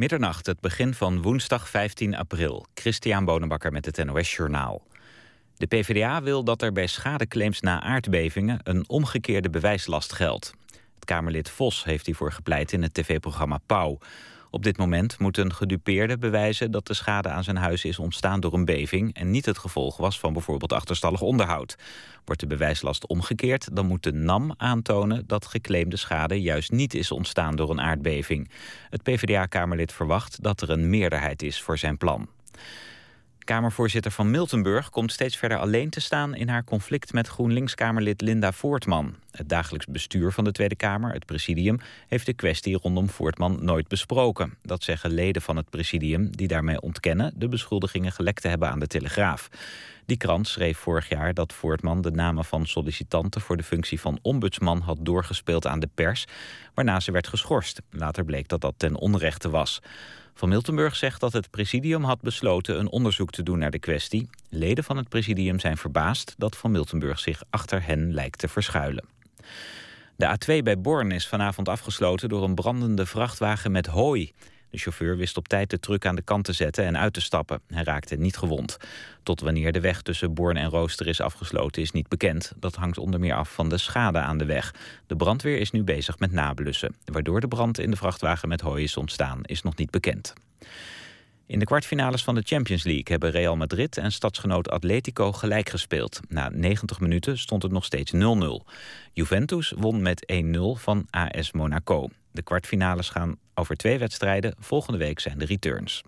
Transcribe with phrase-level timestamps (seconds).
[0.00, 2.66] Middernacht, het begin van woensdag 15 april.
[2.74, 4.82] Christian Bonenbakker met het NOS Journaal.
[5.56, 8.60] De PvdA wil dat er bij schadeclaims na aardbevingen...
[8.62, 10.54] een omgekeerde bewijslast geldt.
[10.94, 13.98] Het Kamerlid Vos heeft hiervoor gepleit in het tv-programma Pauw.
[14.50, 18.40] Op dit moment moet een gedupeerde bewijzen dat de schade aan zijn huis is ontstaan
[18.40, 21.76] door een beving en niet het gevolg was van bijvoorbeeld achterstallig onderhoud.
[22.24, 27.10] Wordt de bewijslast omgekeerd, dan moet de NAM aantonen dat geclaimde schade juist niet is
[27.10, 28.50] ontstaan door een aardbeving.
[28.90, 32.28] Het PvdA-kamerlid verwacht dat er een meerderheid is voor zijn plan.
[33.50, 38.52] Kamervoorzitter van Miltenburg komt steeds verder alleen te staan in haar conflict met GroenLinks-Kamerlid Linda
[38.52, 39.14] Voortman.
[39.30, 41.78] Het dagelijks bestuur van de Tweede Kamer, het presidium,
[42.08, 44.54] heeft de kwestie rondom Voortman nooit besproken.
[44.62, 48.80] Dat zeggen leden van het presidium die daarmee ontkennen de beschuldigingen gelekt te hebben aan
[48.80, 49.48] de Telegraaf.
[50.06, 54.18] Die krant schreef vorig jaar dat Voortman de namen van sollicitanten voor de functie van
[54.22, 56.26] ombudsman had doorgespeeld aan de pers,
[56.74, 57.80] waarna ze werd geschorst.
[57.90, 59.80] Later bleek dat dat ten onrechte was.
[60.34, 64.28] Van Miltenburg zegt dat het presidium had besloten een onderzoek te doen naar de kwestie.
[64.48, 69.04] Leden van het presidium zijn verbaasd dat Van Miltenburg zich achter hen lijkt te verschuilen.
[70.16, 74.32] De A2 bij Born is vanavond afgesloten door een brandende vrachtwagen met hooi.
[74.70, 77.20] De chauffeur wist op tijd de truck aan de kant te zetten en uit te
[77.20, 77.60] stappen.
[77.66, 78.76] Hij raakte niet gewond.
[79.22, 82.52] Tot wanneer de weg tussen Born en Rooster is afgesloten is niet bekend.
[82.56, 84.74] Dat hangt onder meer af van de schade aan de weg.
[85.06, 86.94] De brandweer is nu bezig met nablussen.
[87.04, 90.34] Waardoor de brand in de vrachtwagen met hooi is ontstaan is nog niet bekend.
[91.50, 96.20] In de kwartfinales van de Champions League hebben Real Madrid en stadsgenoot Atletico gelijk gespeeld.
[96.28, 98.18] Na 90 minuten stond het nog steeds 0-0.
[99.12, 102.08] Juventus won met 1-0 van AS Monaco.
[102.32, 104.54] De kwartfinales gaan over twee wedstrijden.
[104.58, 106.02] Volgende week zijn de returns.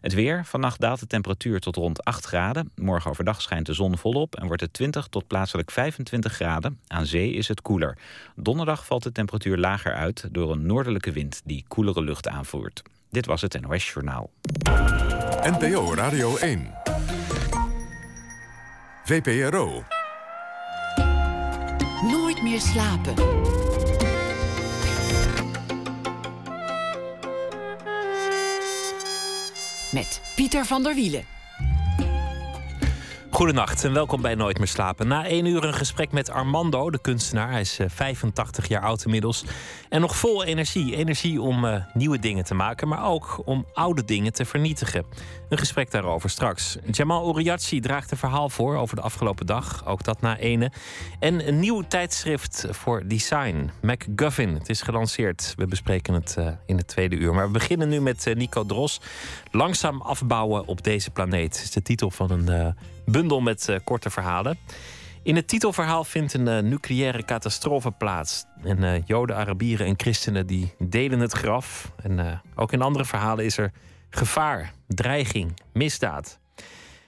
[0.00, 0.44] Het weer.
[0.44, 2.70] Vannacht daalt de temperatuur tot rond 8 graden.
[2.74, 6.80] Morgen overdag schijnt de zon volop en wordt het 20 tot plaatselijk 25 graden.
[6.86, 7.98] Aan zee is het koeler.
[8.36, 12.82] Donderdag valt de temperatuur lager uit door een noordelijke wind die koelere lucht aanvoert.
[13.10, 14.30] Dit was het NOS Journaal.
[15.42, 16.70] NPO Radio 1.
[19.04, 19.84] VPRO.
[22.02, 23.14] Nooit meer slapen.
[29.92, 31.24] Met Pieter van der Wielen.
[33.32, 35.08] Goedenacht en welkom bij Nooit meer slapen.
[35.08, 37.50] Na één uur een gesprek met Armando, de kunstenaar.
[37.50, 39.44] Hij is 85 eh, jaar oud inmiddels.
[39.88, 40.96] En nog vol energie.
[40.96, 45.04] Energie om uh, nieuwe dingen te maken, maar ook om oude dingen te vernietigen.
[45.48, 46.76] Een gesprek daarover straks.
[46.90, 49.86] Jamal Oriachi draagt een verhaal voor over de afgelopen dag.
[49.86, 50.72] Ook dat na ene.
[51.18, 53.70] En een nieuw tijdschrift voor design.
[53.82, 54.54] MacGuffin.
[54.54, 55.54] Het is gelanceerd.
[55.56, 57.34] We bespreken het uh, in het tweede uur.
[57.34, 59.00] Maar we beginnen nu met Nico Dros.
[59.54, 61.54] Langzaam afbouwen op deze planeet.
[61.54, 62.74] is de titel van een
[63.04, 64.58] bundel met uh, korte verhalen.
[65.22, 68.44] In het titelverhaal vindt een uh, nucleaire catastrofe plaats.
[68.64, 71.92] En Joden, Arabieren en christenen die delen het graf.
[72.02, 73.72] En ook in andere verhalen is er
[74.10, 76.38] gevaar, dreiging, misdaad.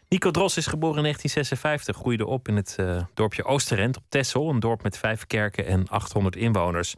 [0.09, 2.77] Nico Dros is geboren in 1956, groeide op in het
[3.15, 4.51] dorpje Oosterend op Texel.
[4.51, 6.97] Een dorp met vijf kerken en 800 inwoners.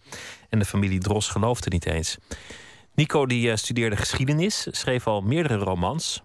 [0.48, 2.18] En de familie Dros geloofde niet eens.
[2.96, 6.22] Nico die studeerde geschiedenis, schreef al meerdere romans.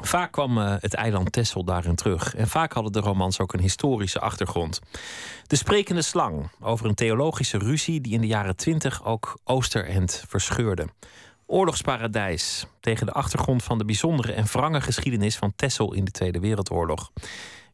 [0.00, 2.34] Vaak kwam uh, het eiland Texel daarin terug.
[2.34, 4.80] En vaak hadden de romans ook een historische achtergrond.
[5.46, 10.88] De Sprekende Slang, over een theologische ruzie die in de jaren twintig ook Oosterend verscheurde.
[11.46, 16.40] Oorlogsparadijs, tegen de achtergrond van de bijzondere en wrange geschiedenis van Texel in de Tweede
[16.40, 17.10] Wereldoorlog.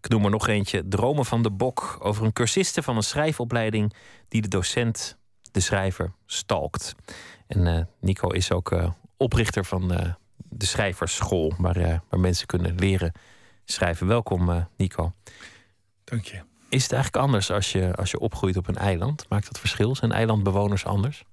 [0.01, 3.95] Ik noem er nog eentje, Dromen van de Bok, over een cursiste van een schrijfopleiding
[4.29, 5.19] die de docent,
[5.53, 6.95] de schrijver, stalkt.
[7.47, 9.89] En uh, Nico is ook uh, oprichter van
[10.37, 13.13] de schrijversschool, waar, waar mensen kunnen leren
[13.65, 14.07] schrijven.
[14.07, 15.13] Welkom, Nico.
[16.05, 16.43] Dank je.
[16.69, 19.29] Is het eigenlijk anders als je, als je opgroeit op een eiland?
[19.29, 19.95] Maakt dat verschil?
[19.95, 21.25] Zijn eilandbewoners anders?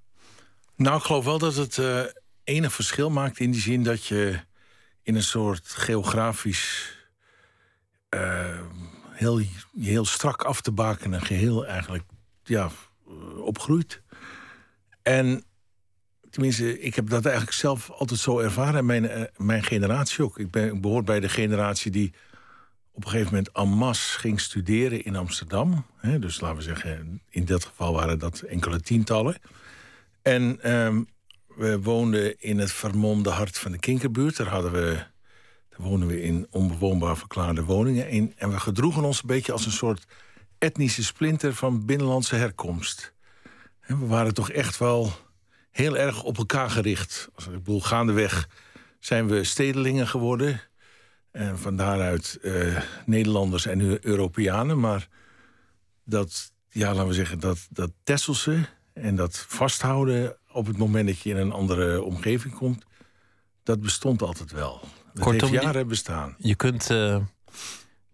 [0.76, 2.02] Nou, ik geloof wel dat het uh,
[2.44, 4.40] enig verschil maakt in die zin dat je
[5.04, 6.96] in een soort geografisch
[9.22, 9.42] heel,
[9.80, 12.04] heel strak af te bakenen geheel eigenlijk
[12.44, 12.70] ja,
[13.38, 14.02] opgroeit.
[15.02, 15.44] En
[16.32, 18.86] tenminste, ik heb dat eigenlijk zelf altijd zo ervaren.
[18.86, 20.40] Mijn, uh, mijn generatie ook.
[20.40, 22.14] Ik, ben, ik behoor bij de generatie die
[22.92, 25.86] op een gegeven moment en masse ging studeren in Amsterdam.
[26.20, 29.38] Dus laten we zeggen, in dat geval waren dat enkele tientallen.
[30.22, 31.08] En um,
[31.48, 34.38] we woonden in het vermomde hart van de Kinkerbuurt.
[34.38, 34.94] Daar, hadden we,
[35.70, 38.10] daar woonden we in onbewoonbaar verklaarde woningen.
[38.10, 40.06] In, en we gedroegen ons een beetje als een soort
[40.58, 43.14] etnische splinter van binnenlandse herkomst.
[43.88, 45.14] We waren toch echt wel
[45.72, 47.30] heel erg op elkaar gericht.
[47.36, 48.50] Als ik bedoel, gaandeweg
[49.00, 50.62] zijn we stedelingen geworden.
[51.32, 54.80] En van daaruit uh, Nederlanders en Europeanen.
[54.80, 55.08] Maar
[56.04, 61.20] dat, ja, laten we zeggen, dat, dat Tesselse en dat vasthouden op het moment dat
[61.20, 62.86] je in een andere omgeving komt,
[63.64, 64.82] dat bestond altijd wel.
[65.14, 66.36] Dat Kortom, heeft jaren bestaan.
[66.38, 67.18] Je kunt eh,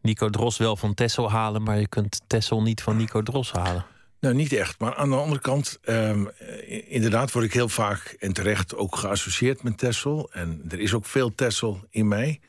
[0.01, 3.85] Nico Dros wel van Tessel halen, maar je kunt Tessel niet van Nico Dros halen.
[4.19, 4.79] Nou, niet echt.
[4.79, 8.95] Maar aan de andere kant, ehm, eh, inderdaad word ik heel vaak en terecht ook
[8.95, 10.29] geassocieerd met Tessel.
[10.31, 12.39] En er is ook veel Tessel in mij.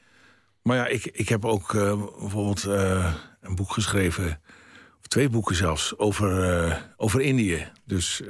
[0.68, 4.40] Maar ja, ik, ik heb ook eh, bijvoorbeeld eh, een boek geschreven,
[5.00, 7.68] of twee boeken zelfs, over, eh, over Indië.
[7.84, 8.22] Dus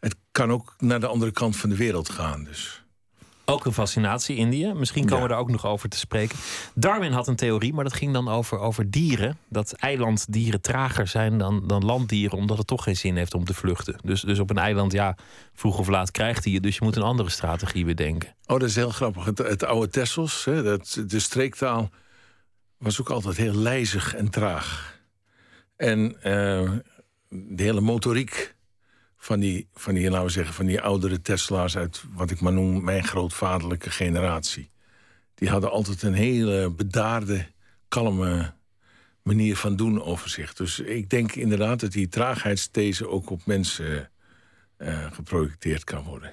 [0.00, 2.44] het kan ook naar de andere kant van de wereld gaan.
[2.44, 2.79] Dus.
[3.50, 4.72] Ook een fascinatie, Indië.
[4.72, 5.22] Misschien komen Ja.
[5.22, 6.38] we daar ook nog over te spreken.
[6.74, 9.38] Darwin had een theorie, maar dat ging dan over, over dieren.
[9.48, 13.54] Dat eilanddieren trager zijn dan, dan landdieren, omdat het toch geen zin heeft om te
[13.54, 13.98] vluchten.
[14.04, 15.16] Dus, dus op een eiland, ja,
[15.54, 16.60] vroeg of laat krijgt hij je.
[16.60, 18.28] Dus je moet een andere strategie bedenken.
[18.46, 19.24] Oh, dat is heel grappig.
[19.24, 21.90] Het, het oude Tessels, hè, dat, de streektaal,
[22.78, 24.98] was ook altijd heel lijzig en traag.
[25.76, 26.70] En eh,
[27.28, 28.54] de hele motoriek
[29.22, 32.52] van die, van die, laten we zeggen, van die oudere Tesla's uit wat ik maar
[32.52, 34.70] noem mijn grootvaderlijke generatie.
[35.34, 37.46] Die hadden altijd een hele bedaarde,
[37.88, 38.52] kalme
[39.22, 40.54] manier van doen over zich.
[40.54, 44.10] Dus ik denk inderdaad dat die traagheidsthese ook op mensen
[44.76, 46.32] eh, geprojecteerd kan worden.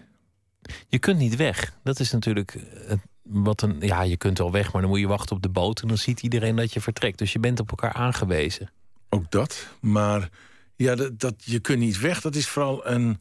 [0.87, 1.73] Je kunt niet weg.
[1.83, 3.77] Dat is natuurlijk eh, wat een.
[3.79, 5.81] Ja, je kunt wel weg, maar dan moet je wachten op de boot.
[5.81, 7.17] En dan ziet iedereen dat je vertrekt.
[7.17, 8.71] Dus je bent op elkaar aangewezen.
[9.09, 9.67] Ook dat.
[9.79, 10.29] Maar
[10.77, 12.21] ja, dat, dat, je kunt niet weg.
[12.21, 13.19] Dat is vooral een,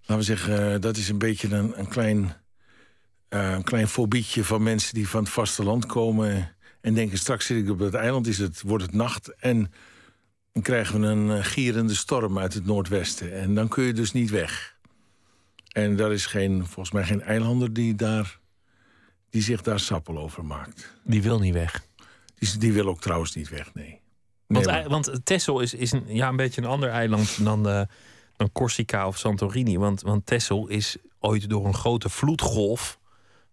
[0.00, 2.34] laten we zeggen, eh, dat is een beetje een, een klein,
[3.28, 7.64] eh, een klein fobietje van mensen die van het vasteland komen en denken: straks zit
[7.64, 9.72] ik op het eiland, is het, wordt het nacht en
[10.52, 13.32] dan krijgen we een eh, gierende storm uit het noordwesten.
[13.32, 14.76] En dan kun je dus niet weg.
[15.72, 18.38] En daar is geen, volgens mij geen eilander die, daar,
[19.30, 20.94] die zich daar sappel over maakt.
[21.04, 21.84] Die wil niet weg.
[22.34, 24.00] Die, die wil ook trouwens niet weg, nee.
[24.46, 27.80] Want, ei- want Texel is, is een, ja, een beetje een ander eiland dan, eh,
[28.36, 29.78] dan Corsica of Santorini.
[29.78, 32.98] Want, want Texel is ooit door een grote vloedgolf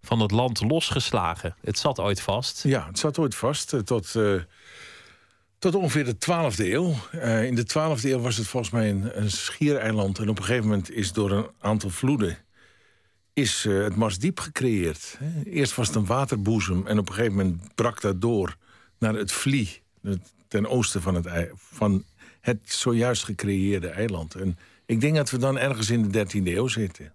[0.01, 1.55] van het land losgeslagen.
[1.61, 2.63] Het zat ooit vast.
[2.63, 4.33] Ja, het zat ooit vast eh, tot, eh,
[5.59, 6.93] tot ongeveer de 12e eeuw.
[7.43, 10.19] In de 12e eeuw was het volgens mij een, een schiereiland.
[10.19, 12.37] En op een gegeven moment is door een aantal vloeden
[13.33, 15.15] is, het Marsdiep gecreëerd.
[15.19, 15.43] hè.
[15.43, 18.55] Eerst was het een waterboezem en op een gegeven moment brak dat door
[18.99, 22.03] naar het Vlie, het- ten oosten van het, van
[22.41, 24.35] het zojuist gecreëerde eiland.
[24.35, 27.13] En ik denk dat we dan ergens in de 13e eeuw zitten.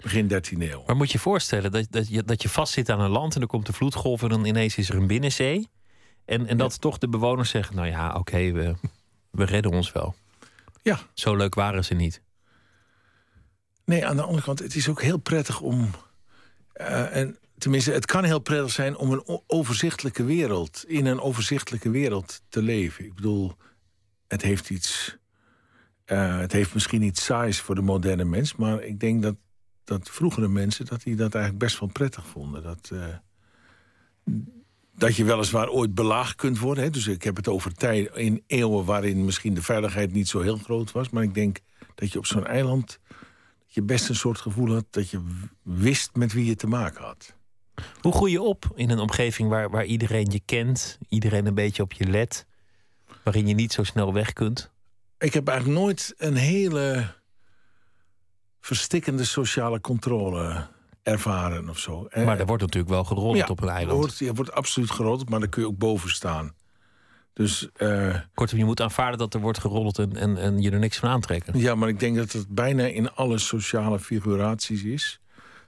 [0.00, 0.82] Begin 13e eeuw.
[0.86, 3.40] Maar moet je je voorstellen dat, dat, je, dat je vastzit aan een land en
[3.40, 5.68] er komt de vloedgolf en dan ineens is er een binnenzee.
[6.24, 8.74] En, en dat toch de bewoners zeggen: Nou ja, oké, we,
[9.30, 10.14] we redden ons wel.
[10.82, 12.22] Ja, Zo leuk waren ze niet.
[13.84, 15.90] Nee, aan de andere kant, het is ook heel prettig om.
[16.72, 20.84] eh, en tenminste, het kan heel prettig zijn om een overzichtelijke wereld.
[20.86, 23.04] in een overzichtelijke wereld te leven.
[23.04, 23.56] Ik bedoel,
[24.26, 25.18] het heeft iets.
[26.04, 28.56] eh, het heeft misschien iets saais voor de moderne mens.
[28.56, 29.36] maar ik denk dat,
[29.84, 30.86] dat vroegere mensen.
[30.86, 32.62] dat die dat eigenlijk best wel prettig vonden.
[32.62, 32.90] Dat.
[32.92, 33.16] eh,
[34.94, 36.84] dat je weliswaar ooit belaagd kunt worden.
[36.84, 36.90] Hè?
[36.90, 40.56] Dus ik heb het over tijden in eeuwen waarin misschien de veiligheid niet zo heel
[40.56, 41.10] groot was.
[41.10, 41.58] Maar ik denk
[41.94, 42.98] dat je op zo'n eiland
[43.58, 45.20] dat je best een soort gevoel had dat je
[45.62, 47.34] wist met wie je te maken had.
[48.00, 51.82] Hoe groei je op in een omgeving waar, waar iedereen je kent, iedereen een beetje
[51.82, 52.46] op je let,
[53.22, 54.70] waarin je niet zo snel weg kunt?
[55.18, 57.06] Ik heb eigenlijk nooit een hele
[58.60, 60.66] verstikkende sociale controle
[61.02, 62.06] ervaren of zo.
[62.10, 63.98] Eh, Maar er wordt natuurlijk wel gerold op een eiland.
[63.98, 66.54] Wordt, je wordt absoluut gerold, maar daar kun je ook boven staan.
[67.32, 70.78] Dus eh, Kortom, je moet aanvaarden dat er wordt gerold en, en, en je er
[70.78, 71.58] niks van aantrekken.
[71.58, 75.20] ja, maar ik denk dat het bijna in alle sociale figuraties is.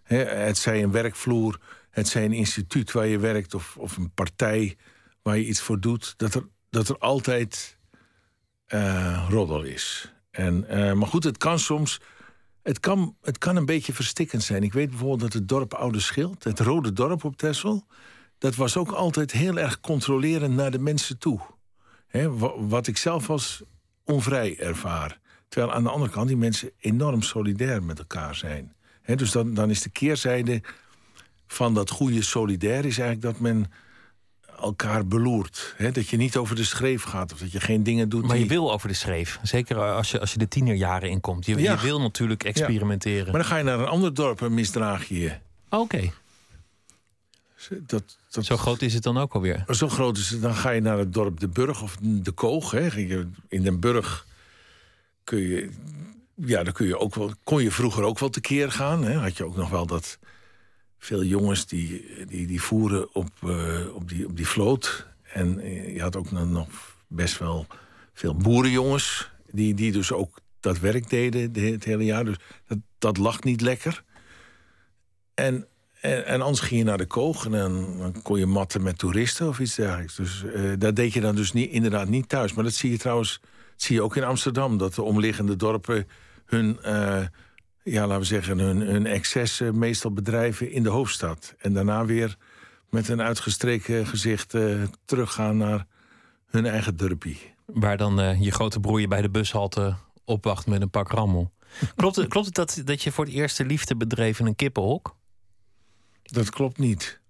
[0.03, 1.61] Het zij een werkvloer,
[1.93, 3.55] het zij een instituut waar je werkt...
[3.55, 4.77] of, of een partij
[5.23, 6.15] waar je iets voor doet...
[6.17, 7.79] dat er, dat er altijd
[8.67, 10.13] eh, roddel is.
[10.31, 12.01] En, eh, maar goed, het kan soms...
[12.63, 14.63] Het kan, het kan een beetje verstikkend zijn.
[14.63, 16.45] Ik weet bijvoorbeeld dat het dorp Oude Schild...
[16.45, 17.87] het rode dorp op Texel...
[18.39, 21.41] dat was ook altijd heel erg controlerend naar de mensen toe.
[22.57, 23.63] Wat ik zelf als
[24.05, 25.21] onvrij ervaar.
[25.49, 28.75] Terwijl aan de andere kant die mensen enorm solidair met elkaar zijn.
[29.03, 30.63] Hè, dus dan, dan is de keerzijde
[31.53, 32.79] van dat goede solidair...
[32.85, 33.73] is eigenlijk dat men
[34.61, 35.75] elkaar beloert.
[35.77, 38.33] Hè, dat je niet over de schreef gaat of dat je geen dingen doet Maar
[38.37, 38.49] je die...
[38.51, 39.39] wil over de schreef.
[39.43, 41.47] Zeker als je, als je de tienerjaren inkomt.
[41.47, 41.73] Je, Ja.
[41.73, 43.25] je wil natuurlijk experimenteren.
[43.25, 45.33] Maar dan ga je naar een ander dorp en misdraag je je.
[45.69, 46.11] Oké,
[47.87, 49.65] Dat, dat, zo groot is het dan ook alweer.
[49.69, 50.43] Zo groot is het.
[50.43, 52.71] Dan ga je naar het dorp De Burg of De Koog.
[52.71, 52.87] Hè.
[52.97, 54.27] Je- In Den Burg
[55.25, 55.71] kun je...
[56.35, 59.05] Ja, dan kun je ook wel, kon je vroeger ook wel tekeer gaan.
[59.05, 59.15] Hè.
[59.15, 60.19] Had je ook nog wel dat
[61.05, 65.07] veel jongens die, die, die voeren op, eh, op, die, op die vloot.
[65.33, 67.67] En eh, je had ook nog- best wel
[68.13, 69.31] veel boerenjongens...
[69.51, 72.25] die, die dus ook dat werk deden de- het hele jaar.
[72.25, 74.05] Dus dat, dat lag niet lekker.
[75.35, 75.67] En
[76.01, 79.59] En, anders ging je naar de koog en dan, kon je matten met toeristen of
[79.61, 80.15] iets dergelijks.
[80.17, 82.53] Dus uh, dat deed je dan dus niet, inderdaad niet thuis.
[82.53, 84.79] Maar dat zie je trouwens dat zie je ook in Amsterdam.
[84.79, 86.07] Dat de omliggende dorpen
[86.47, 86.79] hun,
[87.83, 91.55] ja, laten we zeggen, hun, hun excessen meestal bedrijven in de hoofdstad.
[91.59, 92.37] En daarna weer
[92.91, 95.87] met een uitgestreken gezicht uh, teruggaan naar
[96.47, 97.55] hun eigen dorpie.
[97.67, 101.53] Waar dan je grote broer je bij de bushalte opwacht met een pak rammel.
[101.97, 105.17] Klopt het, klopt het dat, dat je voor het eerste liefde bedreef in een kippenhok?
[106.23, 107.21] Dat klopt niet.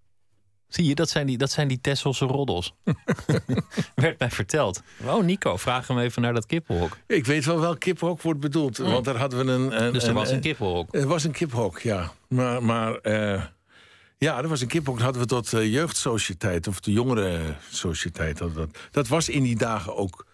[0.75, 2.75] Zie je, dat zijn die, dat zijn die Tesselse roddels.
[3.95, 4.83] Werd mij verteld.
[5.05, 6.97] Oh, Nico, vraag hem even naar dat kippenhok.
[7.07, 8.79] Ik weet wel welk kippenhok wordt bedoeld.
[8.79, 8.91] Mm.
[8.91, 9.83] Want daar hadden we een...
[9.83, 10.95] een dus er was een, kippenhok?
[10.95, 12.13] Er was een kippenhok, ja.
[12.29, 13.43] Maar, maar uh,
[14.19, 15.01] ja, er was een kippenhok.
[15.01, 18.39] Dat hadden we tot uh, jeugdsociëteit of de jongerensociëteit.
[18.39, 20.27] Dat, dat, dat was in die dagen ook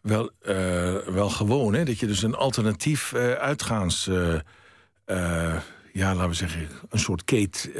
[0.00, 1.74] wel, uh, wel gewoon.
[1.74, 1.84] Hè?
[1.84, 4.04] Dat je dus een alternatief uitgaans...
[5.92, 7.70] ja, laten we zeggen, een soort keet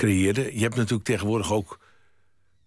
[0.00, 0.54] creëerde.
[0.54, 1.78] Je hebt natuurlijk tegenwoordig ook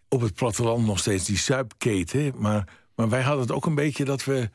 [0.07, 2.33] op het platteland nog steeds die suipketen.
[2.37, 4.49] Maar, maar wij hadden het ook een beetje dat we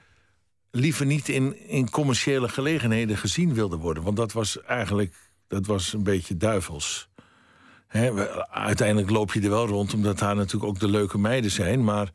[0.71, 4.03] liever niet in, in commerciële gelegenheden gezien wilden worden.
[4.03, 5.15] Want dat was eigenlijk
[5.49, 7.09] dat was een beetje duivels.
[8.51, 11.85] uiteindelijk loop je er wel rond, omdat daar natuurlijk ook de leuke meiden zijn.
[11.85, 12.11] Maar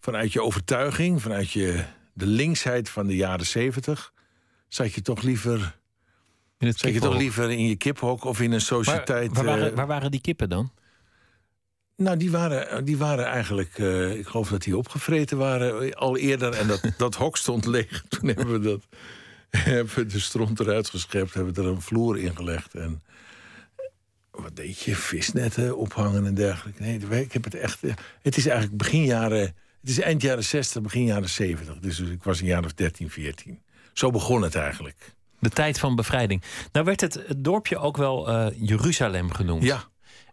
[0.00, 4.12] vanuit je overtuiging, vanuit je, de linksheid van de jaren zeventig...
[4.68, 5.78] zat je toch liever
[6.58, 9.34] in het je toch liever in je kiphok of in een sociëteit...
[9.34, 10.72] Waar, waar, waren, eh, waar waren, die kippen dan?
[11.96, 13.78] Nou, die waren, die waren eigenlijk...
[13.78, 16.52] Uh, ik geloof dat die opgevreten waren eh, al eerder.
[16.54, 18.04] En dat, dat hok stond leeg.
[18.08, 18.86] Toen hebben we, dat,
[19.50, 21.34] hebben we de stront eruit geschept.
[21.34, 22.74] Hebben we er een vloer in gelegd.
[22.74, 23.02] En
[24.30, 24.96] wat deed je?
[24.96, 26.82] Visnetten ophangen en dergelijke.
[26.82, 27.80] Nee, ik heb het echt...
[28.22, 29.54] Het is eigenlijk begin jaren...
[29.80, 31.78] Het is eind jaren 60, begin jaren 70.
[31.78, 33.62] Dus ik was een jaar of 13, 14.
[33.92, 35.16] Zo begon het eigenlijk.
[35.38, 36.42] De tijd van bevrijding.
[36.72, 39.62] Nou werd het, dorpje ook wel uh, Jeruzalem genoemd.
[39.62, 39.84] Ja.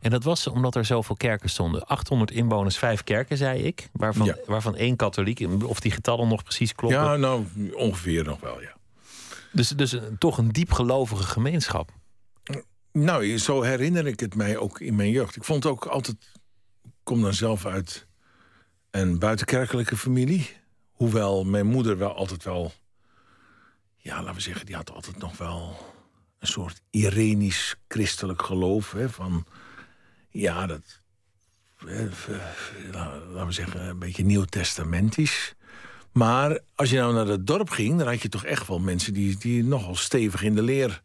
[0.02, 1.86] En dat was omdat er zoveel kerken stonden.
[1.88, 3.90] 800 inwoners, vijf kerken, zei ik.
[3.94, 4.38] Waarvan, ja.
[4.46, 5.48] waarvan één katholiek.
[5.64, 7.00] Of die getallen nog precies kloppen.
[7.00, 8.76] Ja, nou, ongeveer nog wel, ja.
[9.52, 11.92] Dus, dus toch een diepgelovige gemeenschap.
[12.92, 15.36] Nou, zo herinner ik het mij ook in mijn jeugd.
[15.36, 16.18] Ik vond ook altijd...
[16.84, 18.08] Ik kom dan zelf uit
[18.92, 20.50] een buitenkerkelijke familie.
[20.92, 22.72] Hoewel mijn moeder wel altijd wel
[24.06, 25.78] ja, laten we zeggen, die had altijd nog wel
[26.40, 28.92] een soort irenisch christelijk geloof.
[28.92, 29.46] Hè, van,
[30.30, 31.02] ja, dat,
[31.80, 35.56] laten we zeggen, een beetje nieuwtestamentisch.
[36.12, 39.14] Maar als je nou naar het dorp ging, dan had je toch echt wel mensen
[39.14, 41.02] die, die nogal stevig in de leer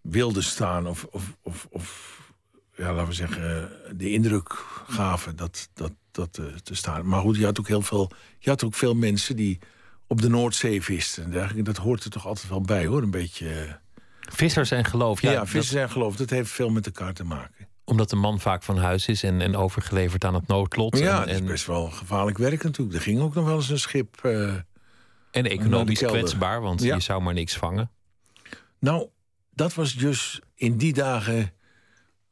[0.00, 0.86] wilden staan.
[0.86, 2.18] Of, of, of, of
[2.76, 4.52] ja, laten we zeggen, de indruk
[4.88, 7.06] gaven dat, dat, dat uh, te staan.
[7.06, 9.58] Maar goed, je had ook heel veel, je had ook veel mensen die
[10.12, 11.18] op de Noordzee vist.
[11.18, 11.62] En dergelijke.
[11.62, 13.02] Dat hoort er toch altijd wel bij, hoor.
[13.02, 13.48] Een beetje...
[13.48, 13.72] Eh,
[14.20, 15.20] vissers en geloof.
[15.20, 16.16] Ja, ja vissers en geloof.
[16.16, 17.68] Dat heeft veel met elkaar te maken.
[17.84, 20.98] Omdat de man vaak van huis is en, en overgeleverd aan het noodlot.
[20.98, 22.96] Ja, en, is best wel gevaarlijk werk natuurlijk.
[22.96, 24.20] Er ging ook nog wel eens een schip...
[24.22, 24.54] Uh,
[25.30, 27.90] en economisch kwetsbaar, want je zou maar niks vangen.
[28.78, 29.08] Nou,
[29.54, 30.40] dat was dus...
[30.54, 31.52] In die dagen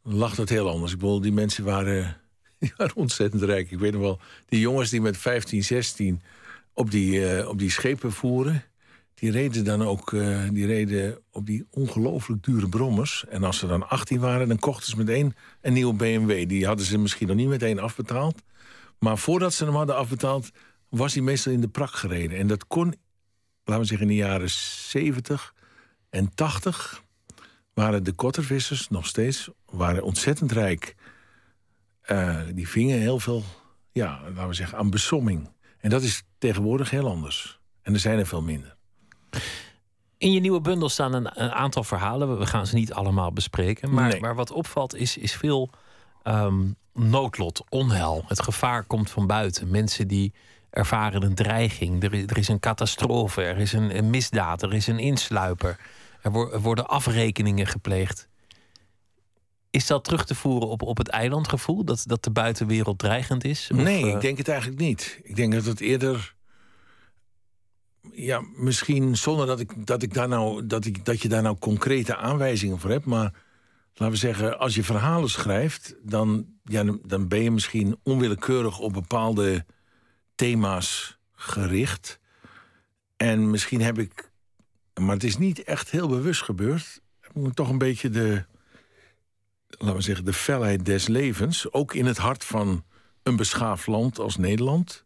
[0.02, 0.92] lag dat heel anders.
[0.92, 2.16] Ik bedoel, die mensen waren,
[2.58, 3.70] die waren ontzettend rijk.
[3.70, 6.22] Ik weet nog wel, die jongens die met 15, 16
[6.80, 8.64] op die, uh, op die schepen voeren.
[9.14, 13.24] Die reden dan ook uh, die reden op die ongelooflijk dure brommers.
[13.28, 16.48] En als ze dan 18 waren, dan kochten ze meteen een nieuwe BMW.
[16.48, 18.42] Die hadden ze misschien nog niet meteen afbetaald.
[18.98, 20.50] Maar voordat ze hem hadden afbetaald,
[20.88, 22.38] was hij meestal in de prak gereden.
[22.38, 22.94] En dat kon,
[23.64, 25.54] laten we zeggen, in de jaren 70
[26.10, 27.02] en 80
[27.74, 30.94] waren de kottervissers nog steeds waren ontzettend rijk.
[32.06, 33.44] Uh, die vingen heel veel,
[33.92, 35.48] ja, laten we zeggen, aan besomming.
[35.80, 37.60] En dat is tegenwoordig heel anders.
[37.82, 38.76] En er zijn er veel minder.
[40.18, 42.38] In je nieuwe bundel staan een, een aantal verhalen.
[42.38, 43.94] We gaan ze niet allemaal bespreken.
[43.94, 45.70] Maar, maar wat opvalt is, is veel
[46.22, 48.24] ehm, noodlot, onheil.
[48.26, 49.70] Het gevaar komt van buiten.
[49.70, 50.32] Mensen die
[50.70, 52.02] ervaren een dreiging.
[52.02, 55.78] Er is, er is een catastrofe, er is een, een, misdaad, er is een insluiper.
[56.22, 58.28] Er, er worden afrekeningen gepleegd.
[59.70, 61.84] Is dat terug te voeren op, op het eilandgevoel?
[61.84, 63.70] Dat, dat de buitenwereld dreigend is?
[63.72, 65.20] Of, nee, ik eh, denk het eigenlijk niet.
[65.22, 66.34] Ik denk dat het eerder.
[68.12, 71.58] Ja, misschien zonder dat, ik, dat, ik daar nou, dat, ik, dat je daar nou
[71.58, 73.04] concrete aanwijzingen voor hebt.
[73.04, 73.34] Maar
[73.94, 78.92] laten we zeggen, als je verhalen schrijft, dan, ja, dan ben je misschien onwillekeurig op
[78.92, 79.64] bepaalde
[80.34, 82.20] thema's gericht.
[83.16, 84.30] En misschien heb ik.
[85.00, 87.00] Maar het is niet echt heel bewust gebeurd.
[87.22, 88.44] Ik moet toch een beetje de
[89.80, 92.84] laten we zeggen, de felheid des levens, ook in het hart van
[93.22, 95.04] een beschaafd land als Nederland,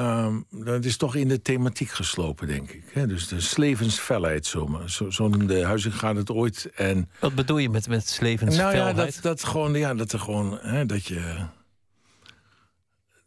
[0.00, 3.08] Um, dat is toch in de thematiek geslopen, denk ik.
[3.08, 6.70] Dus de slevensfelheid, zo, zo, zo noemde Huizing gaat het ooit.
[6.74, 8.76] En, Wat bedoel je met, met slevensfelheid?
[8.76, 10.60] Nou ja, dat, dat, gewoon, ja, dat er gewoon...
[10.86, 11.46] Dat je...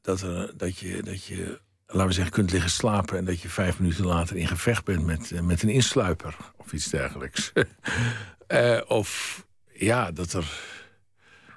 [0.02, 3.18] Dat, er, dat, je, dat je, laten we zeggen, kunt liggen slapen...
[3.18, 6.36] en dat je vijf minuten later in gevecht bent met, eh, met een insluiper.
[6.58, 7.52] Of iets dergelijks.
[8.48, 9.46] uh, of
[9.80, 10.78] ja, dat er...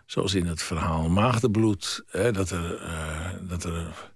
[0.06, 2.04] Zoals in het verhaal Maagdenbloed...
[2.06, 2.82] Hè, dat er...
[2.82, 4.10] Uh, dat er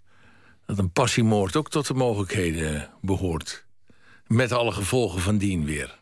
[0.67, 3.67] dat een passiemoord ook tot de mogelijkheden behoort.
[4.27, 5.99] Met alle gevolgen van dien weer.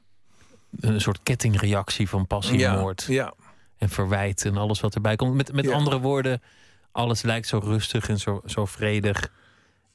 [0.81, 3.05] Een soort kettingreactie van passiemoord.
[3.09, 3.35] Ja, ja.
[3.77, 5.35] En verwijt en alles wat erbij komt.
[5.35, 6.43] Met, met andere woorden,
[6.93, 9.33] alles lijkt zo rustig en zo, zo vredig.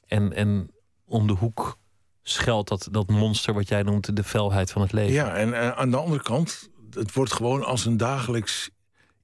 [0.06, 0.70] En, en
[1.04, 1.78] om de hoek
[2.22, 5.12] schuilt dat, dat monster wat jij noemt de felheid van het leven.
[5.12, 8.70] Ja, en aan de andere kant, het wordt gewoon als een dagelijks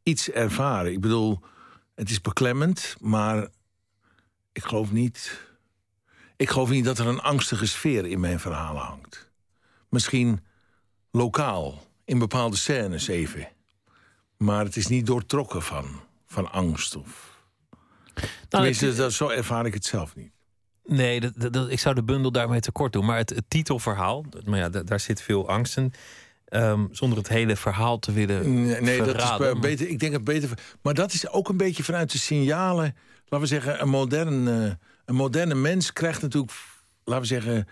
[0.02, 0.92] iets ervaren.
[0.92, 1.40] Ik bedoel,
[1.94, 3.49] het is beklemmend, maar
[4.52, 5.40] ik geloof niet.
[6.37, 9.30] Ik geloof niet dat er een angstige sfeer in mijn verhalen hangt.
[9.88, 10.40] Misschien
[11.11, 13.49] lokaal, in bepaalde scènes even.
[14.37, 16.96] Maar het is niet doortrokken van, van angst.
[16.96, 17.40] Of...
[18.14, 20.32] Nou, Tenminste, dat, zo ervaar ik het zelf niet.
[20.85, 23.04] Nee, dat, dat, ik zou de bundel daarmee tekort doen.
[23.04, 25.92] Maar het, het titelverhaal, maar ja, daar zit veel angst in.
[26.48, 28.64] Um, zonder het hele verhaal te willen.
[28.64, 29.88] Nee, nee dat is beter.
[29.88, 30.50] Ik denk het beter.
[30.82, 32.94] Maar dat is ook een beetje vanuit de signalen
[33.28, 34.72] laten we zeggen, een, modern, uh,
[35.04, 36.52] een moderne mens krijgt natuurlijk,
[37.04, 37.68] laten we zeggen,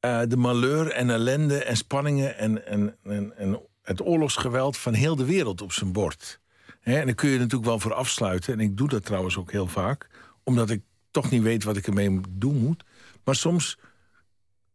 [0.00, 5.16] uh, de malheur en ellende en spanningen en, en, en, en, het oorlogsgeweld van heel
[5.16, 6.40] de wereld op zijn bord.
[6.80, 8.52] He, en daar kun je natuurlijk wel voor afsluiten.
[8.52, 10.08] En ik doe dat trouwens ook heel vaak,
[10.42, 12.84] omdat ik toch niet weet wat ik ermee doen moet.
[13.24, 13.78] Maar soms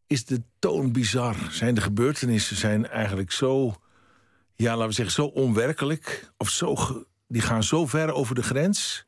[0.07, 1.35] is de toon bizar.
[1.49, 3.75] Zijn de gebeurtenissen zijn eigenlijk zo,
[4.55, 6.31] ja, laten we zeggen, zo onwerkelijk.
[6.37, 6.75] Of zo,
[7.27, 9.05] die gaan zo ver over de grens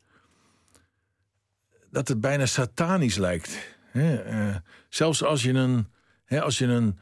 [1.92, 3.78] dat het bijna satanisch lijkt.
[3.94, 4.56] Uh,
[4.90, 5.88] zelfs als je een,
[6.42, 7.00] als je een,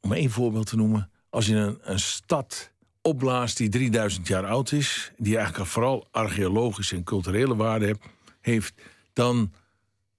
[0.00, 2.70] om één voorbeeld te noemen, als je een, een stad
[3.02, 7.96] opblaast die 3000 jaar oud is, die eigenlijk vooral archeologische en culturele waarde
[8.40, 8.74] heeft,
[9.12, 9.52] dan,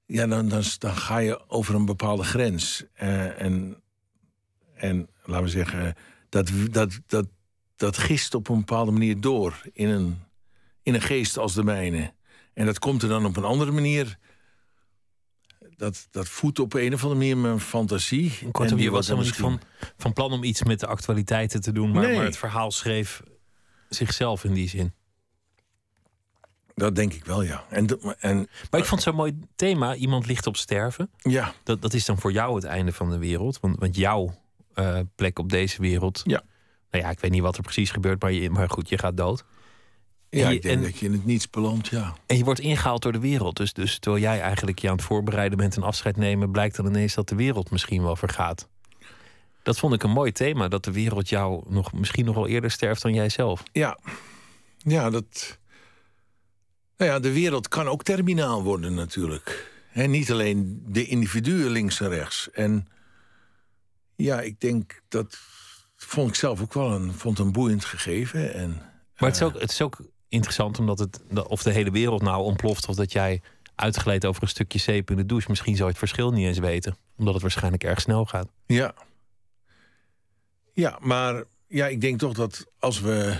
[0.05, 2.83] ja, dan, dan, dan ga je over een bepaalde grens.
[3.01, 3.81] Uh, en,
[4.75, 5.95] en laten we zeggen,
[6.29, 7.27] dat, dat, dat,
[7.75, 10.19] dat gist op een bepaalde manier door in een,
[10.81, 12.13] in een geest als de mijne.
[12.53, 14.17] En dat komt er dan op een andere manier.
[15.75, 18.51] Dat, dat voedt op een of andere manier mijn fantasie.
[18.51, 19.61] Kortom, je was helemaal niet van,
[19.97, 23.21] van plan om iets met de actualiteiten te doen, maar, maar het verhaal schreef
[23.89, 24.93] zichzelf in die zin.
[26.75, 27.63] Dat denk ik wel, ja.
[27.69, 27.87] En,
[28.19, 29.95] en, maar ik vond zo'n mooi thema.
[29.95, 31.09] Iemand ligt op sterven.
[31.17, 31.53] Ja.
[31.63, 33.59] Dat, dat is dan voor jou het einde van de wereld.
[33.59, 34.35] Want, want jouw
[34.75, 36.21] uh, plek op deze wereld.
[36.23, 36.41] Ja.
[36.91, 39.17] Nou ja, ik weet niet wat er precies gebeurt, maar, je, maar goed, je gaat
[39.17, 39.43] dood.
[40.29, 42.13] Ja, ik denk dat je in het niets belandt, ja.
[42.25, 43.57] En je wordt ingehaald door de wereld.
[43.57, 46.51] Dus, dus terwijl jij eigenlijk je aan het voorbereiden bent en afscheid nemen...
[46.51, 48.67] blijkt dan ineens dat de wereld misschien wel vergaat.
[49.63, 52.71] Dat vond ik een mooi thema, dat de wereld jou nog, misschien nog wel eerder
[52.71, 53.63] sterft dan jij zelf.
[53.71, 53.99] Ja,
[54.77, 55.57] ja dat...
[56.97, 59.71] Nou ja, de wereld kan ook terminaal worden natuurlijk.
[59.91, 62.51] En niet alleen de individuen links en rechts.
[62.51, 62.87] En
[64.15, 65.37] ja, ik denk dat
[65.95, 68.53] vond ik zelf ook wel een, vond een boeiend gegeven.
[68.53, 68.69] En,
[69.17, 69.97] maar het is, ook, het is ook
[70.29, 73.41] interessant omdat het, of de hele wereld nou ontploft of dat jij
[73.75, 76.59] uitgeleid over een stukje zeep in de douche, misschien zou je het verschil niet eens
[76.59, 78.47] weten, omdat het waarschijnlijk erg snel gaat.
[78.65, 78.93] Ja.
[80.73, 83.37] Ja, maar ja, ik denk toch dat als we,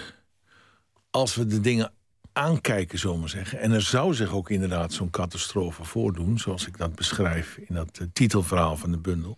[1.09, 1.91] als we de dingen
[2.33, 6.77] aankijken, zomaar maar zeggen, en er zou zich ook inderdaad zo'n catastrofe voordoen, zoals ik
[6.77, 9.37] dat beschrijf in dat uh, titelverhaal van de bundel.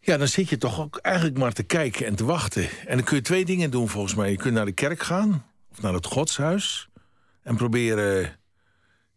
[0.00, 2.68] Ja, dan zit je toch ook eigenlijk maar te kijken en te wachten.
[2.86, 4.30] En dan kun je twee dingen doen volgens mij.
[4.30, 6.88] Je kunt naar de kerk gaan of naar het godshuis
[7.42, 8.36] en proberen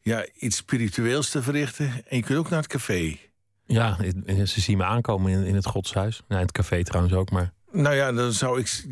[0.02, 1.86] ja, iets spiritueels te verrichten.
[1.86, 3.18] En je kunt ook naar het café.
[3.66, 3.98] Ja,
[4.46, 6.22] ze zien me aankomen in, in het godshuis.
[6.28, 7.54] Nou, het café trouwens ook, maar...
[7.74, 8.86] Nou ja, dan zou ik...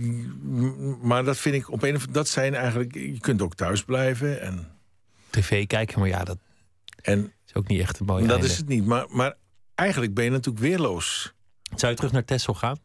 [1.01, 2.95] Maar dat vind ik op een of Dat zijn eigenlijk...
[2.95, 4.67] Je kunt ook thuis blijven en...
[5.29, 6.37] TV kijken, maar ja, dat
[7.01, 9.35] en, is ook niet echt een mooie Dat is het niet, maar, maar
[9.75, 11.33] eigenlijk ben je natuurlijk weerloos.
[11.75, 12.77] Zou je terug naar Texel gaan?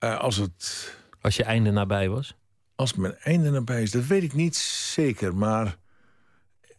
[0.00, 0.90] Uh, als het
[1.22, 2.36] als je einde nabij was?
[2.74, 5.34] Als mijn einde nabij is, dat weet ik niet zeker.
[5.34, 5.76] Maar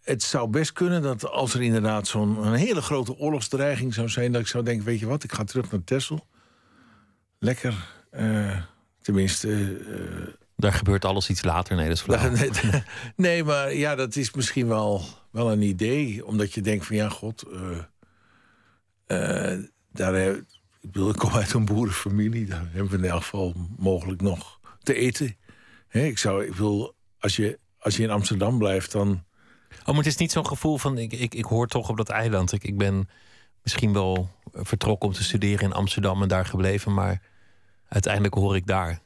[0.01, 4.31] het zou best kunnen dat als er inderdaad zo'n hele grote oorlogsdreiging zou zijn...
[4.31, 6.27] dat ik zou denken, weet je wat, ik ga terug naar Texel.
[7.43, 8.61] Lekker, uh,
[9.01, 9.47] tenminste...
[9.47, 12.31] Uh, Daar gebeurt alles iets later, nee, dat is flauw.
[13.15, 16.25] Nee, maar ja, dat is misschien wel, wel een idee.
[16.25, 17.43] Omdat je denkt van, ja, god...
[19.07, 19.59] Uh,
[19.91, 20.45] daar, ik
[20.81, 22.45] bedoel, ik kom uit een boerenfamilie.
[22.45, 25.35] Daar hebben we in elk geval mogelijk nog te eten.
[25.89, 29.23] ik zou, ik bedoel, als je, als je in Amsterdam blijft, dan
[29.79, 32.09] Oh, maar het is niet zo'n gevoel van ik, ik, ik hoor toch op dat
[32.09, 32.51] eiland.
[32.51, 33.09] Ik, ik ben
[33.63, 37.21] misschien wel vertrokken om te studeren in Amsterdam en daar gebleven, maar
[37.93, 39.01] uiteindelijk hoor ik daar.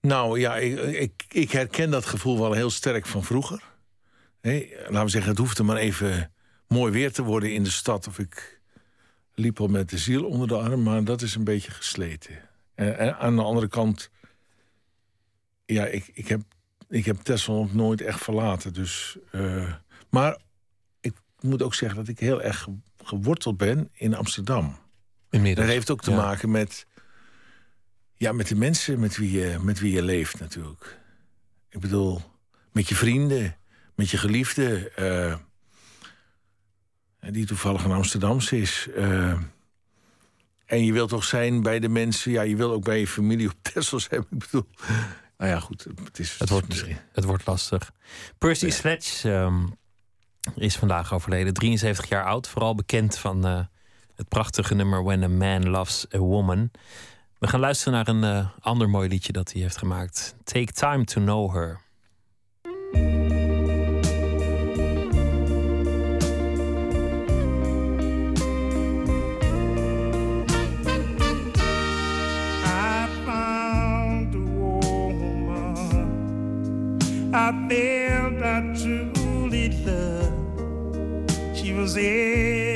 [0.00, 3.62] Nou ja, ik, ik, herken dat gevoel wel heel sterk van vroeger.
[4.42, 6.32] Laten we zeggen, het hoefde maar even
[6.68, 8.06] mooi weer te worden in de stad.
[8.06, 8.60] Of ik
[9.34, 12.48] liep al met de ziel onder de arm, maar dat is een beetje gesleten.
[12.74, 14.10] En, aan de andere kant,
[15.64, 16.40] ja, ik, ik heb,
[16.88, 18.72] ik heb Tesla nog nooit echt verlaten.
[18.72, 19.74] Dus, uh,
[20.10, 20.38] maar
[21.00, 22.68] ik moet ook zeggen dat ik heel erg
[23.04, 24.76] geworteld ben in Amsterdam.
[25.30, 26.86] Inmiddels, dat heeft ook te maken met,
[28.14, 30.98] ja, met de mensen met wie, je, met wie je leeft natuurlijk.
[31.68, 32.22] Ik bedoel,
[32.72, 33.56] met je vrienden,
[33.94, 34.92] met je geliefde.
[34.98, 35.34] Uh,
[37.32, 38.88] die toevallig een Amsterdamse is.
[38.96, 39.38] Uh,
[40.66, 42.32] en je wilt toch zijn bij de mensen...
[42.32, 44.20] Ja, je wil ook bij je familie op Tesla zijn.
[44.30, 44.66] Ik bedoel...
[45.38, 45.86] Nou ja, goed.
[46.04, 46.96] Het, is, het, wordt, misschien.
[47.12, 47.92] het wordt lastig.
[48.38, 48.72] Percy ja.
[48.72, 49.76] Sledge um,
[50.54, 51.52] is vandaag overleden.
[51.52, 52.48] 73 jaar oud.
[52.48, 53.60] Vooral bekend van uh,
[54.20, 56.70] het prachtige nummer When a Man Loves a Woman.
[57.38, 60.34] We gaan luisteren naar een uh, ander mooi liedje dat hij heeft gemaakt.
[60.44, 61.80] Take Time to Know Her.
[77.32, 81.56] I felt I truly loved.
[81.56, 82.69] She was everything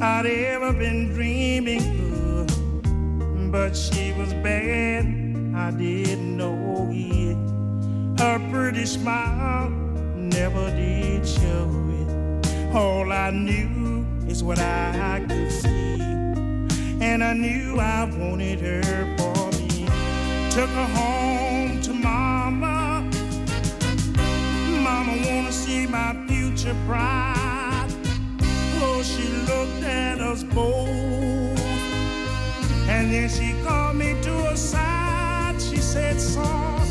[0.00, 1.80] I'd ever been dreaming
[2.22, 3.50] of.
[3.50, 5.04] But she was bad,
[5.56, 7.36] I didn't know it.
[8.20, 9.70] Her pretty smile
[10.14, 12.76] never did show it.
[12.76, 16.00] All I knew is what I could see.
[17.00, 19.86] And I knew I wanted her for me.
[20.50, 23.02] took her home to mama.
[24.80, 27.47] Mama wanna see my future bride.
[29.10, 30.88] She looked at us both.
[32.88, 35.60] And then she called me to her side.
[35.60, 36.86] She said, son,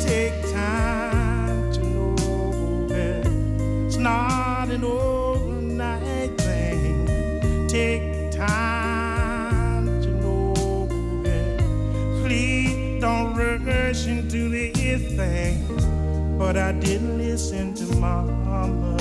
[0.00, 3.22] take time to know her.
[3.86, 7.68] It's not an overnight thing.
[7.68, 9.86] Take time.
[10.02, 10.88] To know
[11.24, 11.60] it.
[12.24, 14.70] Please don't rush into the
[15.16, 18.96] thing, but I didn't listen to my mama.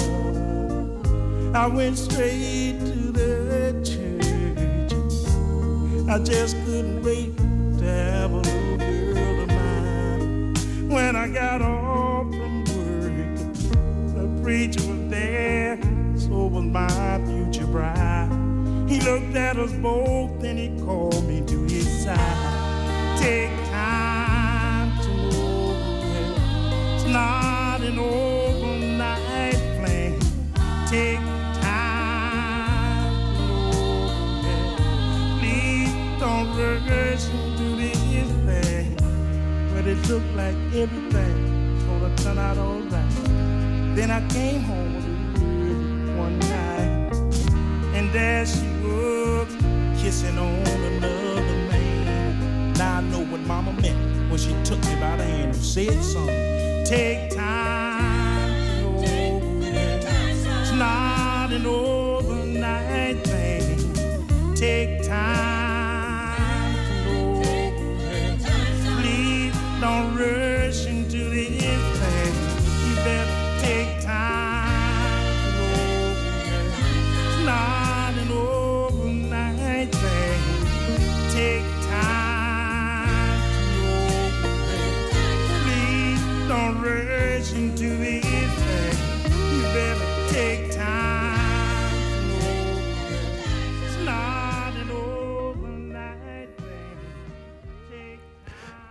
[1.54, 3.98] I went straight to the church.
[6.08, 7.36] I just couldn't wait
[7.80, 10.90] to have a little girl of mine.
[10.90, 13.14] When I got off from work,
[14.16, 15.80] the preacher was there,
[16.18, 18.30] so was my future bride.
[18.88, 23.18] He looked at us both and he called me to his side.
[23.20, 25.76] Take time to know.
[26.96, 30.20] It's not an overnight plan.
[30.88, 31.29] Take
[36.60, 38.98] don't rush into this thing.
[39.74, 43.14] But it looked like everything's gonna turn out alright.
[43.96, 47.14] Then I came home one night,
[47.96, 49.50] and there she was
[50.02, 52.74] kissing on another man.
[52.74, 56.04] Now I know what Mama meant when she took me by the hand and said
[56.04, 58.56] something take time
[59.04, 59.10] to
[60.62, 64.56] it's not an overnight thing.
[64.56, 65.49] Take time
[69.90, 70.49] don't really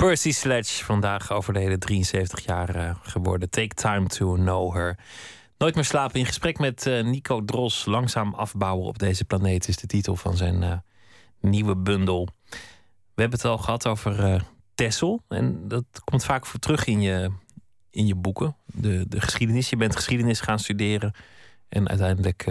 [0.08, 3.50] Percy Sledge, vandaag overleden, 73 jaar uh, geworden.
[3.50, 4.98] Take time to know her.
[5.58, 7.84] Nooit meer slapen in gesprek met uh, Nico Dros.
[7.84, 10.72] Langzaam afbouwen op deze planeet is de titel van zijn uh,
[11.40, 12.28] nieuwe bundel.
[13.14, 14.40] We hebben het al gehad over uh,
[14.74, 15.22] Tessel.
[15.28, 17.30] En dat komt vaak voor terug in je,
[17.90, 18.56] in je boeken.
[18.66, 19.70] De, de geschiedenis.
[19.70, 21.14] Je bent geschiedenis gaan studeren.
[21.68, 22.46] En uiteindelijk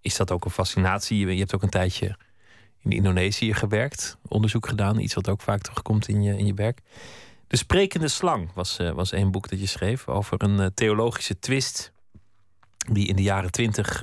[0.00, 1.26] is dat ook een fascinatie.
[1.26, 2.16] Je, hebt ook een tijdje
[2.90, 4.16] in Indonesië gewerkt.
[4.28, 4.98] Onderzoek gedaan.
[4.98, 6.80] Iets wat ook vaak terugkomt in je, in je werk.
[7.46, 10.08] De Sprekende Slang was, uh, was een boek dat je schreef.
[10.08, 11.92] Over een uh, theologische twist.
[12.92, 14.02] Die in de jaren twintig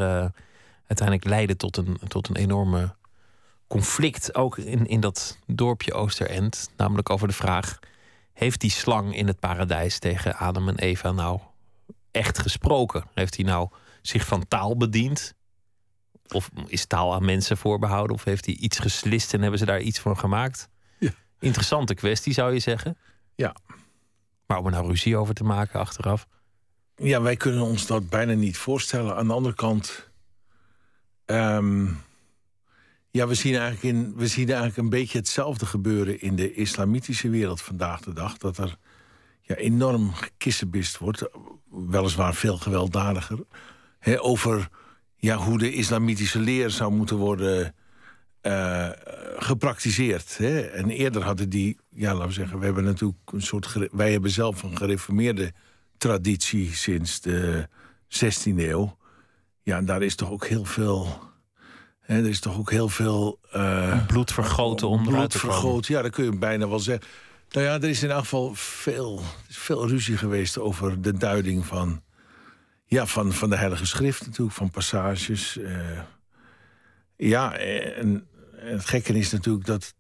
[0.88, 2.96] uiteindelijk leidde tot een, tot een enorme
[3.68, 4.36] conflict.
[4.36, 6.70] Ook in, in dat dorpje Oosterend.
[6.78, 7.80] Namelijk over de vraag
[8.34, 11.40] heeft die slang in het paradijs tegen Adam en Eva nou
[12.12, 13.04] echt gesproken?
[13.14, 13.70] Heeft hij nou
[14.02, 15.34] zich van taal bediend?
[16.28, 18.16] Of is taal aan mensen voorbehouden?
[18.16, 20.70] Of heeft hij iets geslist en hebben ze daar iets van gemaakt?
[20.98, 21.12] Ja.
[21.40, 22.98] Interessante kwestie, zou je zeggen.
[23.36, 23.56] Ja.
[24.48, 26.28] Maar om er nou ruzie over te maken achteraf.
[26.96, 29.16] Ja, wij kunnen ons dat bijna niet voorstellen.
[29.16, 30.10] Aan de andere kant.
[31.26, 31.88] ehm,
[33.12, 37.30] ja, we zien, eigenlijk in, we zien eigenlijk een beetje hetzelfde gebeuren in de islamitische
[37.30, 38.38] wereld vandaag de dag.
[38.38, 38.78] Dat er
[39.42, 41.24] ja, enorm gekissenbist wordt.
[41.70, 43.40] Weliswaar veel gewelddadiger.
[44.18, 44.70] Over
[45.26, 47.76] ja, hoe de islamitische leer zou moeten worden
[48.42, 48.90] eh,
[49.38, 50.38] gepraktiseerd.
[50.38, 50.60] Hè.
[50.62, 53.78] En eerder hadden die, ja, laten we zeggen, we hebben natuurlijk een soort.
[53.92, 55.54] Wij hebben zelf een gereformeerde
[55.98, 57.68] traditie sinds de
[58.08, 58.98] 16e eeuw.
[59.64, 61.20] Ja, en daar is toch ook heel veel.
[62.00, 63.40] Hè, er is toch ook heel veel.
[63.52, 67.08] eh, Bloed vergoten om eruit bloed vergoten, ja, dat kun je bijna wel zeggen.
[67.50, 72.02] Nou ja, er is in elk geval veel, veel ruzie geweest over de duiding van,
[72.86, 75.58] ja, van, van de Heilige Schrift natuurlijk, van passages.
[75.58, 76.00] eh.
[77.16, 78.28] ja, en,
[78.60, 79.94] en het gekke is natuurlijk dat,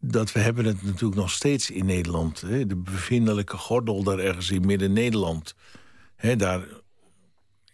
[0.00, 2.40] dat we hebben het natuurlijk nog steeds in Nederland.
[2.40, 5.54] Hè, de bevindelijke gordel daar ergens in Midden-Nederland.
[6.36, 6.62] Daar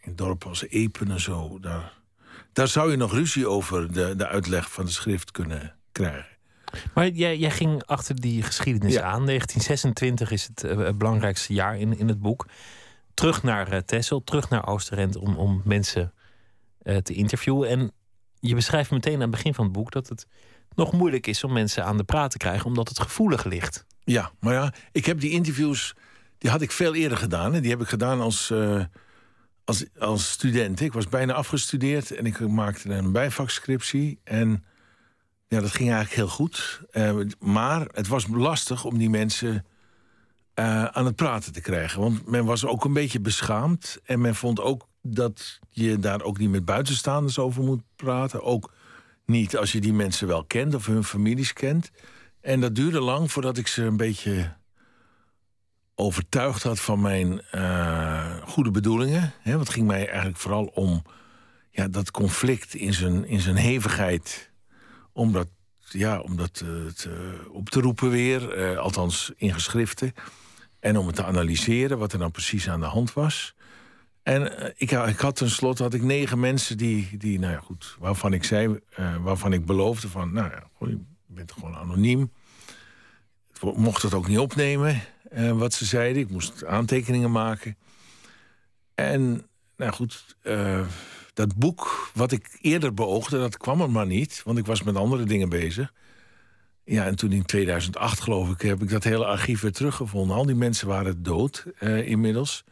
[0.00, 1.92] in dorpen als Epen en zo, daar,
[2.52, 6.26] daar zou je nog ruzie over de, de uitleg van de schrift kunnen krijgen.
[6.94, 9.00] Maar jij, jij ging achter die geschiedenis Ja.
[9.02, 9.26] aan.
[9.26, 12.46] 1926 is het eh, het belangrijkste jaar in, in het boek.
[13.14, 16.12] Terug naar eh, Texel, terug naar Oosterend om, om mensen
[16.82, 17.68] eh, te interviewen.
[17.68, 17.92] En
[18.40, 20.26] je beschrijft meteen aan het begin van het boek dat het
[20.74, 23.86] nog moeilijk is om mensen aan de praat te krijgen, omdat het gevoelig ligt.
[24.04, 25.94] Ja, maar ja, ik heb die interviews,
[26.38, 27.54] die had ik veel eerder gedaan.
[27.54, 27.60] Hè.
[27.60, 28.84] Die heb ik gedaan als, eh,
[29.64, 30.80] als, als student.
[30.80, 34.20] Ik was bijna afgestudeerd en ik maakte een bijvakscriptie.
[34.24, 34.64] En
[35.48, 36.80] ja, dat ging eigenlijk heel goed.
[37.38, 39.66] Maar het was lastig om die mensen
[40.54, 42.00] eh, aan het praten te krijgen.
[42.00, 44.00] Want men was ook een beetje beschaamd.
[44.04, 48.42] En men vond ook dat je daar ook niet met buitenstaanders over moet praten.
[48.42, 48.72] Ook
[49.26, 51.90] niet als je die mensen wel kent of hun families kent.
[52.40, 54.52] En dat duurde lang voordat ik ze een beetje
[55.94, 59.32] overtuigd had van mijn eh, goede bedoelingen.
[59.40, 61.02] Hè, want het ging mij eigenlijk vooral om
[61.70, 64.50] ja, dat conflict in zijn, in zijn hevigheid.
[65.12, 65.48] Om dat,
[65.88, 67.12] ja, om dat eh,
[67.52, 70.14] op te roepen weer, althans in geschriften.
[70.82, 73.54] En om het te analyseren wat er nou precies aan de hand was.
[74.22, 77.96] En eh, ik, ik had tenslotte had ik negen mensen die, die nou ja, goed,
[77.98, 82.32] waarvan ik zei, eh, waarvan ik beloofde van, nou ja, je bent gewoon anoniem.
[83.54, 86.22] Ik mocht het ook niet opnemen, eh, wat ze zeiden.
[86.22, 87.76] Ik moest aantekeningen maken.
[88.94, 90.36] En, nou goed,
[91.34, 94.42] dat boek wat ik eerder beoogde, dat kwam er maar niet.
[94.44, 95.92] Want ik was met andere dingen bezig.
[96.84, 100.36] Ja, en toen in 2008, geloof ik, heb ik dat hele archief weer teruggevonden.
[100.36, 102.64] Al die mensen waren dood eh, inmiddels.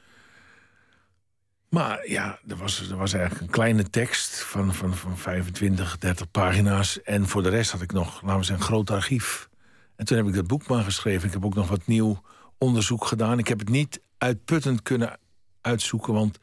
[1.68, 6.30] Maar ja, er was, er was eigenlijk een kleine tekst van, van, van 25, 30
[6.30, 7.02] pagina's.
[7.02, 9.48] En voor de rest had ik nog, zeggen, een groot archief.
[9.96, 11.26] En toen heb ik dat boek maar geschreven.
[11.26, 12.22] Ik heb ook nog wat nieuw
[12.58, 13.38] onderzoek gedaan.
[13.38, 15.18] Ik heb het niet uitputtend kunnen
[15.60, 16.38] uitzoeken, want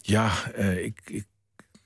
[0.00, 1.26] ja, eh, ik, ik,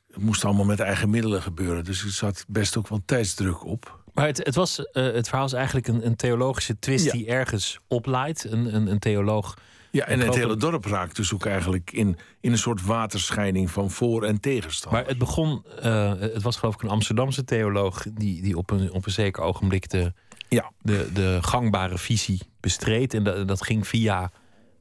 [0.07, 1.85] het moest allemaal met eigen middelen gebeuren.
[1.85, 4.02] Dus er zat best ook wel tijdsdruk op.
[4.15, 7.13] Maar het, het, was, eh, het verhaal is eigenlijk een, een theologische twist Ja.
[7.13, 8.45] die ergens oplaait.
[8.51, 9.57] Een, een, een theoloog.
[9.91, 13.91] Ja, en het hele dorp raakt dus ook eigenlijk in, in een soort waterscheiding van
[13.91, 14.95] voor- en tegenstand.
[14.95, 18.93] Maar het begon, eh, het was geloof ik een Amsterdamse theoloog die, die op, een,
[18.93, 20.13] op een zeker ogenblik de,
[20.49, 20.71] Ja.
[20.81, 23.15] de, de gangbare visie bestreed.
[23.15, 24.31] En dat, dat ging via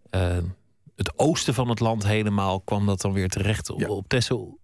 [0.10, 0.38] eh,
[0.96, 3.88] het oosten van het land helemaal, kwam dat dan weer terecht op, Ja.
[3.88, 4.60] op Texel.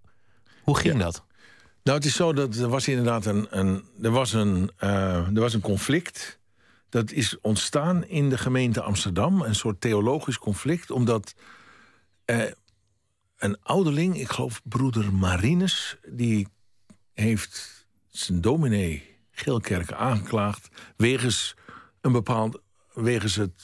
[0.61, 1.03] Hoe ging Ja.
[1.03, 1.23] dat?
[1.87, 5.39] Nou, het is zo dat er was inderdaad een, een, er was een, eh, er
[5.39, 6.39] was een conflict.
[6.89, 9.41] Dat is ontstaan in de gemeente Amsterdam.
[9.41, 10.91] Een soort theologisch conflict.
[10.91, 11.35] Omdat
[12.25, 12.43] eh,
[13.37, 15.97] een ouderling, ik geloof broeder Marinus...
[16.07, 16.47] die
[17.13, 20.67] heeft zijn dominee Geelkerken aangeklaagd...
[20.97, 21.55] wegens,
[22.01, 22.61] een bepaald,
[22.93, 23.63] wegens het,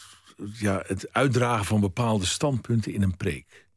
[0.54, 3.68] ja, het uitdragen van bepaalde standpunten in een preek.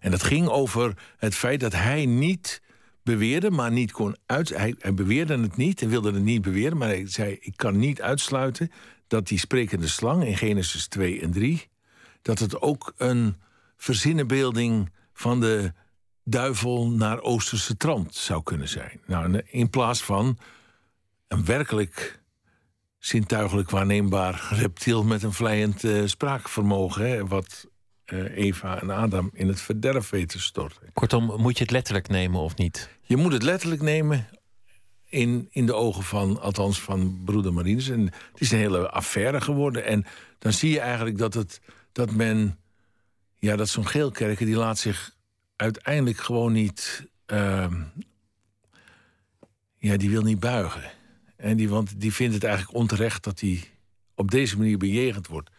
[0.00, 2.62] En dat ging over het feit dat hij niet
[3.04, 4.48] beweerde, maar niet kon uit.
[4.48, 8.02] Hij, beweerde het niet, hij wilde het niet beweren, maar hij zei: Ik kan niet
[8.02, 8.70] uitsluiten
[9.06, 11.68] dat die sprekende slang in Genesis 2 en 3,
[12.22, 13.36] dat het ook een
[13.76, 15.72] verzinnenbeelding van de
[16.24, 19.00] duivel naar Oosterse trant zou kunnen zijn.
[19.06, 20.38] Nou, en in plaats van
[21.28, 22.22] een werkelijk
[22.98, 27.66] zintuigelijk waarneembaar reptiel met een vlijend eh, spraakvermogen, hè, wat
[28.22, 30.92] Eva en Adam in het verderf weten te storten.
[30.92, 32.88] Kortom, moet je het letterlijk nemen of niet?
[33.02, 34.28] Je moet het letterlijk nemen.
[35.08, 37.88] in, in de ogen van, althans van broeder Marines.
[37.88, 39.84] En het is een hele affaire geworden.
[39.84, 40.04] En
[40.38, 41.60] dan zie je eigenlijk dat, het,
[41.92, 42.58] dat men,
[43.38, 45.16] ja, dat zo'n geelkerker, die laat zich
[45.56, 47.82] uiteindelijk gewoon niet, ehm,
[49.78, 50.90] ja, die wil niet buigen.
[51.36, 53.64] En die, want die vindt het eigenlijk onterecht dat hij
[54.14, 55.50] op deze manier bejegend wordt.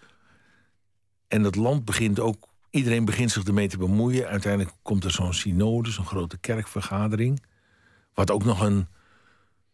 [1.36, 4.28] En het land begint ook, iedereen begint zich ermee te bemoeien.
[4.28, 7.44] Uiteindelijk komt er zo'n synode, zo'n grote kerkvergadering.
[8.14, 8.88] Wat ook nog een,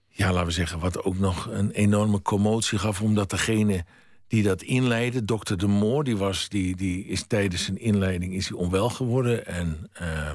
[0.07, 3.85] ja, laten we zeggen, wat ook nog een enorme commotie gaf, omdat degene
[4.27, 8.49] die dat inleidde, dokter De Moor, die, was, die, die is tijdens zijn inleiding is
[8.49, 9.45] hij onwel geworden.
[9.45, 10.31] En uh,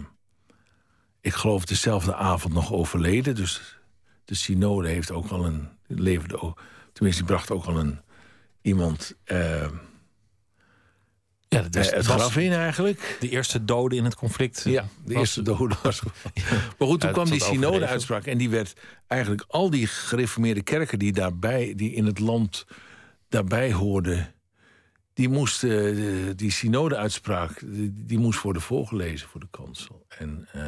[1.21, 3.35] ik geloof dezelfde avond nog overleden.
[3.35, 3.79] Dus
[4.25, 6.55] de synode heeft ook al een, leverde,
[6.93, 8.01] tenminste, die bracht ook al een
[8.63, 9.15] iemand.
[9.27, 9.67] Uh,
[11.57, 13.17] ja, dat was, het graf in eigenlijk.
[13.21, 14.63] De eerste dode in het conflict.
[14.65, 16.03] Ja, de eerste dode was.
[16.79, 18.27] Maar goed, toen kwam die synode-uitspraak.
[18.27, 18.73] En die werd
[19.07, 22.67] eigenlijk al die gereformeerde kerken die daarbij, die in het land
[23.29, 24.35] daarbij hoorden.
[25.13, 30.07] Die moesten, die synode-uitspraak, die, moest worden voorgelezen voor de kansel.
[30.09, 30.63] En uh,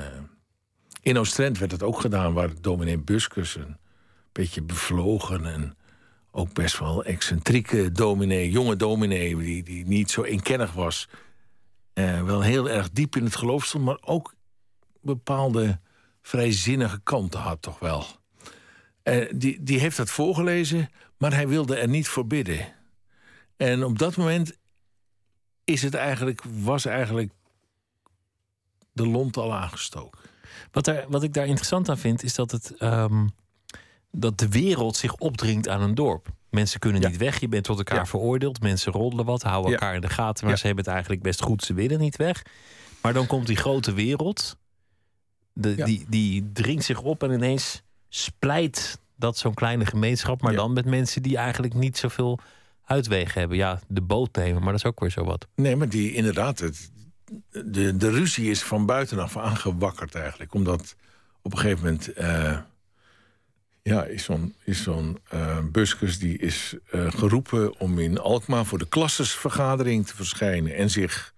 [1.01, 3.77] in Oostrent werd het ook gedaan, waar dominee Buskers een
[4.33, 5.78] beetje bevlogen en
[6.39, 11.09] ook best wel excentrieke dominee, jonge dominee, die, die niet zo inkennig was.
[11.95, 14.35] Uh, wel heel erg diep in het geloof stond, maar ook
[15.01, 15.81] bepaalde
[16.23, 18.07] vrijzinnige kanten had, toch wel.
[19.05, 22.75] Uh, die, die heeft dat voorgelezen, maar hij wilde er niet voor bidden.
[23.57, 24.57] En op dat moment
[25.65, 27.33] is het eigenlijk, was eigenlijk
[28.93, 30.21] de lont al aangestoken.
[30.71, 32.75] Wat, er, wat ik daar interessant aan vind, is dat het.
[32.83, 33.31] Um
[34.11, 36.29] dat de wereld zich opdringt aan een dorp.
[36.51, 38.61] Mensen kunnen niet weg, je bent tot elkaar veroordeeld.
[38.61, 41.63] Mensen roddelen wat, houden elkaar in de gaten, maar ze hebben het eigenlijk best goed,
[41.63, 42.43] ze willen niet weg.
[43.03, 44.57] Maar dan komt die grote wereld,
[45.53, 50.73] de, die, die dringt zich op en ineens splijt dat zo'n kleine gemeenschap, maar dan
[50.73, 52.39] met mensen die eigenlijk niet zoveel
[52.85, 53.57] uitwegen hebben.
[53.57, 55.47] Ja, de boot nemen, maar dat is ook weer zo wat.
[55.55, 56.91] Nee, maar die inderdaad, het,
[57.51, 60.55] de, de ruzie is van buitenaf aangewakkerd eigenlijk.
[60.55, 60.97] Omdat
[61.43, 62.19] op een gegeven moment.
[62.19, 62.59] Uh,
[63.89, 68.89] ja, is zo'n zo'n uh, Buskus die is uh, geroepen om in Alkmaar voor de
[68.89, 71.35] klassesvergadering te verschijnen en zich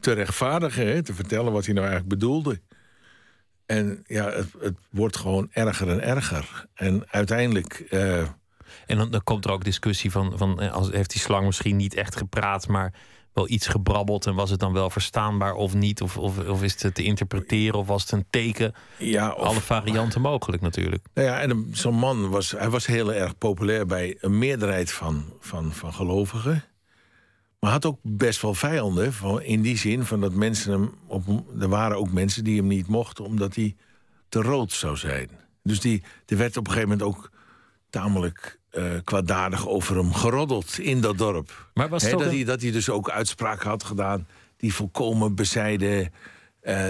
[0.00, 2.60] te rechtvaardigen, te vertellen wat hij nou eigenlijk bedoelde.
[3.66, 6.66] En ja, het, het wordt gewoon erger en erger.
[6.74, 7.86] En uiteindelijk.
[7.90, 8.18] Uh...
[8.86, 11.94] en dan, dan, komt er ook discussie van, van als, heeft die slang misschien niet
[11.94, 12.92] echt gepraat, maar
[13.34, 16.02] wel iets gebrabbeld en was het dan wel verstaanbaar of niet?
[16.02, 18.74] Of, of, of is het te interpreteren of was het een teken?
[18.98, 21.06] Ja, Alle varianten mogelijk natuurlijk.
[21.14, 25.24] Nou ja, en zo'n man was, hij was heel erg populair bij een meerderheid van,
[25.40, 26.64] van, van gelovigen.
[27.60, 29.12] Maar had ook best wel vijanden.
[29.12, 30.94] Van, in die zin van dat mensen hem.
[31.06, 33.76] Op, er waren ook mensen die hem niet mochten omdat hij
[34.28, 35.30] te rood zou zijn.
[35.62, 37.30] Dus die, er werd op een gegeven moment ook
[37.90, 41.70] tamelijk uh, kwaadaardig over hem geroddeld in dat dorp.
[41.74, 46.10] Maar was dat, hij, dat hij dus ook uitspraken had gedaan die volkomen bezijden uh,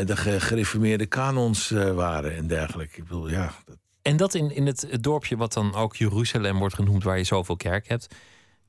[0.04, 2.96] de gereformeerde kanons uh, waren en dergelijke.
[2.96, 3.54] Ik bedoel, ja.
[3.66, 3.76] Dat...
[4.02, 7.56] En dat in, in het, dorpje wat dan ook Jeruzalem wordt genoemd, waar je zoveel
[7.56, 8.14] kerk hebt.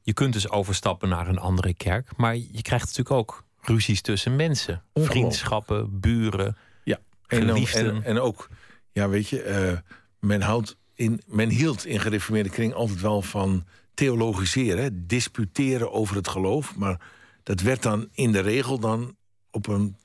[0.01, 4.35] Je kunt dus overstappen naar een andere kerk, maar je krijgt natuurlijk ook ruzies tussen
[4.35, 4.83] mensen.
[4.93, 6.99] Vriendschappen, buren, ja.
[7.27, 7.85] geliefden.
[7.85, 8.49] En, en, en ook,
[8.91, 9.81] ja, weet je,
[10.19, 16.27] men houdt in, men hield in gereformeerde kring altijd wel van theologiseren, disputeren over het
[16.27, 16.75] geloof.
[16.75, 17.01] Maar
[17.43, 19.15] dat werd dan in de regel dan
[19.51, 19.97] op een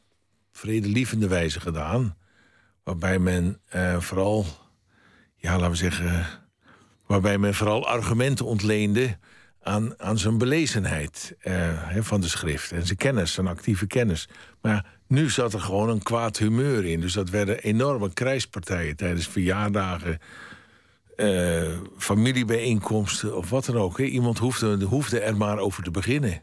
[0.53, 2.17] vredelievende wijze gedaan.
[2.85, 4.47] Waarbij men eh, vooral,
[5.37, 6.27] ja, laten we zeggen,
[7.07, 9.19] waarbij men vooral argumenten ontleende
[9.63, 14.29] aan, aan zijn belezenheid eh, van de schrift en zijn kennis, zijn actieve kennis.
[14.61, 17.01] Maar nu zat er gewoon een kwaad humeur in.
[17.01, 20.19] Dus dat werden enorme krijgspartijen tijdens verjaardagen
[21.21, 23.99] uh, familiebijeenkomsten of wat dan ook.
[23.99, 24.05] Hè.
[24.05, 26.43] Iemand hoefde, hoefde er maar over te beginnen.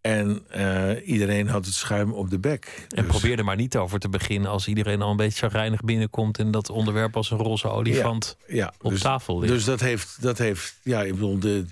[0.00, 2.86] En uh, iedereen had het schuim op de bek.
[2.88, 3.18] En dus...
[3.18, 6.50] probeer er maar niet over te beginnen als iedereen al een beetje chagrijnig binnenkomt en
[6.50, 9.52] dat onderwerp als een roze olifant ja, ja, op dus, tafel ligt.
[9.52, 11.64] Dus dat heeft, dat heeft ja, ik bedoel, de,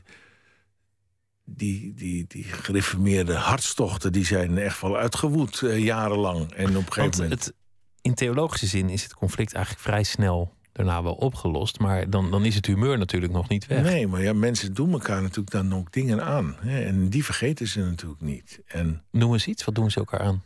[1.44, 6.52] die, die, die gereformeerde hartstochten die zijn echt wel uitgewoed uh, jarenlang.
[6.52, 7.44] En op een gegeven moment.
[7.44, 7.54] Het,
[8.00, 11.78] in theologische zin is het conflict eigenlijk vrij snel daarna wel opgelost.
[11.78, 13.82] Maar dan, dan is het humeur natuurlijk nog niet weg.
[13.82, 16.56] Nee, maar ja, mensen doen elkaar natuurlijk dan ook dingen aan.
[16.60, 18.60] Hè, en die vergeten ze natuurlijk niet.
[18.66, 19.02] En...
[19.10, 20.42] Noem eens iets, wat doen ze elkaar aan?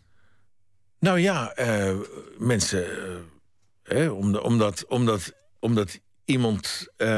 [0.99, 1.95] Nou ja, uh,
[2.39, 2.85] mensen.
[3.85, 4.13] Uh,
[4.43, 7.09] omdat, omdat, omdat iemand uh,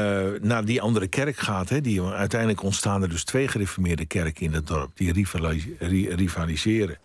[0.41, 1.69] naar die andere kerk gaat.
[1.69, 4.91] Hè, die, uiteindelijk ontstaan er dus twee gereformeerde kerken in het dorp.
[4.97, 5.11] Die
[6.15, 6.97] rivaliseren.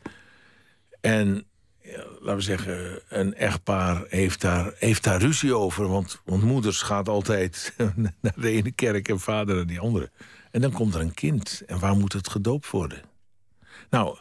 [1.01, 1.45] En
[2.21, 5.89] laten we zeggen, een echtpaar heeft daar, heeft daar ruzie over.
[5.89, 7.75] Want, want moeders gaat altijd
[8.21, 10.11] naar de ene kerk en vader naar die andere.
[10.51, 11.63] En dan komt er een kind.
[11.67, 13.03] En waar moet het gedoopt worden?
[13.91, 14.19] Nou,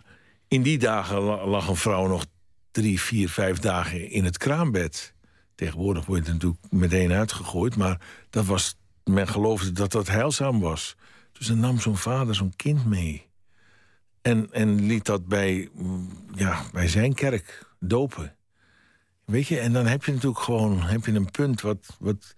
[0.47, 2.25] in die dagen lag een vrouw nog
[2.71, 5.13] drie, vier, vijf dagen in het kraambed.
[5.55, 7.75] Tegenwoordig wordt het natuurlijk meteen uitgegooid.
[7.75, 10.95] Maar dat was, men geloofde dat dat heilzaam was.
[11.31, 13.27] Dus dan nam zo'n vader zo'n kind mee.
[14.23, 15.69] En, en liet dat bij,
[16.35, 18.35] ja, bij zijn kerk dopen.
[19.25, 22.35] Weet je, en dan heb je natuurlijk gewoon heb je een punt wat, wat,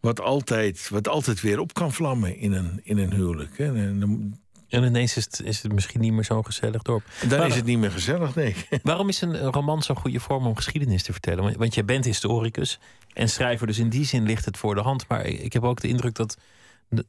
[0.00, 3.58] wat, altijd, wat altijd weer op kan vlammen in een, in een huwelijk.
[3.58, 3.64] Hè.
[3.64, 4.38] En, dan,
[4.68, 7.04] en ineens is het, is het misschien niet meer zo'n gezellig dorp.
[7.28, 8.56] Dan is het niet meer gezellig, nee.
[8.82, 11.42] Waarom is een roman zo'n goede vorm om geschiedenis te vertellen?
[11.42, 12.78] Want, want jij bent historicus
[13.12, 15.08] en schrijver, dus in die zin ligt het voor de hand.
[15.08, 16.36] Maar ik heb ook de indruk dat,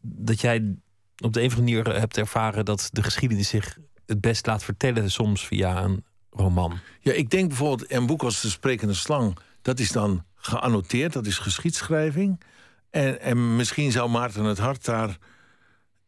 [0.01, 0.75] dat jij
[1.23, 3.77] op de een of andere manier hebt ervaren dat de geschiedenis zich
[4.07, 6.79] het best laat vertellen, soms via een roman.
[6.99, 11.25] Ja, ik denk bijvoorbeeld een boek als De Sprekende Slang, dat is dan geannoteerd, dat
[11.25, 12.41] is geschiedschrijving.
[12.89, 15.17] En, en misschien zou Maarten het Hart daar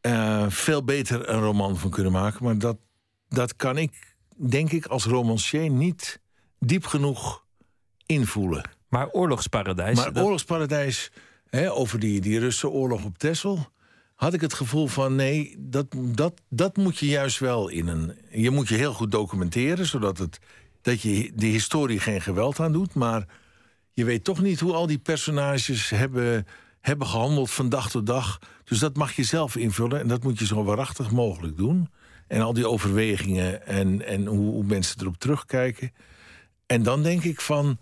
[0.02, 2.44] uh, veel beter een roman van kunnen maken.
[2.44, 2.78] Maar dat,
[3.28, 6.20] dat kan ik, denk ik, als romancier niet
[6.60, 7.44] diep genoeg
[8.06, 8.70] invoelen.
[8.88, 9.96] Maar Oorlogsparadijs...
[9.98, 11.12] Maar Oorlogsparadijs,
[11.50, 13.68] hè, over die, die Russische oorlog op Texel
[14.20, 18.18] had ik het gevoel van nee, dat, dat, dat moet je juist wel in een.
[18.32, 20.40] Je moet je heel goed documenteren, zodat het,
[20.82, 22.94] dat je de historie geen geweld aan doet.
[22.94, 23.26] Maar
[23.92, 26.48] je weet toch niet hoe al die personages hebben,
[26.82, 28.40] hebben gehandeld van dag tot dag.
[28.64, 31.90] Dus dat mag je zelf invullen en dat moet je zo waarachtig mogelijk doen.
[32.28, 35.92] En al die overwegingen en, en hoe, hoe mensen erop terugkijken.
[36.66, 37.80] En dan denk ik van,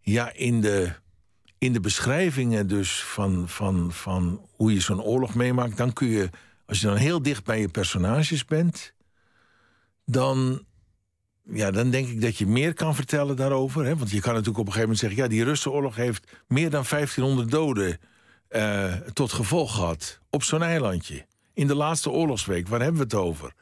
[0.00, 0.92] ja, in de
[1.62, 6.30] in de beschrijvingen dus van, van, van hoe je zo'n oorlog meemaakt, dan kun je,
[6.66, 8.94] als je dan heel dicht bij je personages bent,
[10.04, 10.64] dan,
[11.44, 13.84] ja, dan denk ik dat je meer kan vertellen daarover.
[13.84, 13.96] Hè?
[13.96, 16.84] Want je kan natuurlijk op een gegeven moment zeggen, ja, die Russenoorlog heeft meer dan
[16.88, 17.98] 1500 doden
[18.50, 21.26] uh, tot gevolg gehad op zo'n eilandje.
[21.54, 23.52] In de laatste oorlogsweek, waar hebben we het over?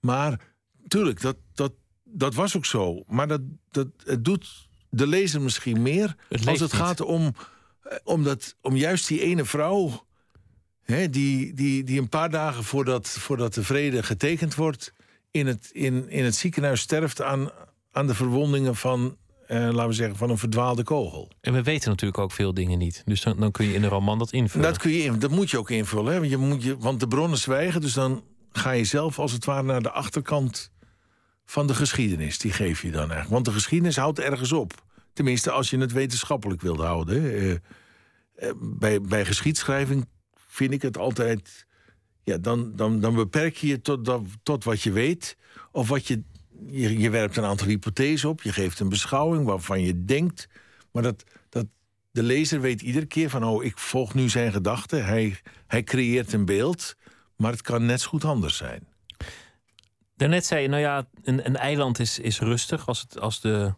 [0.00, 0.40] Maar
[0.88, 1.72] tuurlijk, dat, dat,
[2.04, 3.02] dat was ook zo.
[3.06, 6.16] Maar dat, dat, het doet de lezer misschien meer.
[6.44, 7.34] als het gaat om,
[7.82, 10.06] eh, om, dat, om juist die ene vrouw.
[10.82, 14.92] Hè, die, die, die een paar dagen voordat, voordat de vrede getekend wordt.
[15.30, 17.50] in het, in, in het ziekenhuis sterft aan,
[17.92, 19.16] aan de verwondingen van.
[19.46, 21.28] Eh, laten we zeggen, van een verdwaalde kogel.
[21.40, 23.02] En we weten natuurlijk ook veel dingen niet.
[23.04, 24.68] Dus dan, dan kun je in een roman dat invullen.
[24.68, 26.12] Dat, kun je in, dat moet je ook invullen.
[26.12, 26.18] Hè?
[26.18, 27.80] Je moet je, want de bronnen zwijgen.
[27.80, 30.70] Dus dan ga je zelf als het ware naar de achterkant
[31.50, 32.38] van de geschiedenis.
[32.38, 33.30] Die geef je dan eigenlijk.
[33.30, 34.84] Want de geschiedenis houdt ergens op.
[35.12, 37.22] Tenminste, als je het wetenschappelijk wilt houden.
[37.42, 37.54] Uh,
[38.60, 41.66] bij, bij geschiedschrijving vind ik het altijd.
[42.22, 45.36] Ja, dan, dan, dan beperk je je tot, tot wat je weet.
[45.72, 46.22] Of wat je,
[46.66, 46.98] je.
[46.98, 48.42] Je werpt een aantal hypothesen op.
[48.42, 50.48] Je geeft een beschouwing waarvan je denkt.
[50.92, 51.66] Maar dat, dat,
[52.10, 55.04] de lezer weet iedere keer van: oh, ik volg nu zijn gedachten.
[55.04, 55.36] Hij,
[55.66, 56.94] hij creëert een beeld.
[57.36, 58.89] Maar het kan net zo goed anders zijn.
[60.20, 63.74] Daarnet zei je, nou ja, een, een eiland is, is rustig als, het, als de,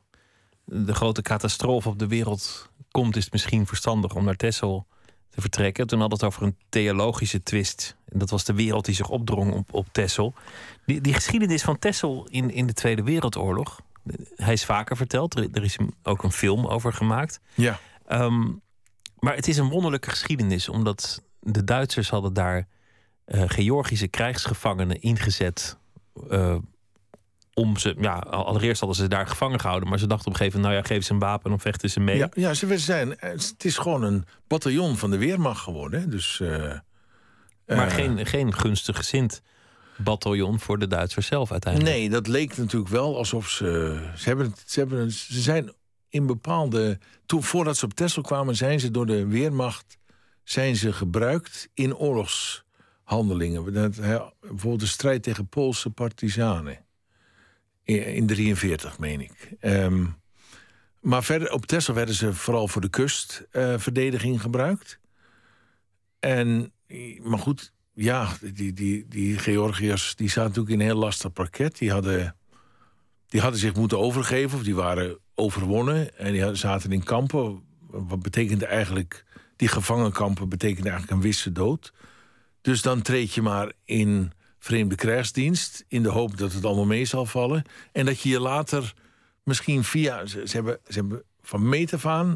[0.64, 4.86] de grote catastrofe op de wereld komt, is het misschien verstandig om naar Texel
[5.30, 5.86] te vertrekken.
[5.86, 7.96] Toen had het over een theologische twist.
[8.04, 10.34] En dat was de wereld die zich opdrong op, op Texel.
[10.86, 13.80] Die, die geschiedenis van Texel in, in de Tweede Wereldoorlog,
[14.36, 15.34] hij is vaker verteld.
[15.34, 17.40] Er, is ook een film over gemaakt.
[17.54, 17.80] Ja.
[18.06, 18.50] Ehm,
[19.18, 22.66] maar het is een wonderlijke geschiedenis, omdat de Duitsers hadden daar
[23.26, 25.80] uh, Georgische krijgsgevangenen ingezet.
[26.30, 26.56] Uh,
[27.54, 30.60] om ze, ja, allereerst hadden ze daar gevangen gehouden, maar ze dachten op een gegeven
[30.60, 32.16] moment, nou ja, geef ze een wapen en dan vechten ze mee.
[32.16, 36.10] Ja, ja ze zijn, het is gewoon een bataljon van de Weermacht geworden.
[36.10, 36.74] Dus, uh,
[37.66, 39.42] maar uh, geen, geen gunstig gezind
[39.96, 41.94] bataljon voor de Duitsers zelf uiteindelijk.
[41.94, 44.00] Nee, dat leek natuurlijk wel alsof ze.
[44.16, 45.72] Ze, hebben, ze, hebben, ze zijn
[46.08, 46.98] in bepaalde.
[47.26, 49.98] Toen, voordat ze op Texel kwamen, zijn ze door de Weermacht
[50.44, 51.94] zijn ze gebruikt in
[53.12, 53.72] oorlogshandelingen.
[53.72, 53.96] Dat,
[54.40, 56.78] bijvoorbeeld de strijd tegen Poolse partisanen.
[57.84, 59.52] In 43, meen ik.
[59.60, 60.20] Um,
[61.00, 64.98] maar verder, op Texel werden ze vooral voor de kustverdediging uh, gebruikt.
[66.20, 66.72] En,
[67.22, 71.78] maar goed, ja, die, die, die Georgiërs die zaten natuurlijk in een heel lastig parket.
[71.78, 72.36] Die hadden,
[73.28, 76.18] die hadden zich moeten overgeven, of die waren overwonnen.
[76.18, 77.62] En die zaten in kampen.
[77.90, 79.24] Wat betekende eigenlijk,
[79.56, 81.92] die gevangenkampen betekende eigenlijk een wisse dood.
[82.62, 85.84] Dus dan treed je maar in vreemde krijgsdienst.
[85.88, 87.64] In de hoop dat het allemaal mee zal vallen.
[87.92, 88.94] En dat je je later
[89.42, 90.26] misschien via.
[90.26, 92.26] Ze, hebben, ze hebben van meet af.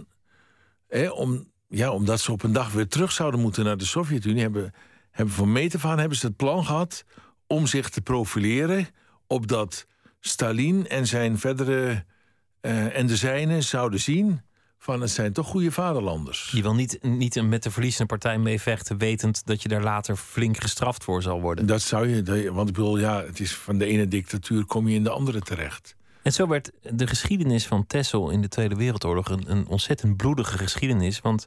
[0.89, 4.43] Hè, om, ja, omdat ze op een dag weer terug zouden moeten naar de Sovjet-Unie.
[4.43, 4.75] Hebben,
[5.11, 7.05] hebben van meet af hebben ze het plan gehad.
[7.47, 8.89] om zich te profileren.
[9.27, 9.87] opdat
[10.21, 12.05] Stalin en zijn verdere
[12.61, 14.41] eh, en de zijnen zouden zien
[14.79, 16.51] van het zijn toch goede vaderlanders.
[16.53, 20.61] Je wil niet, niet met de verliezende partij meevechten, wetend dat je daar later flink
[20.61, 21.67] gestraft voor zal worden.
[21.67, 24.95] Dat zou je, want ik bedoel, ja, het is van de ene dictatuur kom je
[24.95, 25.97] in de andere terecht.
[26.23, 30.59] En zo werd de geschiedenis van Texel in de Tweede Wereldoorlog een, een ontzettend bloedige
[30.59, 31.21] geschiedenis.
[31.21, 31.47] Want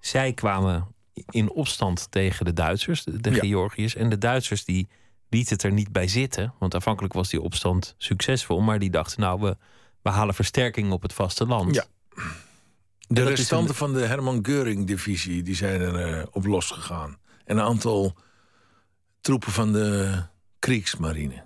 [0.00, 0.86] zij kwamen
[1.30, 3.40] in opstand tegen de Duitsers, de, de Ja.
[3.40, 3.94] Georgiërs.
[3.94, 4.88] En de Duitsers die
[5.28, 6.54] lieten het er niet bij zitten.
[6.58, 8.60] Want aanvankelijk was die opstand succesvol.
[8.60, 9.56] Maar die dachten, nou, we,
[10.02, 11.74] we halen versterking op het vasteland.
[11.74, 11.84] Ja.
[13.12, 17.18] De restanten een- van de Herman Göring-divisie die zijn er eh, op losgegaan.
[17.44, 18.16] En een aantal
[19.20, 20.22] troepen van de
[20.58, 21.44] Kriegsmarine.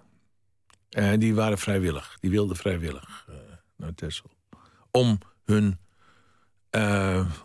[0.91, 2.17] Eh, die waren vrijwillig.
[2.21, 3.35] Die wilden vrijwillig eh,
[3.77, 4.31] naar Texel.
[4.91, 5.79] Om hun,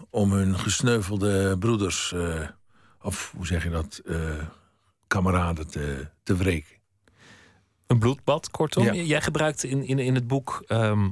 [0.10, 2.14] om hun gesneuvelde broeders,
[3.02, 4.02] of hoe zeg je dat,
[5.08, 6.76] kameraden te, te wreken.
[7.88, 8.84] Een bloedbad, kortom.
[8.84, 8.94] Ja.
[8.94, 11.10] Jij gebruikt in, in, in het boek ehm,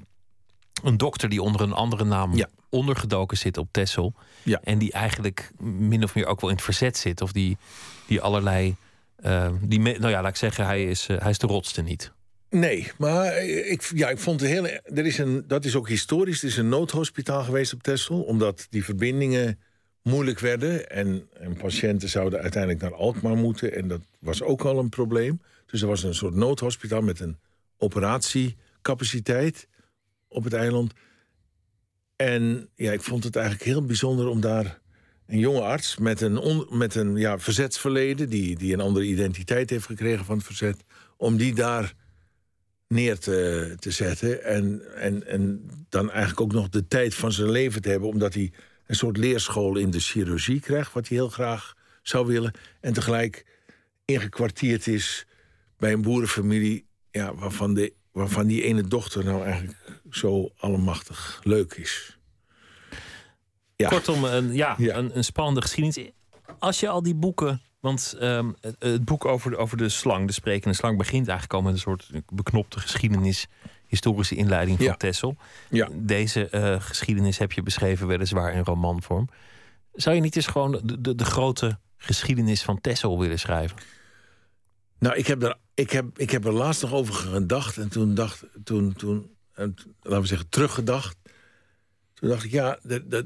[0.83, 2.47] een dokter die onder een andere naam Ja.
[2.69, 3.67] Ondergedoken zit op.
[4.43, 4.59] Ja.
[4.63, 7.21] En die eigenlijk min of meer ook wel in het verzet zit.
[7.21, 7.57] Of die,
[8.07, 8.75] die allerlei.
[9.15, 11.81] eh, die, me- nou ja, laat ik zeggen, hij is, eh, hij is de rotste
[11.81, 12.11] niet.
[12.49, 14.65] Nee, maar ik, ja, ik vond het heel.
[14.67, 16.41] Er is een, dat is ook historisch.
[16.41, 18.21] Er is een noodhospitaal geweest op Texel.
[18.21, 19.59] Omdat die verbindingen
[20.03, 20.89] moeilijk werden.
[20.89, 23.75] En, en patiënten zouden uiteindelijk naar Alkmaar moeten.
[23.75, 25.41] En dat was ook al een probleem.
[25.65, 27.37] Dus er was een soort noodhospitaal met een
[27.77, 29.67] operatiecapaciteit
[30.27, 30.93] op het eiland.
[32.17, 34.79] En ja, ik vond het eigenlijk heel bijzonder om daar
[35.27, 39.69] een jonge arts met een, on- met een ja, verzetsverleden, die, die een andere identiteit
[39.69, 40.83] heeft gekregen van het verzet,
[41.17, 41.93] om die daar
[42.87, 44.43] neer te, te zetten.
[44.43, 48.33] En, en, en dan eigenlijk ook nog de tijd van zijn leven te hebben, omdat
[48.33, 48.51] hij
[48.85, 52.53] een soort leerschool in de chirurgie krijgt, wat hij heel graag zou willen.
[52.79, 53.45] En tegelijk
[54.05, 55.25] ingekwartierd is
[55.77, 59.77] bij een boerenfamilie, ja, waarvan, de, waarvan die ene dochter nou eigenlijk
[60.09, 62.17] zo allemachtig leuk is.
[63.75, 63.89] Ja.
[63.89, 64.95] Kortom, een, ja, Ja.
[64.95, 66.11] Een, een spannende geschiedenis.
[66.59, 67.61] Als je al die boeken.
[67.79, 71.53] Want ehm, het, het boek over de, over de slang, de sprekende slang, begint eigenlijk
[71.53, 73.47] al met een soort beknopte geschiedenis.
[73.87, 74.95] Historische inleiding van Ja.
[74.95, 75.35] Tessel.
[75.69, 75.89] Ja.
[75.93, 79.29] Deze eh, geschiedenis heb je beschreven, weliswaar in romanvorm.
[79.93, 83.77] Zou je niet eens gewoon de, de, de grote geschiedenis van Tessel willen schrijven?
[84.99, 87.77] Nou, ik heb, er, ik, heb, ik heb er laatst nog over gedacht.
[87.77, 91.17] En toen dacht toen, toen laten we zeggen, teruggedacht.
[92.13, 93.25] Toen dacht ik, ja, dat, dat,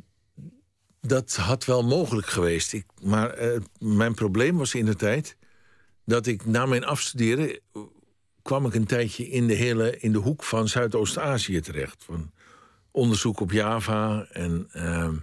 [1.02, 2.74] dat had wel mogelijk geweest.
[2.74, 5.38] Ik, maar eh, mijn probleem was in de tijd
[6.06, 7.60] dat ik na mijn afstuderen
[8.42, 12.04] kwam ik een tijdje in de hele in de hoek van Zuidoost-Azië terecht.
[12.04, 12.32] Van
[12.92, 15.16] onderzoek op Java en ehm,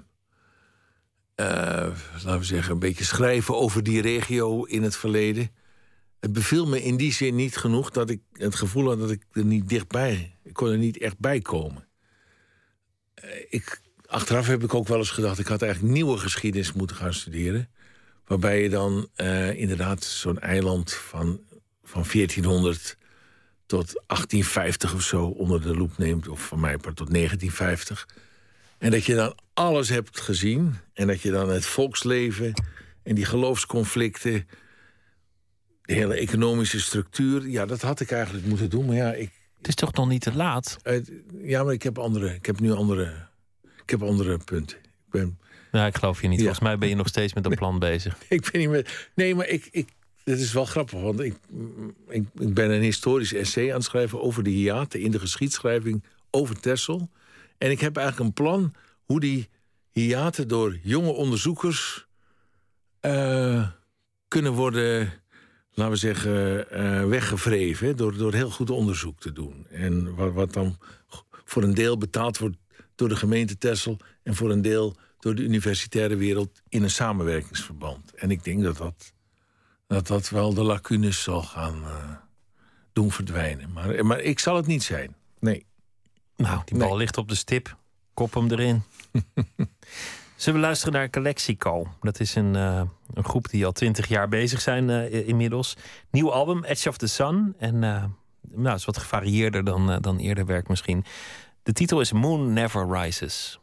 [1.34, 5.50] eh, laten we zeggen een beetje schrijven over die regio in het verleden.
[6.20, 9.22] Het beviel me in die zin niet genoeg dat ik het gevoel had dat ik
[9.32, 11.88] er niet dichtbij, ik kon er niet echt bij komen.
[13.14, 16.96] Eh, Ik, achteraf heb ik ook wel eens gedacht, ik had eigenlijk nieuwe geschiedenis moeten
[16.96, 17.68] gaan studeren.
[18.26, 21.40] Waarbij je dan eh, inderdaad zo'n eiland van,
[21.82, 22.96] van 1400
[23.66, 26.28] tot 1850 of zo onder de loep neemt.
[26.28, 28.08] Of van mij part tot 1950.
[28.78, 30.74] En dat je dan alles hebt gezien.
[30.92, 32.52] En dat je dan het volksleven
[33.02, 34.48] en die geloofsconflicten
[35.89, 37.49] de hele economische structuur.
[37.49, 38.86] Ja, dat had ik eigenlijk moeten doen.
[38.86, 40.76] Maar ja, ik, Het is toch nog niet te laat?
[40.82, 41.01] eh,
[41.43, 42.34] ja, maar ik heb andere.
[42.34, 43.26] Ik heb nu andere.
[43.82, 44.76] Ik heb andere punten.
[44.78, 45.39] Ik ben,
[45.72, 46.39] Ja, ik geloof je niet.
[46.39, 46.45] Ja.
[46.45, 48.16] Volgens mij ben je nog steeds met een plan bezig.
[48.28, 49.09] ik ben niet meer.
[49.14, 49.68] Nee, maar ik.
[49.70, 49.89] ik
[50.24, 51.34] het is wel grappig, want ik,
[52.09, 56.05] ik, ik ben een historisch essay aan het schrijven over de hiaten in de geschiedschrijving
[56.30, 57.11] over Texel.
[57.59, 58.72] En ik heb eigenlijk een plan
[59.05, 59.49] hoe die
[59.93, 62.07] hiaten door jonge onderzoekers
[63.01, 63.68] eh,
[64.28, 65.12] kunnen worden,
[65.78, 67.96] laten we zeggen, eh, weggevreven.
[67.96, 69.66] Door, door heel goed onderzoek te doen.
[69.70, 70.78] En wat, wat dan
[71.44, 72.56] voor een deel betaald wordt
[72.94, 78.14] door de gemeente Texel en voor een deel door de universitaire wereld in een samenwerkingsverband.
[78.14, 79.12] En ik denk dat dat,
[79.86, 82.10] dat, dat wel de lacunes zal gaan eh,
[82.92, 83.72] doen verdwijnen.
[83.72, 85.14] Maar, maar ik zal het niet zijn.
[85.40, 85.66] Nee.
[86.36, 86.96] Nou, die bal Nee.
[86.98, 87.76] ligt op de stip.
[88.14, 88.82] Kop hem erin.
[90.39, 91.86] Zullen we luisteren naar Calexico?
[92.01, 92.82] Dat is een, eh,
[93.14, 95.76] een groep die al twintig jaar bezig zijn eh, inmiddels.
[96.11, 97.55] Nieuw album, Edge of the Sun.
[97.59, 98.05] En eh
[98.51, 101.05] nou, is wat gevarieerder dan, dan eerder werk misschien.
[101.62, 103.59] De titel is Moon Never Rises.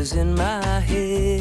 [0.00, 1.39] Voices in my head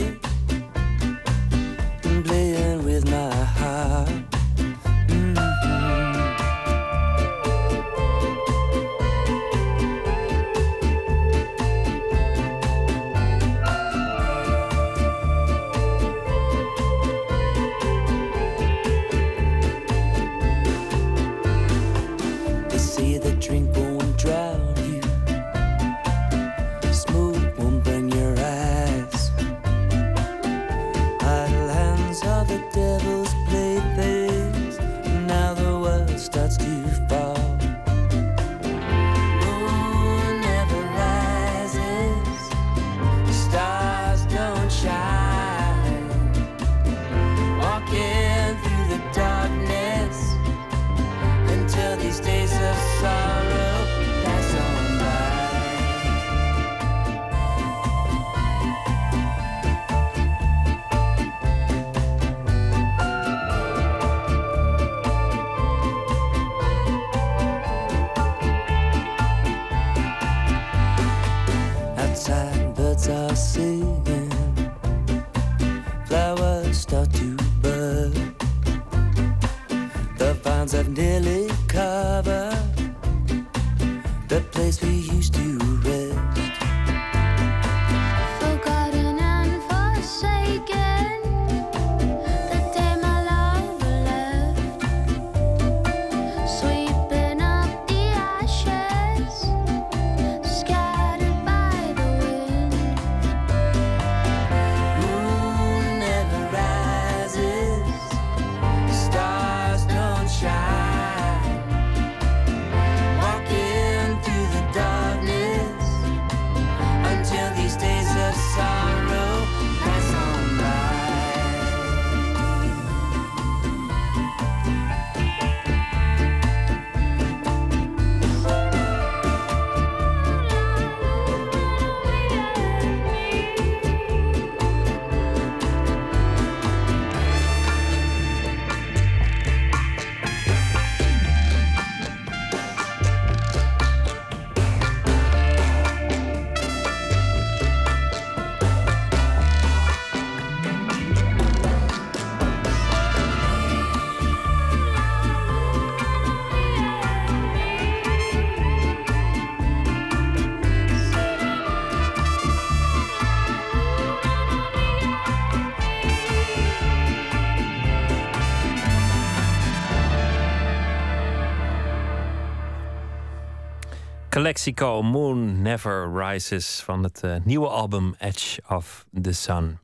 [174.40, 179.80] Calexico Moon Never Rises van het eh, nieuwe album Edge of the Sun.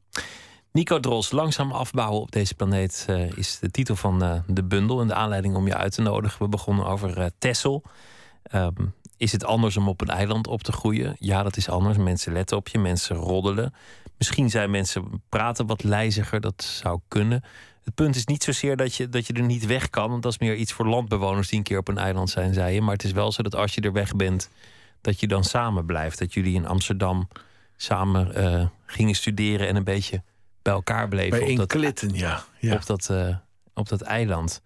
[0.71, 5.01] Nico Dros, langzaam afbouwen op deze planeet eh, is de titel van eh, de bundel.
[5.01, 6.43] En de aanleiding om je uit te nodigen.
[6.43, 7.83] We begonnen over Texel.
[8.43, 8.85] Ehm,
[9.17, 11.15] is het anders om op een eiland op te groeien?
[11.19, 11.97] Ja, dat is anders.
[11.97, 13.73] Mensen letten op je, mensen roddelen.
[14.17, 17.43] Misschien zijn mensen praten wat lijziger, dat zou kunnen.
[17.85, 20.09] Het punt is niet zozeer dat je, dat je er niet weg kan.
[20.09, 22.73] Want dat is meer iets voor landbewoners die een keer op een eiland zijn, zei
[22.73, 22.81] je.
[22.81, 24.49] Maar het is wel zo dat als je er weg bent,
[25.01, 26.19] dat je dan samen blijft.
[26.19, 27.27] Dat jullie in Amsterdam
[27.77, 30.23] samen uh, gingen studeren en een beetje
[30.61, 31.39] bij elkaar bleven.
[31.39, 32.43] Bij op dat, klitten, ja.
[32.59, 32.73] ja.
[32.73, 33.35] Op, dat, uh,
[33.73, 34.61] op dat eiland.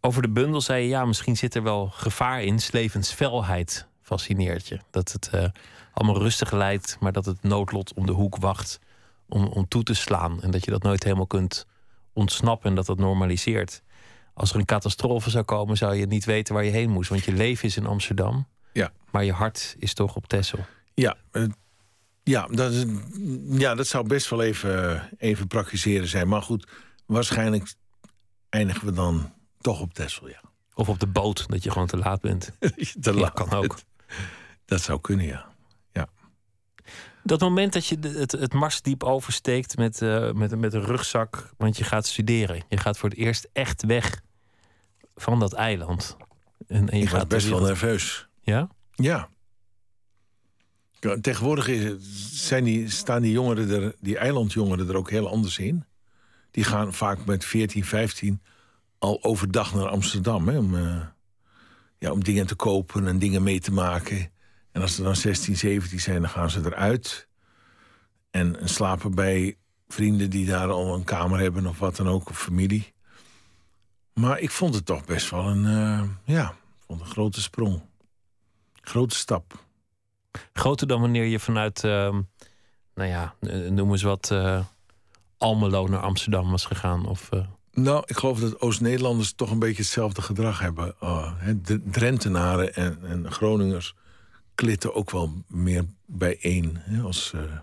[0.00, 2.58] Over de bundel zei je, ja, misschien zit er wel gevaar in.
[2.70, 4.80] Levensfelheid fascineert je.
[4.90, 5.44] Dat het uh,
[5.92, 8.80] allemaal rustig leidt, maar dat het noodlot om de hoek wacht
[9.28, 10.42] om, om toe te slaan.
[10.42, 11.66] En dat je dat nooit helemaal kunt
[12.12, 13.82] ontsnappen en dat dat normaliseert.
[14.34, 17.08] Als er een catastrofe zou komen, zou je niet weten waar je heen moest.
[17.08, 18.92] Want je leven is in Amsterdam, ja.
[19.10, 20.58] maar je hart is toch op Texel.
[20.94, 21.44] Ja, uh,
[22.22, 22.84] ja, dat is,
[23.48, 26.28] ja, dat zou best wel even, even praktiseren zijn.
[26.28, 26.66] Maar goed,
[27.06, 27.74] waarschijnlijk
[28.48, 30.40] eindigen we dan toch op Texel, ja.
[30.74, 32.52] Of op de boot, dat je gewoon te laat bent.
[33.00, 33.38] te laat.
[33.38, 33.78] Ja, kan ook.
[34.64, 35.32] Dat zou kunnen, ja.
[35.32, 35.49] ja.
[37.22, 41.76] Dat moment dat je het, het Marsdiep oversteekt met, uh, met, met een rugzak, want
[41.76, 42.62] je gaat studeren.
[42.68, 44.20] Je gaat voor het eerst echt weg
[45.14, 46.16] van dat eiland.
[46.66, 48.28] En, en je gaat best wel nerveus.
[48.40, 48.68] Ja?
[48.94, 49.28] Ja.
[51.20, 51.92] Tegenwoordig is,
[52.46, 55.84] zijn die, staan die jongeren er, die eilandjongeren er ook heel anders in.
[56.50, 58.42] Die gaan vaak met 14, 15
[58.98, 60.48] al overdag naar Amsterdam.
[60.48, 61.02] Hè, om, uh,
[61.98, 64.30] ja, om dingen te kopen en dingen mee te maken.
[64.72, 67.28] En als ze dan 16, 17 zijn, dan gaan ze eruit.
[68.30, 69.56] En, en slapen bij
[69.88, 72.92] vrienden die daar al een kamer hebben of wat dan ook, of familie.
[74.14, 76.54] Maar ik vond het toch best wel een, uh, ja,
[76.86, 77.82] vond een grote sprong.
[78.80, 79.64] Grote stap.
[80.52, 82.18] Groter dan wanneer je vanuit, uh,
[82.94, 83.34] nou ja,
[83.70, 84.64] noem eens wat, uh,
[85.38, 87.06] Almelo naar Amsterdam was gegaan.
[87.06, 87.28] Of.
[87.72, 90.94] Nou, ik geloof dat Oost-Nederlanders toch een beetje hetzelfde gedrag hebben.
[91.02, 93.94] Uh, de Drentenaren en, en Groningers
[94.54, 96.78] klitten ook wel meer bijeen.
[96.80, 97.58] Hè, als, uh, het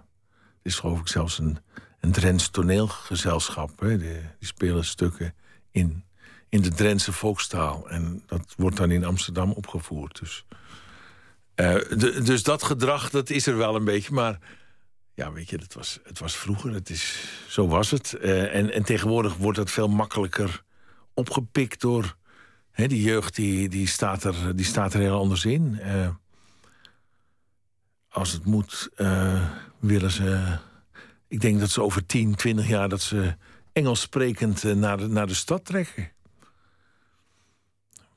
[0.64, 1.58] is geloof ik zelfs een,
[2.00, 3.80] een Drents toneelgezelschap.
[3.80, 5.34] Hè, die, die spelen stukken
[5.72, 6.04] in,
[6.50, 7.90] in de Drentse volkstaal.
[7.90, 10.20] En dat wordt dan in Amsterdam opgevoerd.
[10.20, 10.46] Dus,
[11.56, 14.14] de, dus dat gedrag, dat is er wel een beetje.
[14.14, 14.40] Maar
[15.14, 16.74] ja, weet je, dat was, het was vroeger.
[16.74, 18.18] Het is, zo was het.
[18.22, 20.64] Uh, en, en tegenwoordig wordt het veel makkelijker
[21.14, 22.16] opgepikt door...
[22.86, 25.80] Die jeugd die, die, staat er, die staat er heel anders in.
[28.18, 29.50] Als het moet, uh,
[29.80, 30.58] willen ze.
[31.28, 33.36] Ik denk dat ze over 10, 20 jaar dat ze
[33.74, 36.12] Engels sprekend uh, naar, de, naar de stad trekken.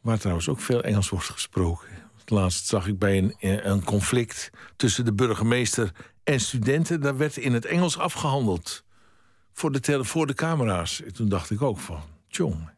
[0.00, 1.88] Waar trouwens ook veel Engels wordt gesproken.
[2.26, 5.92] Laatst zag ik bij een, een conflict tussen de burgemeester
[6.24, 7.00] en studenten.
[7.00, 8.84] Daar werd in het Engels afgehandeld.
[9.52, 11.02] Voor de, tele, voor de camera's.
[11.02, 12.70] En toen dacht ik ook van, tjong.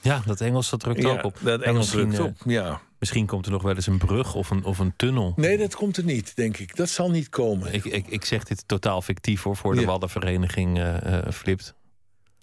[0.00, 1.38] Ja, dat Engels dat drukt ja, ook op.
[1.40, 2.80] Dat Engels drukt op, ja.
[3.02, 5.32] Misschien komt er nog wel eens een brug of een, of een tunnel.
[5.36, 6.76] Nee, dat komt er niet, denk ik.
[6.76, 7.74] Dat zal niet komen.
[7.74, 9.86] Ik, ik, ik zeg dit totaal fictief hoor, voor de ja.
[9.86, 11.74] Waddenvereniging uh, uh, Flipt.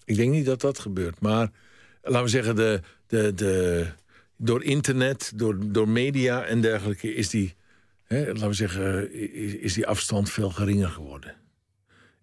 [0.05, 1.19] Ik denk niet dat dat gebeurt.
[1.19, 1.51] Maar
[2.01, 3.87] laten we zeggen, de, de, de,
[4.37, 7.55] door internet, door, door media en dergelijke, is die,
[8.03, 11.35] hè, laten we zeggen, is, is die afstand veel geringer geworden.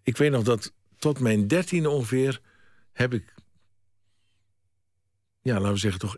[0.03, 2.41] Ik weet nog dat tot mijn dertiende ongeveer
[2.93, 3.33] heb ik,
[5.41, 6.17] ja, laten we zeggen, toch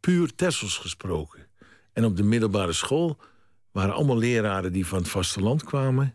[0.00, 1.46] puur Tessels gesproken.
[1.92, 3.18] En op de middelbare school
[3.72, 6.14] waren allemaal leraren die van het vasteland kwamen.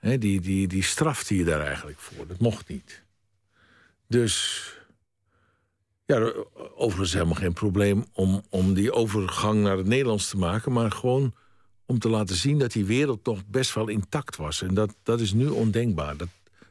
[0.00, 2.26] Die, die, die strafte je daar eigenlijk voor.
[2.26, 3.02] Dat mocht niet.
[4.06, 4.64] Dus
[6.06, 6.32] ja,
[6.74, 11.34] overigens helemaal geen probleem om, om die overgang naar het Nederlands te maken, maar gewoon
[11.86, 14.62] om te laten zien dat die wereld toch best wel intact was.
[14.62, 16.16] En dat, dat is nu ondenkbaar.
[16.16, 16.28] Dat,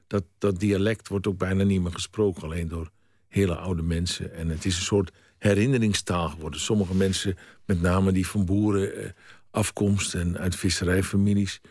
[0.07, 2.91] dat, dat dialect wordt ook bijna niet meer gesproken, alleen door
[3.27, 4.33] hele oude mensen.
[4.33, 5.11] En het is een soort
[5.41, 6.59] herinneringstaal geworden.
[6.59, 9.09] Sommige mensen, met name die van boeren eh,
[9.51, 11.61] afkomst en uit visserijfamilies,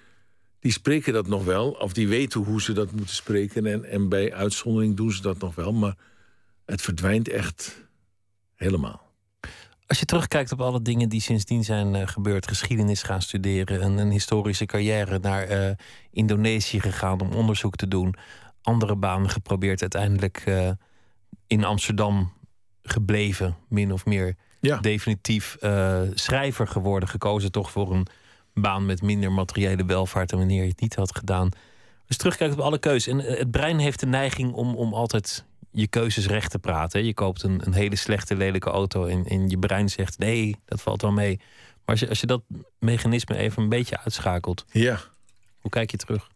[0.59, 3.66] die spreken dat nog wel, of die weten hoe ze dat moeten spreken.
[3.66, 5.97] En, en bij uitzondering doen ze dat nog wel, maar
[6.64, 7.87] het verdwijnt echt
[8.55, 9.09] helemaal.
[9.87, 13.99] Als je terugkijkt op alle dingen die sindsdien zijn eh, gebeurd, geschiedenis gaan studeren, een,
[13.99, 15.71] een historische carrière naar eh,
[16.11, 18.14] Indonesië gegaan om onderzoek te doen,
[18.62, 20.45] andere banen geprobeerd, uiteindelijk
[21.47, 22.33] in Amsterdam
[22.91, 24.76] gebleven, min of meer Ja.
[24.78, 28.07] definitief eh, schrijver geworden, gekozen toch voor een
[28.55, 31.49] baan met minder materiële welvaart dan wanneer je het niet had gedaan.
[32.07, 33.12] Dus terugkijkt op alle keuzes.
[33.12, 37.05] En eh, het brein heeft de neiging om, om altijd je keuzes recht te praten.
[37.05, 40.80] Je koopt een, een hele slechte, lelijke auto en, en je brein zegt nee, dat
[40.82, 41.36] valt wel mee.
[41.36, 42.43] Maar als je, als je dat
[42.78, 44.99] mechanisme even een beetje uitschakelt, Ja.
[45.61, 46.28] hoe kijk je terug?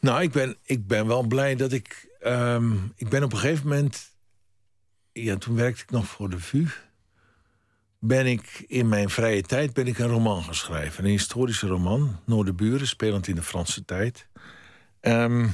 [0.00, 2.06] Nou, ik ben, ik ben wel blij dat ik.
[2.20, 4.10] ehm, ik ben op een gegeven moment.
[5.22, 6.66] Ja, toen werkte ik nog voor de VU.
[7.98, 11.04] Ben ik in mijn vrije tijd ben ik een roman gaan schrijven.
[11.04, 14.28] Een historische roman, Noorderburen, spelend in de Franse tijd.
[15.00, 15.48] Ehm,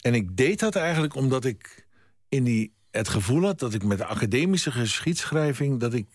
[0.00, 1.86] en ik deed dat eigenlijk omdat ik
[2.28, 5.80] in die, het gevoel had dat ik met de academische geschiedschrijving.
[5.80, 6.08] dat ik,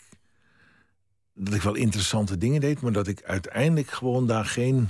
[1.34, 4.90] dat ik wel interessante dingen deed, maar dat ik uiteindelijk gewoon daar geen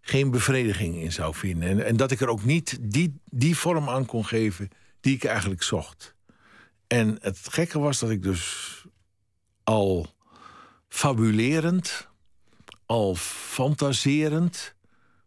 [0.00, 1.68] geen bevrediging in zou vinden.
[1.68, 4.68] En, en dat ik er ook niet die, die vorm aan kon geven
[5.00, 6.15] die ik eigenlijk zocht.
[6.86, 8.84] En het gekke was dat ik dus
[9.64, 10.14] al
[10.88, 12.08] fabulerend,
[12.86, 14.74] al fantaserend,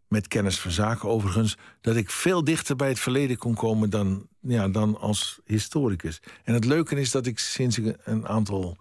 [0.08, 4.26] met kennis van zaken overigens, dat ik veel dichter bij het verleden kon komen dan,
[4.40, 6.20] ja, dan als historicus.
[6.44, 8.76] En het leuke is dat ik sinds ik een aantal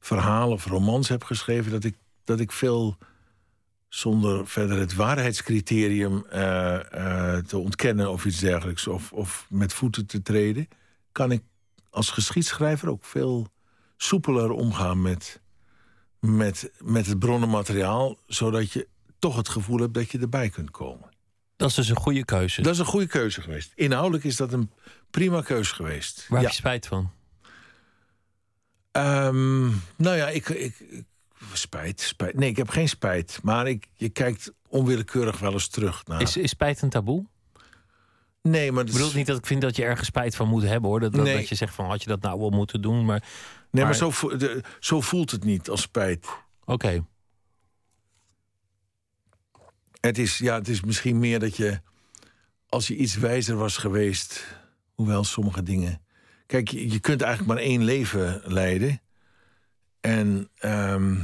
[0.00, 2.96] verhalen of romans heb geschreven, dat ik, dat ik veel
[3.88, 10.06] zonder verder het waarheidscriterium eh, eh, te ontkennen of iets dergelijks, of, of met voeten
[10.06, 10.68] te treden,
[11.12, 11.42] kan ik
[11.92, 13.48] als geschiedschrijver ook veel
[13.96, 15.40] soepeler omgaan met,
[16.20, 18.88] met, met het bronnenmateriaal, zodat je
[19.18, 21.10] toch het gevoel hebt dat je erbij kunt komen.
[21.56, 22.62] Dat is dus een goede keuze.
[22.62, 23.72] Dat is een goede keuze geweest.
[23.74, 24.70] Inhoudelijk is dat een
[25.10, 26.26] prima keuze geweest.
[26.28, 26.44] Waar ja.
[26.44, 27.10] heb je spijt van?
[28.90, 29.66] Ehm,
[29.96, 31.04] nou ja, ik, ik, ik-
[31.52, 32.34] Spijt, spijt.
[32.34, 33.40] Nee, ik heb geen spijt.
[33.42, 36.20] Maar ik, je kijkt onwillekeurig wel eens terug naar.
[36.20, 37.26] Is, is spijt een taboe?
[38.42, 40.62] Nee, maar Ik bedoel is- niet dat ik vind dat je ergens spijt van moet
[40.62, 41.00] hebben hoor.
[41.00, 41.36] Dat, dat, Nee.
[41.36, 43.04] dat je zegt van had je dat nou wel moeten doen.
[43.04, 46.26] Maar Nee, maar, Maar- zo, vo- de- zo voelt het niet als spijt.
[46.64, 47.04] oké.
[50.00, 51.80] Het is, ja, het is misschien meer dat je,
[52.68, 54.46] als je iets wijzer was geweest,
[54.94, 56.02] hoewel sommige dingen.
[56.46, 59.00] Kijk, je, je kunt eigenlijk maar één leven leiden.
[60.00, 61.16] En ehm,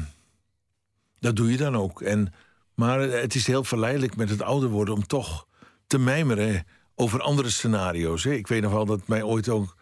[1.19, 2.03] dat doe je dan ook.
[2.03, 2.33] En,
[2.75, 5.47] maar het is heel verleidelijk met het ouder worden om toch
[5.87, 6.67] te mijmeren
[6.99, 8.25] over andere scenario's.
[8.25, 8.33] Hè.
[8.33, 9.77] Ik weet nog wel dat mij ooit ook.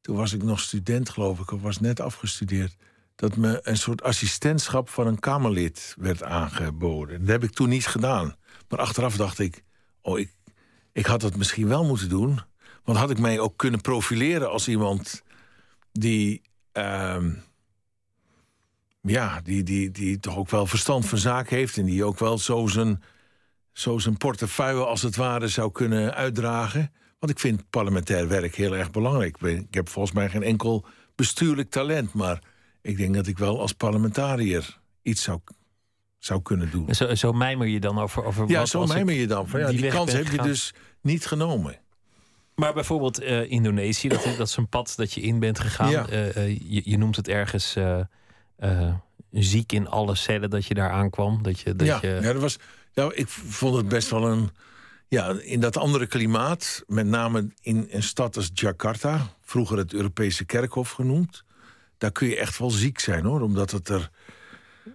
[0.00, 2.76] Toen was ik nog student, geloof ik, of was net afgestudeerd.
[3.14, 7.20] Dat me een soort assistentschap van een Kamerlid werd aangeboden.
[7.20, 8.36] Dat heb ik toen niet gedaan.
[8.68, 9.62] Maar achteraf dacht ik,
[10.00, 10.34] oh, ik,
[10.92, 12.40] ik had dat misschien wel moeten doen.
[12.84, 15.22] Want had ik mij ook kunnen profileren als iemand
[15.92, 16.42] die.
[16.72, 17.30] ehm,
[19.00, 21.76] ja, die, die, die toch ook wel verstand van zaken heeft.
[21.76, 23.02] En die ook wel zo zijn,
[23.78, 26.92] zo zijn portefeuille als het ware zou kunnen uitdragen.
[27.18, 29.36] Want ik vind parlementair werk heel erg belangrijk.
[29.40, 32.12] Ik heb volgens mij geen enkel bestuurlijk talent.
[32.12, 32.42] Maar
[32.82, 35.40] ik denk dat ik wel als parlementariër iets zou,
[36.18, 36.94] zou kunnen doen.
[36.94, 39.48] Zo, zo mijmer je dan over, over Ja, wat zo mijmer je dan.
[39.48, 41.78] Van, ja, die kans heb je dus niet genomen.
[42.54, 45.90] Maar bijvoorbeeld eh, Indonesië, dat, dat is een pad dat je in bent gegaan.
[45.90, 46.08] Ja.
[46.08, 47.76] Eh, eh, je, je noemt het ergens
[49.30, 51.42] ziek in alle cellen dat je daar aankwam.
[51.42, 52.58] Dat je, dat ja, je, ja, dat was,
[52.96, 54.50] nou, ik vond het best wel een.
[55.08, 60.44] Ja, in dat andere klimaat, met name in een stad als Jakarta, vroeger het Europese
[60.44, 61.44] kerkhof genoemd,
[61.98, 64.10] daar kun je echt wel ziek zijn hoor, omdat het er.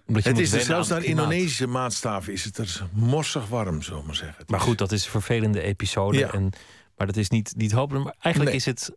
[0.06, 1.04] omdat je Het is er zelfs naar.
[1.04, 4.44] Indonesische maatstaven is het er morsig warm, zullen we maar zeggen.
[4.46, 6.18] Maar goed, dat is een vervelende episode.
[6.18, 6.32] Ja.
[6.32, 6.50] En,
[6.96, 8.04] maar dat is niet, niet hopelijk.
[8.04, 8.60] Maar eigenlijk Nee.
[8.60, 8.96] is het,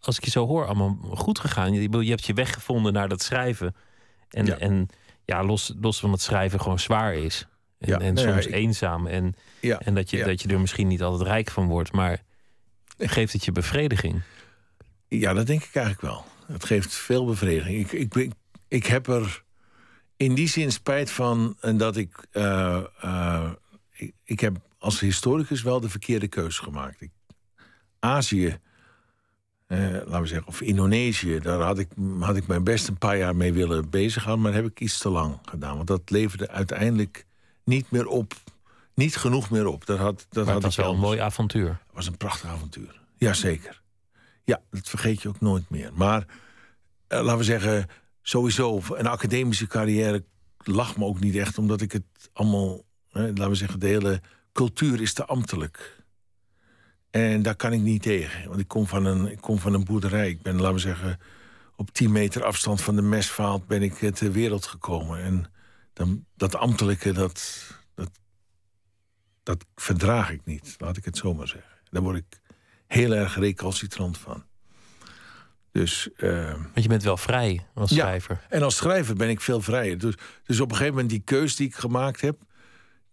[0.00, 1.72] als ik je zo hoor, allemaal goed gegaan.
[1.72, 3.74] Je, je hebt je weg gevonden naar dat schrijven.
[4.28, 4.88] En ja, en,
[5.24, 7.46] ja los, los van het schrijven gewoon zwaar is.
[7.78, 9.06] En, Ja, en nou ja, soms ik- eenzaam.
[9.06, 10.24] En, Ja, en dat, je, ja.
[10.26, 11.92] dat je er misschien niet altijd rijk van wordt.
[11.92, 12.22] Maar
[12.98, 14.22] geeft het je bevrediging?
[15.08, 16.24] Ja, dat denk ik eigenlijk wel.
[16.46, 17.90] Het geeft veel bevrediging.
[17.90, 18.32] Ik, ik,
[18.68, 19.44] ik heb er
[20.16, 23.50] in die zin spijt van en dat ik, eh, eh,
[23.92, 24.12] ik.
[24.24, 27.00] Ik heb als historicus wel de verkeerde keuze gemaakt.
[27.00, 27.10] Ik,
[27.98, 28.58] Azië,
[29.66, 31.88] eh, laten we zeggen, of Indonesië, daar had ik,
[32.20, 34.98] had ik mijn best een paar jaar mee willen bezighouden, maar dat heb ik iets
[34.98, 35.76] te lang gedaan.
[35.76, 37.25] Want dat leverde uiteindelijk
[37.66, 38.34] niet meer op.
[38.94, 39.86] Niet genoeg meer op.
[39.86, 41.68] Dat had, dat Maar had was wel een mooi avontuur.
[41.68, 43.00] Het was een prachtig avontuur.
[43.16, 43.82] Jazeker.
[44.44, 45.90] Ja, dat vergeet je ook nooit meer.
[45.94, 46.26] Maar
[47.06, 47.86] eh, laten we zeggen,
[48.22, 50.24] sowieso een academische carrière
[50.58, 54.20] lag me ook niet echt, omdat ik het allemaal, hè, laten we zeggen, de hele
[54.52, 56.04] cultuur is te ambtelijk.
[57.10, 58.48] En daar kan ik niet tegen.
[58.48, 60.28] Want ik kom van een, ik kom van een boerderij.
[60.28, 61.18] Ik ben, laten we zeggen,
[61.76, 65.22] op 10 meter afstand van de mesvaalt ben ik ter wereld gekomen.
[65.22, 65.50] En
[65.96, 68.10] dan, dat ambtelijke, dat, dat,
[69.42, 70.74] dat verdraag ik niet.
[70.78, 71.70] Laat ik het zo maar zeggen.
[71.90, 72.40] Daar word ik
[72.86, 74.44] heel erg recalcitrant van.
[75.72, 77.96] Dus, eh, Want je bent wel vrij als Ja.
[77.96, 78.46] schrijver.
[78.48, 79.98] en als schrijver ben ik veel vrijer.
[79.98, 82.38] Dus, dus op een gegeven moment die keus die ik gemaakt heb...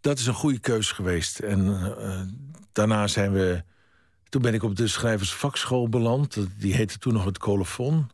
[0.02, 1.40] dat is een goede keus geweest.
[1.40, 1.68] En
[1.98, 2.22] eh,
[2.72, 3.64] daarna zijn we...
[4.30, 6.38] Toen ben ik op de schrijversvakschool beland.
[6.60, 8.10] Die heette toen nog het colofon.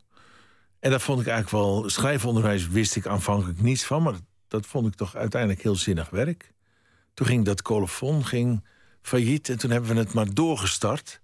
[0.78, 1.88] En dat vond ik eigenlijk wel...
[1.88, 4.02] Schrijfonderwijs wist ik aanvankelijk niets van...
[4.02, 4.14] maar
[4.50, 6.52] dat, vond ik toch uiteindelijk heel zinnig werk.
[7.14, 8.64] Toen ging dat colofon ging
[9.02, 9.48] failliet...
[9.48, 11.20] en toen hebben we het maar doorgestart.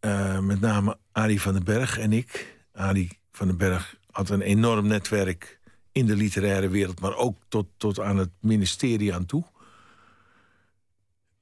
[0.00, 2.58] Eh, met name Arie van den Berg en ik.
[2.72, 5.60] Arie van den Berg had een enorm netwerk
[5.92, 7.00] in de literaire wereld...
[7.00, 9.44] maar ook tot, tot aan het ministerie aan toe.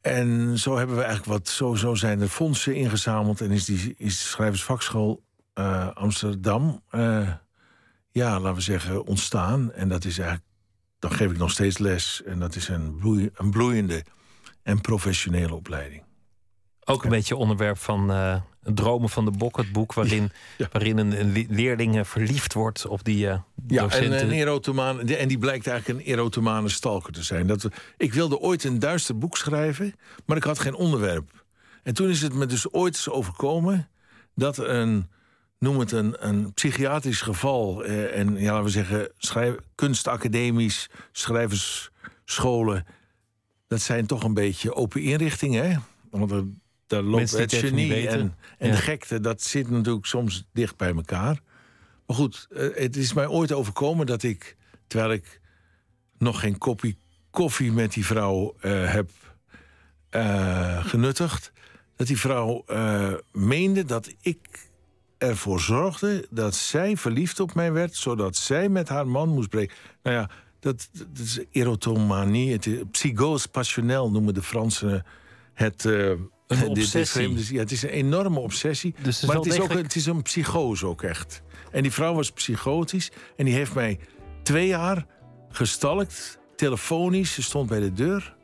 [0.01, 1.49] En zo hebben we eigenlijk wat...
[1.49, 3.41] Zo, zo zijn er fondsen ingezameld...
[3.41, 5.22] en is, die, is de Schrijversvakschool
[5.55, 6.83] eh, Amsterdam...
[6.91, 7.33] eh,
[8.12, 9.72] ja, laten we zeggen, ontstaan.
[9.72, 10.51] En dat is eigenlijk...
[11.03, 12.22] Dan geef ik nog steeds les.
[12.24, 14.05] En dat is een, bloei, een bloeiende
[14.62, 16.03] en professionele opleiding.
[16.84, 20.68] Ook een beetje onderwerp van eh, Dromen van de Bok, het boek waarin, ja.
[20.72, 23.38] waarin een, een li- leerling eh, verliefd wordt op die eh
[23.68, 24.18] Ja, docenten.
[24.18, 27.46] en een erotomaan, en die blijkt eigenlijk een erotomane stalker te zijn.
[27.46, 29.94] Dat, ik wilde ooit een duister boek schrijven,
[30.26, 31.44] maar ik had geen onderwerp.
[31.82, 33.88] En toen is het me dus ooit eens overkomen
[34.34, 35.11] dat een,
[35.62, 42.86] noem het een, een psychiatrisch geval, eh, en ja, laten we zeggen, schrijf, kunstacademisch, schrijversscholen,
[43.68, 45.78] dat zijn toch een beetje open inrichtingen, hè?
[46.10, 46.44] Want er,
[46.86, 48.74] daar loopt het genie en, en Ja.
[48.74, 51.40] de gekte, dat zit natuurlijk soms dicht bij elkaar.
[52.06, 54.56] Maar goed, eh, het is mij ooit overkomen dat ik,
[54.86, 55.40] terwijl ik
[56.18, 56.96] nog geen kopje
[57.30, 59.10] koffie met die vrouw eh, heb
[60.80, 61.52] genuttigd,
[61.96, 62.64] dat die vrouw
[63.32, 64.70] meende dat ik
[65.23, 69.77] ervoor zorgde dat zij verliefd op mij werd, zodat zij met haar man moest breken.
[70.03, 75.05] Nou ja, dat, dat is erotomanie, het is, psychose passionnel noemen de Fransen
[75.55, 75.85] het.
[75.85, 77.55] eh, Een dit obsessie.
[77.55, 78.95] ja, het is een enorme obsessie.
[79.03, 81.43] Dus het maar het is, ook, het is een psychose ook echt.
[81.70, 83.11] En die vrouw was psychotisch.
[83.37, 83.99] En die heeft mij
[84.43, 85.07] twee jaar
[85.49, 87.33] gestalkt, telefonisch.
[87.35, 88.37] Ze stond bij de deur.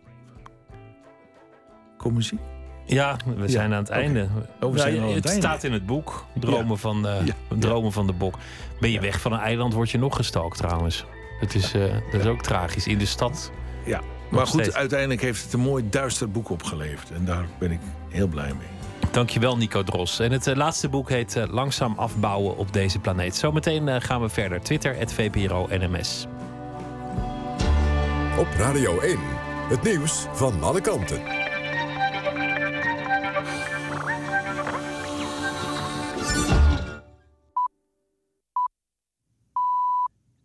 [1.96, 2.57] Kom eens zien.
[2.88, 4.28] Ja, we zijn aan het einde.
[4.60, 5.40] Oh, we zijn aan het het einde.
[5.46, 7.34] staat in het boek, Dromen, van, de, Ja.
[7.58, 8.34] dromen van de Bok.
[8.80, 11.04] Ben je weg van een eiland, word je nog gestalkt trouwens.
[11.40, 11.82] Het is, eh,
[12.12, 12.86] dat is ook tragisch.
[12.86, 13.50] In de stad.
[13.84, 14.00] Ja.
[14.30, 14.76] Maar goed, steeds.
[14.76, 17.10] uiteindelijk heeft het een mooi duister boek opgeleverd.
[17.10, 18.66] En daar ben ik heel blij mee.
[19.10, 20.18] Dankjewel, Nico Dros.
[20.18, 23.36] En het eh, laatste boek heet eh, Langzaam afbouwen op deze planeet.
[23.36, 24.60] Zometeen eh, gaan we verder.
[24.60, 26.26] Twitter, het VPRO NMS.
[28.38, 29.18] Op Radio 1.
[29.68, 31.47] Het nieuws van alle kanten.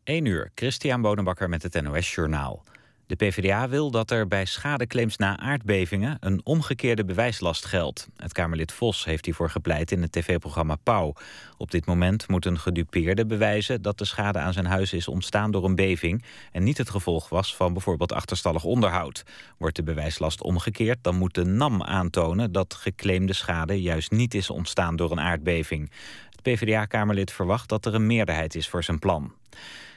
[0.04, 2.64] 1 uur, Christian Bonenbakker met het NOS Journaal.
[3.06, 6.18] De PvdA wil dat er bij schadeclaims na aardbevingen...
[6.20, 8.08] een omgekeerde bewijslast geldt.
[8.18, 11.14] Het Kamerlid Vos heeft hiervoor gepleit in het tv-programma Pauw.
[11.58, 13.82] Op dit moment moet een gedupeerde bewijzen...
[13.82, 16.24] dat de schade aan zijn huis is ontstaan door een beving...
[16.52, 19.24] en niet het gevolg was van bijvoorbeeld achterstallig onderhoud.
[19.58, 22.52] Wordt de bewijslast omgekeerd, dan moet de NAM aantonen...
[22.52, 25.92] dat geclaimde schade juist niet is ontstaan door een aardbeving.
[26.30, 29.34] Het PvdA-Kamerlid verwacht dat er een meerderheid is voor zijn plan.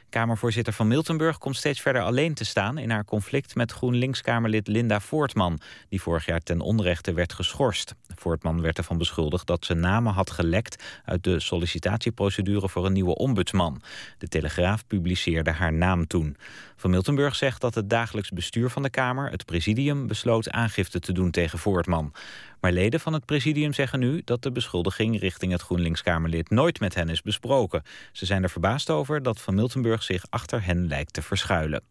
[0.08, 5.00] Kamervoorzitter van Miltenburg komt steeds verder alleen te staan in haar conflict met GroenLinks-Kamerlid Linda
[5.00, 7.94] Voortman, die vorig jaar ten onrechte werd geschorst.
[8.14, 13.14] Voortman werd ervan beschuldigd dat ze namen had gelekt uit de sollicitatieprocedure voor een nieuwe
[13.14, 13.82] ombudsman.
[14.18, 16.36] De Telegraaf publiceerde haar naam toen.
[16.76, 21.12] Van Miltenburg zegt dat het dagelijks bestuur van de Kamer, het presidium, besloot aangifte te
[21.12, 22.12] doen tegen Voortman.
[22.60, 26.94] Maar leden van het presidium zeggen nu dat de beschuldiging richting het GroenLinks-Kamerlid nooit met
[26.94, 27.82] hen is besproken.
[28.12, 31.82] Ze zijn er verbaasd over dat Van Miltenburg zich achter hen lijkt te verschuilen.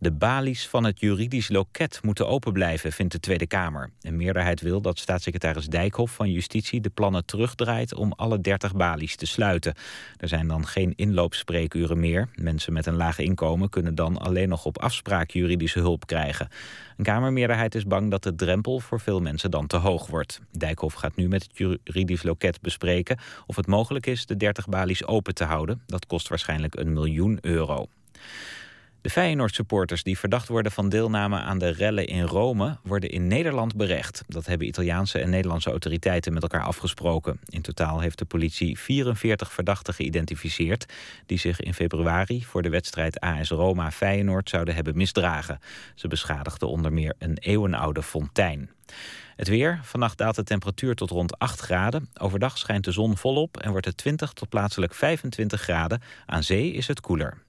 [0.00, 3.90] De balies van het juridisch loket moeten open blijven, vindt de Tweede Kamer.
[4.00, 9.16] Een meerderheid wil dat staatssecretaris Dijkhoff van Justitie de plannen terugdraait om alle 30 balies
[9.16, 9.74] te sluiten.
[10.16, 12.28] Er zijn dan geen inloopspreekuren meer.
[12.34, 16.48] Mensen met een laag inkomen kunnen dan alleen nog op afspraak juridische hulp krijgen.
[16.96, 20.40] Een Kamermeerderheid is bang dat de drempel voor veel mensen dan te hoog wordt.
[20.52, 25.06] Dijkhoff gaat nu met het juridisch loket bespreken of het mogelijk is de 30 balies
[25.06, 25.82] open te houden.
[25.86, 27.88] Dat kost waarschijnlijk een miljoen euro.
[29.00, 32.76] De Feyenoord-supporters die verdacht worden van deelname aan de rellen in Rome...
[32.82, 34.22] worden in Nederland berecht.
[34.26, 37.40] Dat hebben Italiaanse en Nederlandse autoriteiten met elkaar afgesproken.
[37.44, 40.92] In totaal heeft de politie 44 verdachten geïdentificeerd...
[41.26, 45.58] die zich in februari voor de wedstrijd AS Roma-Feyenoord zouden hebben misdragen.
[45.94, 48.70] Ze beschadigden onder meer een eeuwenoude fontein.
[49.36, 49.80] Het weer.
[49.82, 52.08] Vannacht daalt de temperatuur tot rond 8 graden.
[52.20, 56.02] Overdag schijnt de zon volop en wordt het 20 tot plaatselijk 25 graden.
[56.26, 57.46] Aan zee is het koeler.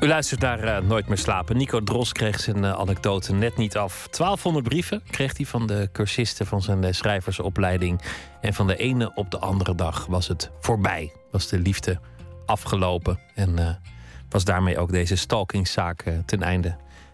[0.00, 1.56] U luistert naar eh, Nooit meer slapen.
[1.56, 4.08] Nico Dros kreeg zijn eh, anekdote net niet af.
[4.10, 8.00] 1200 brieven kreeg hij van de cursisten van zijn eh, schrijversopleiding.
[8.40, 11.12] En van de ene op de andere dag was het voorbij.
[11.30, 12.00] Was de liefde
[12.46, 13.18] afgelopen.
[13.34, 13.80] En
[14.28, 16.68] was daarmee ook deze stalkingszaak ten einde.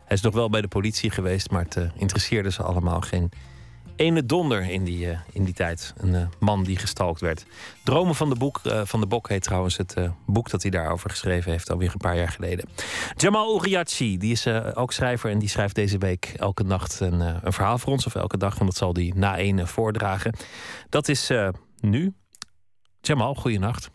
[0.04, 3.30] Hij is nog wel bij de politie geweest, maar het interesseerde ze allemaal geen
[3.96, 5.94] ene donder in die, eh, in die tijd.
[5.96, 7.46] Een eh, man die gestalkt werd.
[7.84, 11.10] Dromen van de, boek, eh, van de Bok heet trouwens het boek dat hij daarover
[11.10, 12.68] geschreven heeft, alweer een paar jaar geleden.
[13.16, 17.52] Jamal Uriachi, die is ook schrijver en die schrijft deze week elke nacht een, een
[17.52, 20.34] verhaal voor ons, of elke dag, en dat zal hij na één voordragen.
[20.88, 21.32] Dat is
[21.80, 22.14] nu.
[23.00, 23.90] Jamal, goeienacht.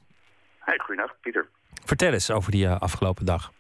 [0.60, 1.50] Hey, goeienacht, Pieter.
[1.86, 3.52] Vertel eens over die afgelopen dag.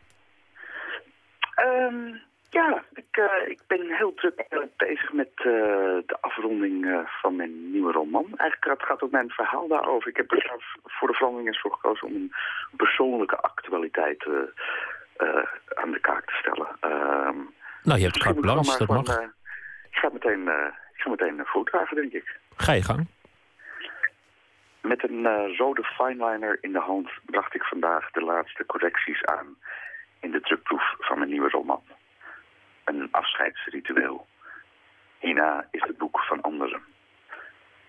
[1.55, 2.15] Ehm,
[2.53, 5.43] ja, ik, uh, ik ben heel druk uh, bezig met uh,
[6.05, 8.25] de afronding van mijn nieuwe roman.
[8.35, 10.09] Eigenlijk het gaat ook mijn verhaal daarover.
[10.09, 12.33] Ik heb er voor de verandering eens voor gekozen om een
[12.77, 14.25] persoonlijke actualiteit
[15.73, 16.67] aan de kaak te stellen.
[16.79, 17.37] Ehm,
[17.83, 19.21] nou, je hebt carte blanche, dat mag.
[19.91, 20.41] ik ga meteen,
[20.95, 22.37] ik ga meteen voordragen, denk ik.
[22.55, 23.07] Ga je gang.
[24.81, 29.57] Met een rode fineliner in de hand bracht ik vandaag de laatste correcties aan
[30.19, 31.83] in de drukproef van mijn nieuwe roman
[32.85, 34.27] een afscheidsritueel.
[35.19, 36.81] Hierna is het boek van anderen.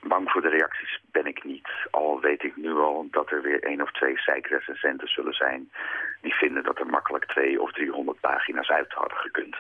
[0.03, 3.62] Bang voor de reacties ben ik niet, al weet ik nu al dat er weer
[3.62, 5.72] één of twee zeikrecensenten zullen zijn
[6.20, 9.57] die vinden dat er makkelijk twee of driehonderd pagina's uit hadden gekund.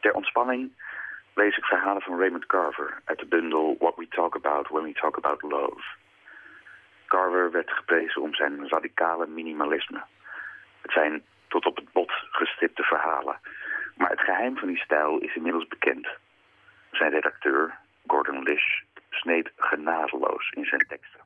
[0.00, 0.72] Ter ontspanning
[1.34, 4.92] lees ik verhalen van Raymond Carver uit de bundel What We Talk About When We
[4.92, 5.82] Talk About Love.
[7.06, 10.02] Carver werd geprezen om zijn radicale minimalisme.
[10.80, 11.22] Het zijn
[11.54, 13.38] tot op het bot gestipte verhalen.
[13.96, 16.08] Maar het geheim van die stijl is inmiddels bekend.
[16.90, 17.74] Zijn redacteur,
[18.06, 18.80] Gordon Lish,
[19.10, 21.20] sneed genadeloos in zijn teksten.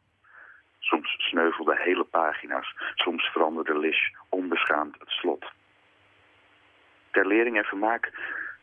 [0.79, 5.45] Soms sneuvelde hele pagina's, soms veranderde Lish onbeschaamd het slot.
[7.11, 8.13] Ter lering en vermaak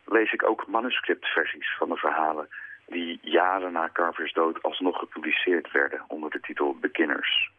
[0.05, 2.47] lees ik ook manuscriptversies van de verhalen
[2.87, 7.51] die jaren na Carvers dood alsnog gepubliceerd werden onder de titel Beginners.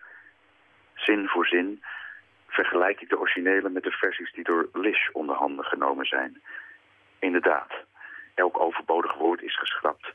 [0.95, 1.83] Zin voor zin
[2.57, 6.43] vergelijk ik de originele met de versies die door Lish onder handen genomen zijn.
[7.19, 7.73] Inderdaad,
[8.35, 10.07] elk overbodig woord is geschrapt.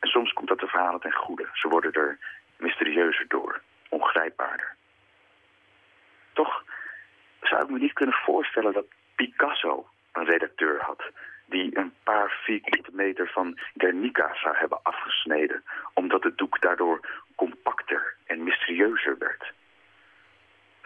[0.00, 1.48] En soms komt dat de verhalen ten goede.
[1.52, 2.18] Ze worden er
[2.56, 4.76] mysterieuzer door, ongrijpbaarder.
[6.32, 6.64] Toch
[7.40, 11.02] zou ik me niet kunnen voorstellen dat Picasso een redacteur had...
[11.46, 15.64] die een paar vierkante meter van Guernica zou hebben afgesneden...
[15.94, 17.00] omdat het doek daardoor
[17.34, 19.52] compacter en mysterieuzer werd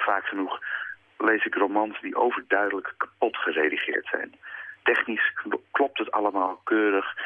[0.08, 0.60] vaak genoeg
[1.18, 4.34] lees ik romans die overduidelijk kapot geredigeerd zijn.
[4.82, 5.32] Technisch
[5.70, 7.16] klopt het allemaal keurig,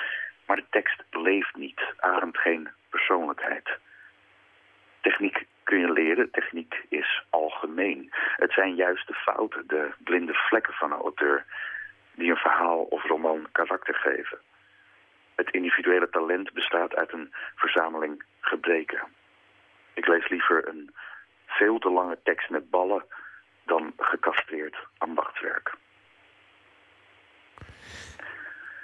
[0.46, 3.68] maar de tekst leeft niet, ademt geen persoonlijkheid.
[5.00, 8.10] Techniek kun je leren, techniek is algemeen.
[8.36, 11.44] Het zijn juist de fouten, de blinde vlekken van een auteur...
[12.14, 14.38] die een verhaal of roman karakter geven.
[15.34, 19.00] Het individuele talent bestaat uit een verzameling gebreken.
[19.94, 20.94] Ik lees liever een
[21.58, 23.04] veel te lange tekst met ballen
[23.66, 25.74] dan gecastreerd ambachtswerk.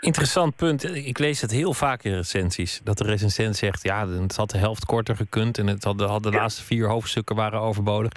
[0.01, 0.85] Interessant punt.
[0.85, 2.81] Ik lees het heel vaak in recensies.
[2.85, 5.59] Dat de recensent zegt, ja, het had de helft korter gekund...
[5.59, 8.13] en het had, had de laatste vier hoofdstukken waren overbodig.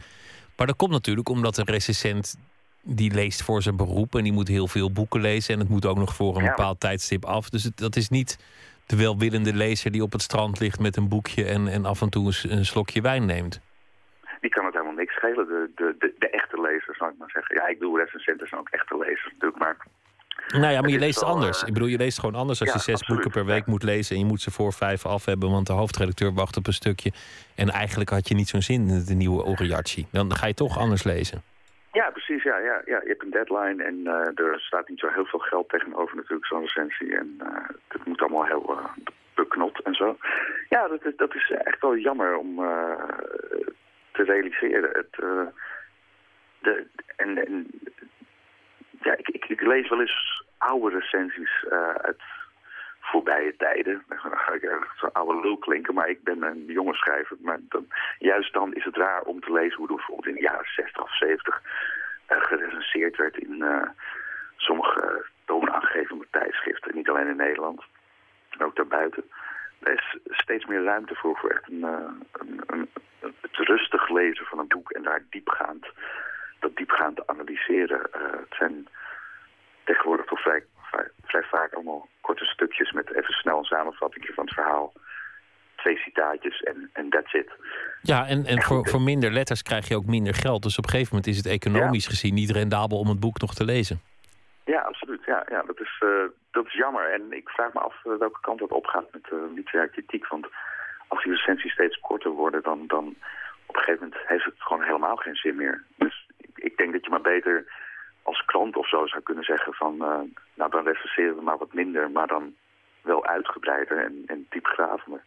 [0.57, 2.35] Maar dat komt natuurlijk omdat de recensent...
[2.81, 5.53] die leest voor zijn beroep en die moet heel veel boeken lezen...
[5.53, 6.49] en het moet ook nog voor een Ja.
[6.49, 7.49] bepaald tijdstip af.
[7.49, 8.39] Dus het, dat is niet
[8.85, 10.79] de welwillende lezer die op het strand ligt...
[10.79, 13.61] met een boekje en, en af en toe een slokje wijn neemt.
[14.41, 17.29] Die kan het helemaal niks schelen, de, de, de, de echte lezers, zou ik maar
[17.37, 17.55] zeggen.
[17.55, 19.77] Ja, ik bedoel, recensenten zijn ook echte lezers natuurlijk, maar...
[20.47, 21.61] Nou ja, maar je leest wel, anders.
[21.61, 23.65] eh, Ik bedoel, je leest gewoon anders als ja, je zes absoluut, boeken per week
[23.65, 26.67] moet lezen en je moet ze voor vijf af hebben, want de hoofdredacteur wacht op
[26.67, 27.11] een stukje.
[27.55, 30.07] En eigenlijk had je niet zo'n zin in de nieuwe Oriachi.
[30.11, 31.41] Dan ga je toch anders lezen.
[31.91, 32.43] Ja, precies.
[32.43, 32.99] Ja, ja, ja.
[33.03, 36.45] Je hebt een deadline en eh, er staat niet zo heel veel geld tegenover natuurlijk,
[36.45, 37.15] zo'n recensie.
[37.17, 37.47] En eh,
[37.87, 38.85] het moet allemaal heel eh,
[39.35, 40.17] beknot en zo.
[40.69, 42.59] Ja, dat, is- dat is echt wel jammer om
[44.25, 44.89] te realiseren.
[44.93, 45.47] Het, eh,
[46.59, 47.37] de, en,
[49.01, 52.21] ik, ik, ik lees wel eens oude recensies eh, uit
[52.99, 54.03] voorbije tijden.
[54.07, 57.37] Dan ga ik erg zo'n oude lul klinken, maar ik ben een jonge schrijver.
[57.39, 57.59] Maar
[58.19, 61.03] juist dan is het raar om te lezen hoe er bijvoorbeeld in de jaren 60
[61.03, 61.61] of 70
[62.25, 63.63] eh, gerecenseerd werd in
[64.57, 66.95] sommige toonaangevende tijdschriften.
[66.95, 67.83] Niet alleen in Nederland,
[68.57, 69.23] maar ook daarbuiten.
[69.79, 71.83] Er is steeds meer ruimte voor, voor echt een,
[72.67, 72.89] een-
[73.21, 75.85] het rustig lezen van een boek en daar diepgaand,
[76.59, 78.11] dat diepgaand analyseren.
[78.11, 78.87] Eh, het zijn
[79.83, 84.45] tegenwoordig toch vrij, vrij, vrij vaak allemaal korte stukjes met even snel een samenvatting van
[84.45, 84.93] het verhaal.
[85.75, 87.51] Twee citaatjes en en that's it.
[88.01, 90.63] Ja, en, en voor, voor minder letters krijg je ook minder geld.
[90.63, 93.53] Dus op een gegeven moment is het economisch gezien niet rendabel om het boek nog
[93.53, 94.01] te lezen.
[94.65, 95.23] Ja, absoluut.
[95.25, 97.11] Ja, ja dat, is, eh, dat is jammer.
[97.13, 100.27] En ik vraag me af eh, welke kant dat opgaat met uh, literaire kritiek.
[100.27, 100.47] Want
[101.11, 103.05] als die recensies steeds korter worden, dan, dan
[103.65, 105.83] op een gegeven moment heeft het gewoon helemaal geen zin meer.
[105.95, 107.65] Dus ik, ik denk dat je maar beter
[108.23, 109.93] als krant of zo zou kunnen zeggen van...
[110.01, 110.19] eh,
[110.53, 112.55] nou, dan recenseren we maar wat minder, maar dan
[113.01, 115.21] wel uitgebreider en, en diepgravender.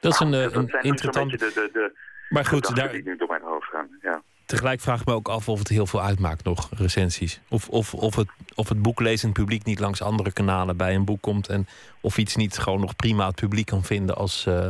[0.00, 1.30] Dat is een, dat zijn een zo'n interessant...
[1.30, 1.92] de, de, de
[2.28, 3.98] Maar goed, daar, die nu door mijn hoofd gaan.
[4.00, 4.22] Ja.
[4.48, 7.40] Tegelijk vraag ik me ook af of het heel veel uitmaakt nog, recensies.
[7.48, 11.20] Of, of, of, het, of het boeklezend publiek niet langs andere kanalen bij een boek
[11.20, 11.48] komt...
[11.48, 11.66] en
[12.00, 14.66] of iets niet gewoon nog prima het publiek kan vinden als, eh,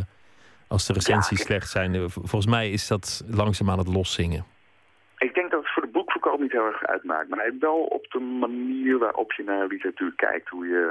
[0.68, 1.94] als de recensies Ja, slecht zijn.
[1.94, 4.44] Eh, Volgens mij is dat langzaam aan het loszingen.
[5.18, 7.28] Ik denk dat het voor de boekverkoop niet heel erg uitmaakt.
[7.28, 10.48] Maar wel op de manier waarop je naar literatuur kijkt.
[10.48, 10.82] Hoe je...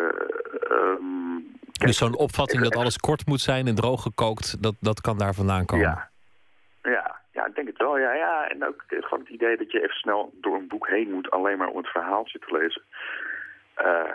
[0.69, 4.63] ehm, Dus zo'n opvatting dat alles kort moet zijn en droog gekookt...
[4.63, 5.85] dat, dat kan daar vandaan komen.
[5.85, 6.09] Ja.
[6.81, 7.97] Ja, ja, ik denk het wel.
[7.97, 8.49] Ja, ja.
[8.49, 11.31] En ook gewoon het idee dat je even snel door een boek heen moet...
[11.31, 12.81] alleen maar om het verhaaltje te lezen.
[13.73, 14.11] Eh,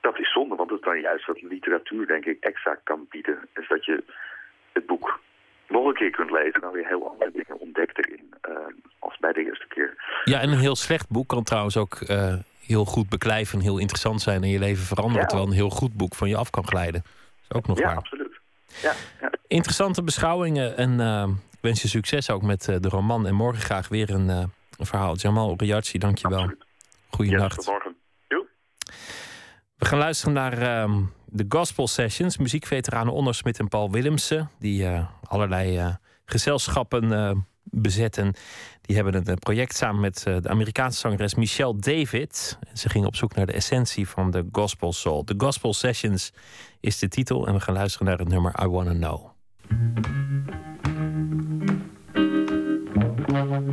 [0.00, 3.38] dat is zonde, want het is dan juist wat literatuur, denk ik, extra kan bieden.
[3.54, 4.04] Is dat je
[4.72, 5.20] het boek
[5.68, 6.52] nog een keer kunt lezen...
[6.52, 8.54] en dan weer heel andere dingen ontdekt erin eh,
[8.98, 10.22] als bij de eerste keer.
[10.24, 12.34] Ja, en een heel slecht boek kan trouwens ook eh,
[12.66, 13.58] heel goed beklijven...
[13.58, 15.20] en heel interessant zijn en je leven veranderen...
[15.20, 15.26] Ja.
[15.26, 17.02] terwijl een heel goed boek van je af kan glijden.
[17.02, 17.96] Dat is ook nog ja, waar.
[17.96, 18.40] absoluut.
[18.82, 19.30] Ja, ja.
[19.46, 21.00] Interessante beschouwingen en
[21.62, 23.26] wens je succes ook met eh, de roman.
[23.26, 24.44] En morgen graag weer een, eh,
[24.76, 25.16] een verhaal.
[25.16, 26.38] Jamal Riachi, dankjewel.
[26.38, 26.64] absoluut.
[27.10, 27.56] Goeienacht.
[27.56, 27.96] Yes, tot morgen.
[28.28, 28.44] Doei.
[29.76, 32.36] We gaan luisteren naar ehm, de Gospel Sessions.
[32.36, 34.50] Muziekveteranen Onno Smit en Paul Willemsen.
[34.58, 38.34] Die eh, allerlei gezelschappen bezetten.
[38.80, 42.58] Die hebben een project samen met de Amerikaanse zangeres Michelle David.
[42.68, 45.24] En Ze gingen op zoek naar de essentie van de Gospel Soul.
[45.24, 46.32] De Gospel Sessions
[46.80, 47.46] is de titel.
[47.46, 49.31] En we gaan luisteren naar het nummer I Wanna Know.
[49.72, 50.06] Thank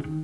[0.06, 0.19] you.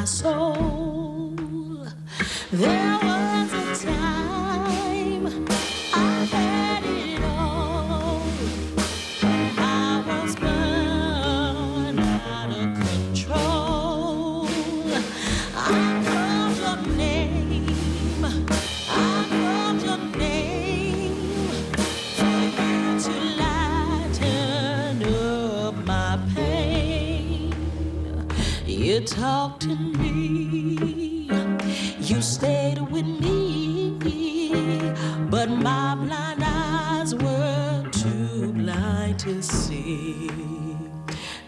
[0.00, 0.79] My soul?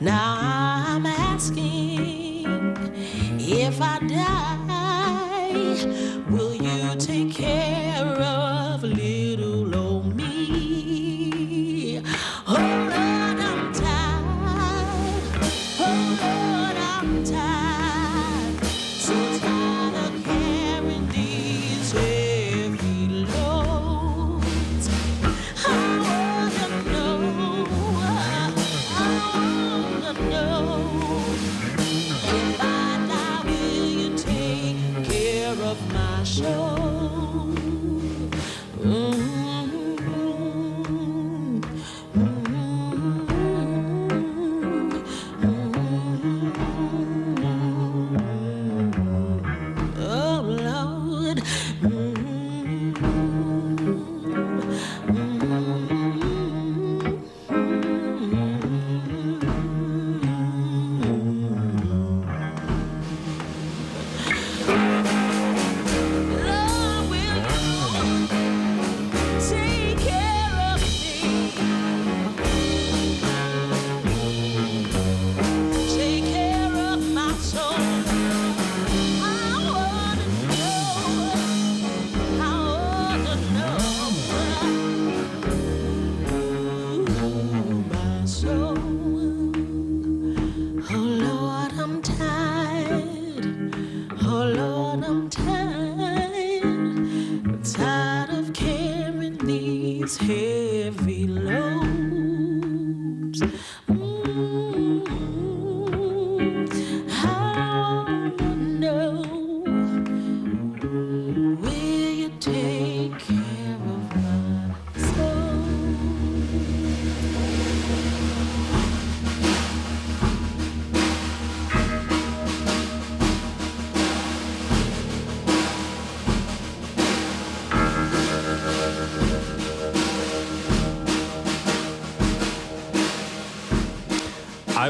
[0.03, 0.35] Now
[0.89, 2.45] I'm asking
[3.39, 4.42] if I die,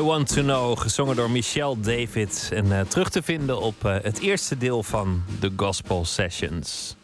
[0.03, 2.51] I Want to Know, gezongen door Michelle David.
[2.53, 6.97] En eh, terug te vinden op eh, het eerste deel van de Gospel Sessions.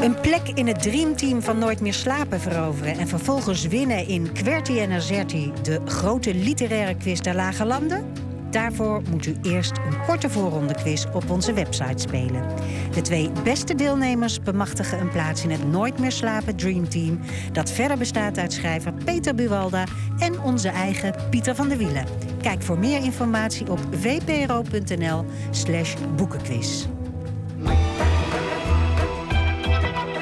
[0.00, 2.98] Een plek in het dreamteam van Nooit meer slapen veroveren...
[2.98, 5.52] en vervolgens winnen in Querti en Azerti...
[5.62, 8.12] de grote literaire quiz der Lage Landen?
[8.54, 12.48] Daarvoor moet u eerst een korte voorrondequiz op onze website spelen.
[12.94, 17.20] De twee beste deelnemers bemachtigen een plaats in het Nooit meer slapen Dreamteam...
[17.52, 18.93] dat verder bestaat uit schrijver
[19.24, 19.84] Peter Buwalda
[20.18, 22.04] en onze eigen Pieter van der Wielen.
[22.40, 26.86] Kijk voor meer informatie op vpro.nl slash boekenquiz.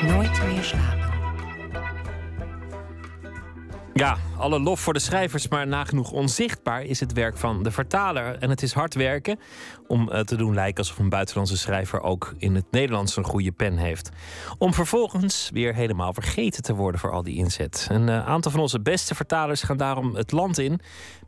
[0.06, 1.10] Nooit meer slapen.
[3.92, 8.36] Ja, alle lof voor de schrijvers, maar nagenoeg onzichtbaar is het werk van de vertaler.
[8.38, 9.38] En het is hard werken
[9.86, 13.52] om eh, te doen lijken alsof een buitenlandse schrijver ook in het Nederlands een goede
[13.52, 14.10] pen heeft.
[14.58, 17.86] Om vervolgens weer helemaal vergeten te worden voor al die inzet.
[17.90, 20.80] Een eh, aantal van onze beste vertalers gaan daarom het land in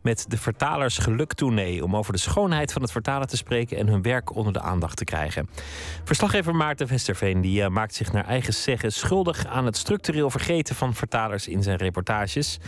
[0.02, 1.84] met de Vertalers Geluktournee.
[1.84, 4.96] Om over de schoonheid van het vertalen te spreken en hun werk onder de aandacht
[4.96, 5.48] te krijgen.
[6.04, 10.74] Verslaggever Maarten Westerveen die, eh, maakt zich naar eigen zeggen schuldig aan het structureel vergeten
[10.74, 12.58] van vertalers in zijn reportages.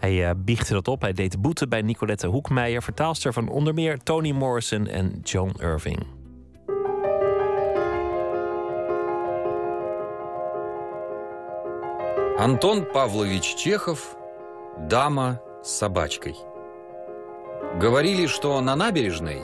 [0.00, 1.00] Hij eh biechtte dat op.
[1.00, 6.06] Hij deed boete bij Nicolette Hoekmeijer, vertaalster van onder meer Toni Morrison en John Irving.
[12.36, 14.16] Антон Павлович Чехов
[14.88, 16.34] «Дама с собачкой».
[17.78, 19.42] Говорили, что на набережной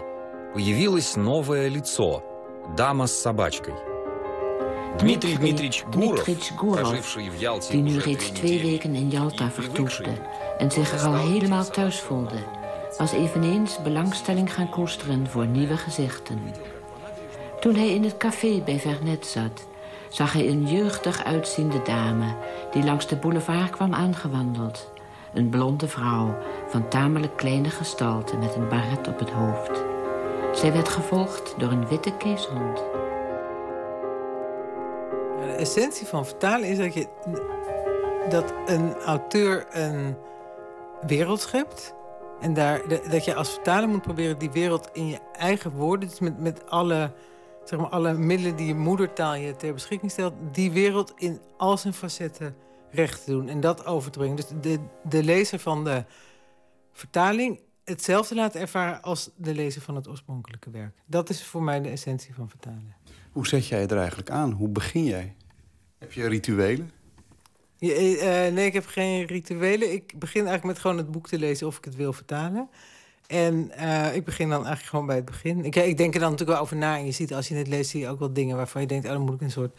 [0.54, 2.22] появилось новое лицо–
[2.76, 3.74] дама с собачкой.
[4.96, 5.36] Dmitri
[5.90, 7.16] Dmitrich Gurov,
[7.70, 10.10] die nu reeds twee weken in Jalta vertoefde...
[10.58, 12.38] en zich er al helemaal thuis voelde...
[12.98, 16.40] was eveneens belangstelling gaan koesteren voor nieuwe gezichten.
[17.60, 19.66] Toen hij in het café bij Vernet zat...
[20.08, 22.34] zag hij een jeugdig uitziende dame...
[22.72, 24.92] die langs de boulevard kwam aangewandeld.
[25.34, 26.36] Een blonde vrouw
[26.68, 28.36] van tamelijk kleine gestalte...
[28.36, 29.84] met een baret op het hoofd.
[30.52, 32.82] Zij werd gevolgd door een witte keeshond...
[35.56, 37.08] Essentie van vertalen is dat, je,
[38.28, 40.16] dat een auteur een
[41.06, 41.94] wereld schept.
[42.40, 46.18] En daar, dat je als vertaler moet proberen die wereld in je eigen woorden, dus
[46.18, 47.12] met, met alle,
[47.64, 51.78] zeg maar, alle middelen die je moedertaal je ter beschikking stelt, die wereld in al
[51.78, 52.56] zijn facetten
[52.90, 54.36] recht te doen en dat over te brengen.
[54.36, 56.04] Dus de, de lezer van de
[56.92, 60.96] vertaling hetzelfde laten ervaren als de lezer van het oorspronkelijke werk.
[61.06, 62.94] Dat is voor mij de essentie van vertalen.
[63.32, 64.50] Hoe zet jij het er eigenlijk aan?
[64.50, 65.34] Hoe begin jij?
[65.98, 66.90] Heb je rituelen?
[67.78, 69.92] Eh, eh, nee, ik heb geen rituelen.
[69.92, 72.68] Ik begin eigenlijk met gewoon het boek te lezen of ik het wil vertalen.
[73.26, 75.64] En eh, ik begin dan eigenlijk gewoon bij het begin.
[75.64, 76.96] Ik, ik denk er dan natuurlijk wel over na.
[76.96, 79.06] En je ziet als je het leest, zie je ook wel dingen waarvan je denkt...
[79.06, 79.78] Oh, dan moet ik een soort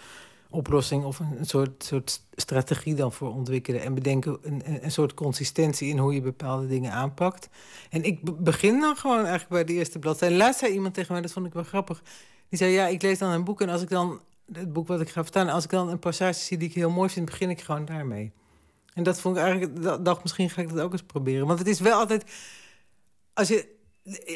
[0.50, 3.82] oplossing of een, soort, soort strategie dan voor ontwikkelen.
[3.82, 7.50] En bedenken een, een, soort consistentie in hoe je bepaalde dingen aanpakt.
[7.90, 10.36] En ik be- begin dan gewoon eigenlijk bij de eerste bladzijde.
[10.36, 12.04] Laatst zei iemand tegen mij, dat vond ik wel grappig.
[12.50, 14.20] Die zei, ja, ik lees dan een boek en als ik dan...
[14.54, 16.90] Het boek wat ik ga vertalen, als ik dan een passage zie die ik heel
[16.90, 17.26] mooi vind...
[17.26, 18.32] begin ik gewoon daarmee.
[18.94, 20.06] En dat vond ik eigenlijk...
[20.06, 21.48] dacht, misschien ga ik dat ook eens proberen.
[21.48, 22.32] Want het is wel altijd...
[23.34, 23.76] Als je...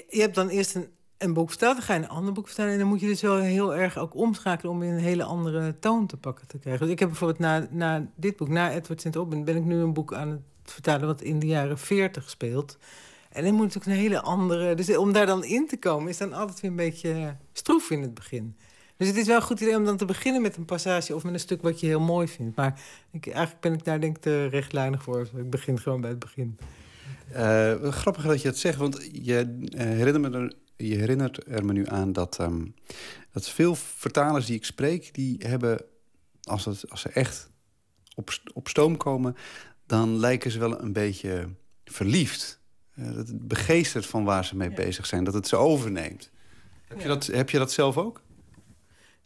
[0.09, 2.71] Je hebt dan eerst een, een boek verteld, dan ga je een ander boek vertellen...
[2.71, 4.71] en dan moet je dus wel heel erg ook omschakelen...
[4.71, 6.81] om weer een hele andere toon te pakken te krijgen.
[6.81, 9.15] Dus ik heb bijvoorbeeld na, na dit boek, na Edward St.
[9.15, 9.45] Aubin...
[9.45, 12.77] ben ik nu een boek aan het vertalen wat in de jaren 40 speelt...
[13.31, 14.75] En dan moet natuurlijk een hele andere...
[14.75, 18.01] Dus om daar dan in te komen is dan altijd weer een beetje stroef in
[18.01, 18.55] het begin.
[19.01, 21.15] Dus het is wel een goed idee om dan te beginnen met een passage...
[21.15, 22.55] of met een stuk wat je heel mooi vindt.
[22.55, 25.29] Maar ik, eigenlijk ben ik daar denk ik te rechtlijnig voor.
[25.35, 26.57] Ik begin gewoon bij het begin.
[27.31, 31.47] Eh, wat grappig dat je het zegt, want je, eh, herinnert, me er, je herinnert
[31.47, 32.65] er me nu aan dat, ehm,
[33.31, 35.81] dat veel vertalers die ik spreek, die hebben,
[36.43, 37.49] als, het, als ze echt
[38.15, 39.35] op, op stoom komen,
[39.85, 41.49] dan lijken ze wel een beetje
[41.85, 42.59] verliefd.
[42.93, 46.31] Eh, dat het begeestert van waar ze mee bezig zijn, dat het ze overneemt.
[46.87, 48.21] Heb, je dat, heb je dat zelf ook?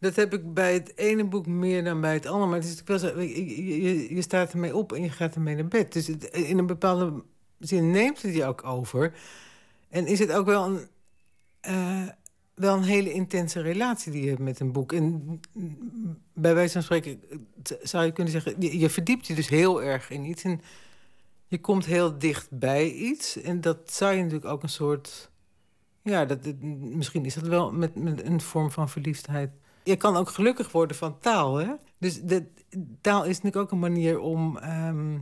[0.06, 2.50] Dat heb ik bij het ene boek meer dan bij het andere.
[2.50, 5.56] Maar het is wel zo, je, je, je staat ermee op en je gaat ermee
[5.56, 5.94] naar bed.
[5.94, 7.24] Dus in een bepaalde
[7.60, 9.14] zin neemt het je ook over.
[9.90, 10.88] En is het ook wel een,
[11.62, 12.08] eh,
[12.56, 14.92] wel een hele intense relatie die je hebt met een boek.
[14.94, 15.40] En
[16.34, 17.20] bij wijze van spreken
[17.62, 18.56] t- zou je kunnen zeggen...
[18.60, 20.44] je, je verdiept je dus heel erg in iets.
[20.44, 20.62] En
[21.48, 23.42] je komt heel dicht bij iets.
[23.42, 25.30] En dat zou je natuurlijk ook een soort...
[26.02, 29.50] Ja, dat- misschien is dat wel met, met een vorm van verliefdheid.
[29.86, 31.74] Je kan ook gelukkig worden van taal, hè?
[31.98, 32.46] Dus de,
[33.02, 34.58] taal is natuurlijk ook een manier om...
[34.58, 35.18] ehm,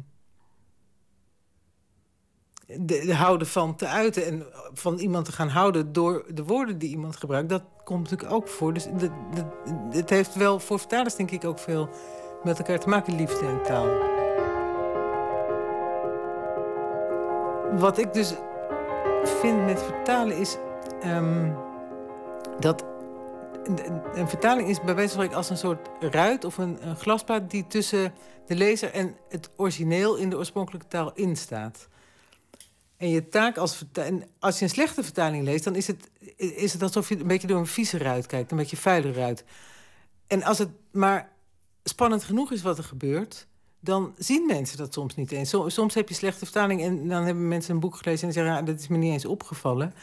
[2.65, 6.77] de, de houden van te uiten en van iemand te gaan houden door de woorden
[6.77, 8.73] die iemand gebruikt, dat komt natuurlijk ook voor.
[8.73, 9.45] Dus dat,
[9.89, 11.89] het heeft wel voor vertalers denk ik ook veel
[12.43, 14.11] met elkaar te maken, liefde en taal.
[17.79, 18.33] Wat ik dus
[19.23, 20.57] vind met vertalen is
[21.01, 21.51] ehm,
[22.59, 22.92] dat
[23.67, 27.67] een- vertaling is bij wijze van spreken als een soort ruit of een, glasplaat die
[27.67, 28.13] tussen
[28.47, 31.87] de lezer en het origineel in de oorspronkelijke taal instaat.
[32.97, 36.73] En je taak als en als je een slechte vertaling leest, dan is het, is
[36.73, 39.43] het alsof je een beetje door een vieze ruit kijkt, een beetje vuile ruit.
[40.27, 41.31] En als het maar
[41.83, 43.47] spannend genoeg is wat er gebeurt,
[43.79, 45.49] dan zien mensen dat soms niet eens.
[45.49, 48.53] Som- Soms heb je slechte vertaling en dan hebben mensen een boek gelezen en zeggen:
[48.53, 49.93] ja, dat is me niet eens opgevallen.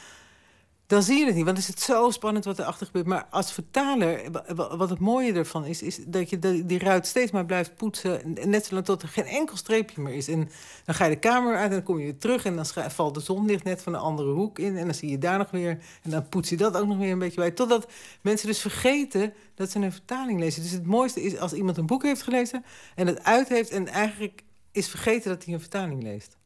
[0.90, 3.06] Dan zie je het niet, want is het zo spannend wat erachter gebeurt.
[3.06, 7.06] Maar als vertaler, wa- wa- wat het mooie ervan is, is dat je die ruit
[7.06, 8.36] steeds maar blijft poetsen.
[8.36, 10.28] En net zolang tot er geen enkel streepje meer is.
[10.28, 10.50] En
[10.84, 12.44] dan ga je de kamer uit en dan kom je weer terug.
[12.44, 14.76] En dan valt de zonlicht net van een andere hoek in.
[14.76, 15.78] En dan zie je daar nog weer.
[16.02, 17.50] En dan poets je dat ook nog weer een beetje bij.
[17.50, 17.90] Totdat
[18.20, 20.62] mensen dus vergeten dat ze een vertaling lezen.
[20.62, 22.64] Dus het mooiste is als iemand een boek heeft gelezen
[22.94, 23.70] en het uit heeft.
[23.70, 26.36] En eigenlijk is vergeten dat hij een vertaling leest.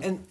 [0.00, 0.24] En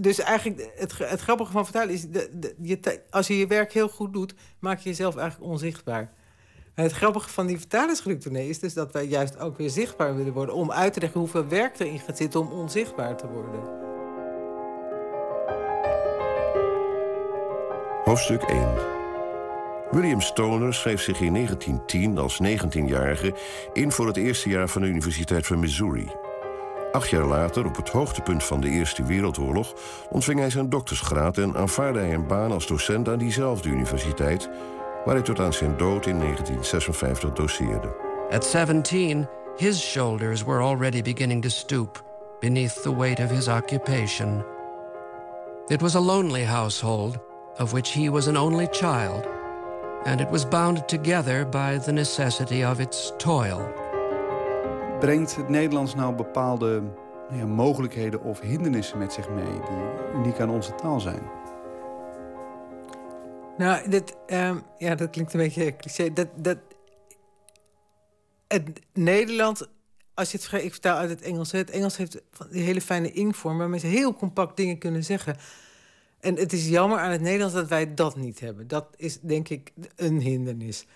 [0.00, 2.10] dus eigenlijk, het, het grappige van vertalen is...
[2.10, 6.12] De, je, als je je werk heel goed doet, maak je jezelf eigenlijk onzichtbaar.
[6.74, 10.32] En het grappige van die vertalersgeluktournee is dus dat wij juist ook weer zichtbaar willen
[10.32, 10.54] worden...
[10.54, 13.84] om uit te leggen hoeveel werk erin gaat zitten om onzichtbaar te worden.
[18.04, 18.96] Hoofdstuk 1
[19.90, 23.34] William Stoner schreef zich in 1910 als 19-jarige
[23.72, 26.25] in voor het eerste jaar van de Universiteit van Missouri.
[26.92, 29.74] Acht jaar later, op het hoogtepunt van de Eerste Wereldoorlog,
[30.10, 34.48] ontving hij zijn doktersgraad en aanvaarde hij een baan als docent aan diezelfde universiteit,
[35.04, 37.96] waar hij tot aan zijn dood in 1956 doceerde.
[38.30, 42.04] At 17, his shoulders were already beginning to stoop
[42.40, 44.44] beneath the weight of his occupation.
[45.66, 47.18] It was a lonely household,
[47.58, 49.26] of which he was an only child,
[50.04, 53.85] and it was bound together by the necessity of its toil.
[55.00, 56.82] Brengt het Nederlands nou bepaalde
[57.30, 59.44] ja, mogelijkheden of hindernissen met zich mee...
[59.44, 61.22] die uniek aan onze taal zijn?
[63.56, 66.12] Nou, ehm, ja, dat klinkt een beetje cliché.
[66.12, 66.58] Dat, dat,
[68.48, 69.68] het Nederland,
[70.14, 71.52] als je het ik vertaal uit het Engels.
[71.52, 75.36] Het Engels heeft die hele fijne inkvorm, waarmee ze heel compact dingen kunnen zeggen.
[76.20, 78.68] En het is jammer aan het Nederlands dat wij dat niet hebben.
[78.68, 80.86] Dat is denk ik een hindernis.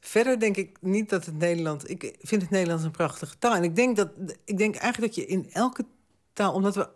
[0.00, 1.90] Verder denk ik niet dat het Nederland.
[1.90, 3.54] Ik vind het Nederlands een prachtige taal.
[3.54, 4.10] En ik denk, dat,
[4.44, 5.84] ik denk eigenlijk dat je in elke
[6.32, 6.88] taal, omdat we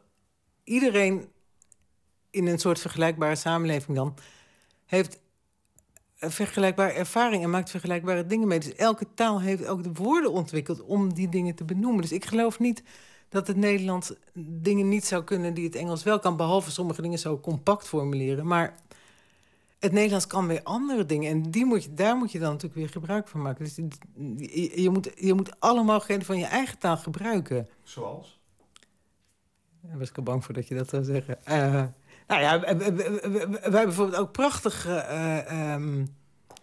[0.65, 1.29] iedereen
[2.31, 4.15] in een soort vergelijkbare samenleving dan
[4.87, 5.21] heeft
[6.31, 8.59] vergelijkbare ervaring en maakt vergelijkbare dingen mee.
[8.59, 12.01] Dus elke taal heeft ook de woorden ontwikkeld om die dingen te benoemen.
[12.01, 12.83] Dus ik geloof niet
[13.29, 17.19] dat het Nederlands dingen niet zou kunnen die het Engels wel kan, behalve sommige dingen
[17.19, 18.47] zo compact formuleren.
[18.47, 18.75] Maar
[19.83, 21.31] het Nederlands kan weer andere dingen.
[21.31, 23.65] En die moet je, daar moet je dan natuurlijk weer gebruik van maken.
[23.65, 23.77] Dus
[24.37, 27.69] je, je moet, je moet alle mogelijkheden van je eigen taal gebruiken.
[27.83, 28.41] Zoals?
[29.81, 31.45] Daar was ik al bang voor dat je dat zou zeggen.
[31.45, 31.85] Eh,
[32.27, 32.85] nou ja, we
[33.61, 36.07] hebben bijvoorbeeld ook prachtig eh, ehm,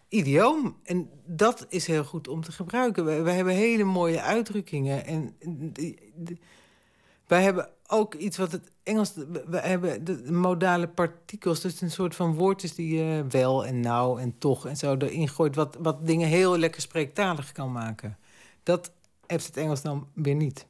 [0.09, 0.77] idioom.
[0.83, 3.23] En dat is heel goed om te gebruiken.
[3.23, 5.05] We, hebben hele mooie uitdrukkingen.
[5.05, 5.35] En
[7.27, 9.13] wij hebben ook iets wat het Engels...
[9.47, 11.61] We hebben de modale partikels.
[11.61, 15.29] Dus een soort van woordjes die je wel en nou en toch en zo erin
[15.29, 15.55] gooit...
[15.55, 18.17] wat, wat dingen heel lekker spreektalig kan maken.
[18.63, 18.91] Dat
[19.27, 20.65] heeft het Engels dan weer niet.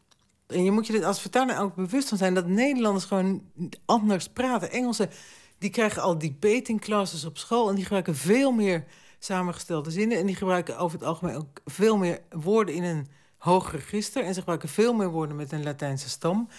[0.47, 2.33] En je moet je er als vertaler ook bewust van zijn...
[2.33, 3.43] dat Nederlanders gewoon
[3.85, 4.71] anders praten.
[4.71, 5.09] Engelsen
[5.57, 7.69] die krijgen al debating classes op school...
[7.69, 8.85] en die gebruiken veel meer
[9.19, 10.17] samengestelde zinnen...
[10.17, 14.23] en die gebruiken over het algemeen ook veel meer woorden in een hoog register...
[14.23, 16.49] en ze gebruiken veel meer woorden met een Latijnse stam.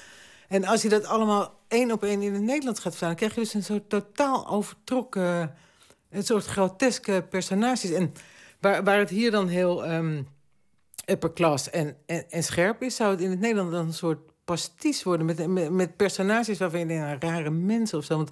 [0.50, 3.16] En als je dat allemaal één op één in het Nederlands gaat vertalen...
[3.16, 5.54] krijg je dus een soort totaal overtrokken...
[6.10, 7.90] een soort groteske personages.
[7.90, 8.12] En
[8.60, 9.84] waar, waar het hier dan heel...
[9.84, 10.22] ehm,
[11.10, 14.18] upper class en, en, en scherp is, zou het in het Nederlands dan een soort
[14.44, 18.16] pasties worden met, met, met personages waarvan je denkt, nou, rare mensen of zo.
[18.16, 18.30] Want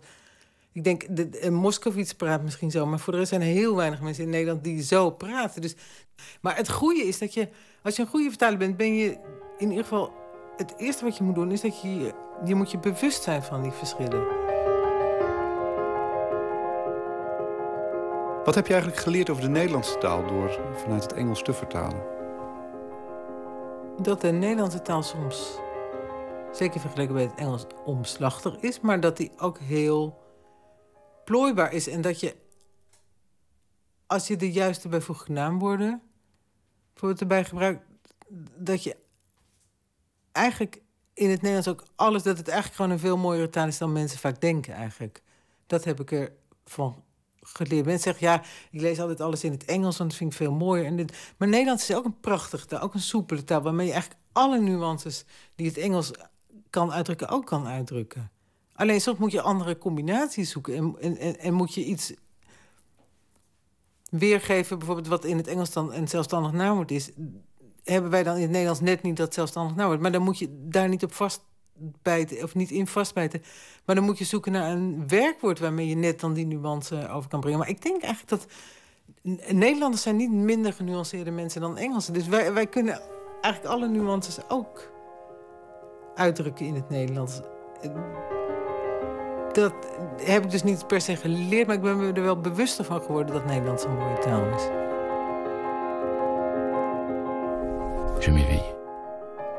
[0.73, 3.77] ik denk, de, de, Moskovits praat misschien zo, maar voor de rest zijn er heel
[3.77, 5.61] weinig mensen in Nederland die zo praten.
[5.61, 5.75] Dus,
[6.41, 7.49] maar het goede is dat je,
[7.83, 9.19] als je een goede vertaler bent, ben je
[9.59, 10.13] in ieder geval,
[10.59, 12.13] het eerste wat je moet doen is dat je,
[12.45, 14.27] je- moet je bewust zijn van die verschillen.
[18.45, 22.17] Wat heb je eigenlijk geleerd over de Nederlandse taal door vanuit het Engels te vertalen?
[24.03, 25.59] dat de Nederlandse taal soms,
[26.53, 30.19] zeker vergeleken bij het Engels, omslachtig is, maar dat die ook heel
[31.25, 31.89] plooibaar is.
[31.89, 32.37] En dat je,
[34.07, 36.03] als je de juiste bijvoeglijke naamwoorden
[36.91, 37.85] bijvoorbeeld erbij gebruikt,
[38.57, 38.97] dat je
[40.39, 40.83] eigenlijk
[41.15, 43.93] in het Nederlands ook alles, dat het eigenlijk gewoon een veel mooiere taal is dan
[43.93, 45.23] mensen vaak denken eigenlijk.
[45.67, 46.31] Dat heb ik
[46.65, 47.03] ervan
[47.41, 47.85] geleerd.
[47.85, 50.53] Mensen zeggen, ja, ik lees altijd alles in het Engels, want dat vind ik veel
[50.53, 50.87] mooier.
[50.87, 53.63] En dit, maar Nederlands is ook een prachtige taal, ook een soepele taal...
[53.63, 55.25] waarmee je eigenlijk alle nuances
[55.55, 56.11] die het Engels
[56.71, 58.31] kan uitdrukken, ook kan uitdrukken.
[58.73, 60.75] Alleen soms moet je andere combinaties zoeken...
[60.75, 62.13] en, en, en, en moet je iets
[64.11, 67.11] weergeven, bijvoorbeeld wat in het Engels dan een zelfstandig naamwoord is...
[67.89, 70.01] hebben wij dan in het Nederlands net niet dat zelfstandig naamwoord.
[70.01, 73.43] Maar dan moet je daar niet op vastbijten, of niet in vastbijten.
[73.85, 77.31] Maar dan moet je zoeken naar een werkwoord waarmee je net dan die nuance over
[77.31, 77.59] kan brengen.
[77.59, 78.47] Maar ik denk eigenlijk dat
[79.53, 82.13] Nederlanders zijn niet minder genuanceerde mensen dan Engelsen.
[82.13, 83.01] Dus wij, wij kunnen
[83.41, 84.91] eigenlijk alle nuances ook
[86.15, 87.41] uitdrukken in het Nederlands.
[89.53, 89.75] Dat
[90.17, 93.01] heb ik dus niet per se geleerd, maar ik ben me er wel bewuster van
[93.01, 94.88] geworden dat Nederlands een mooie taal is.
[98.21, 98.75] Je m'éveille.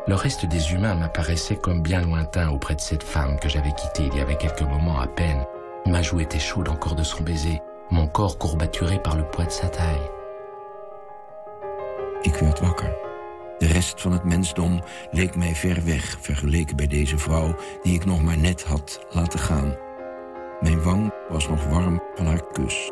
[0.07, 4.09] Le reste des humains m'apparaissait comme bien lointain auprès de cette femme que j'avais quittée
[4.11, 5.45] il y avait quelques moments à peine.
[5.85, 9.51] Ma joue était chaude encore de son baiser, mon corps courbaturé par le poids de
[9.51, 10.11] sa taille.
[12.23, 12.97] Ik werd wakker.
[13.57, 14.81] De rest van het mensdom
[15.11, 19.39] leek mij ver weg vergeleken bij deze vrouw die ik nog maar net had laten
[19.39, 19.75] gaan.
[20.59, 22.91] Mijn wang was nog warm van haar kus.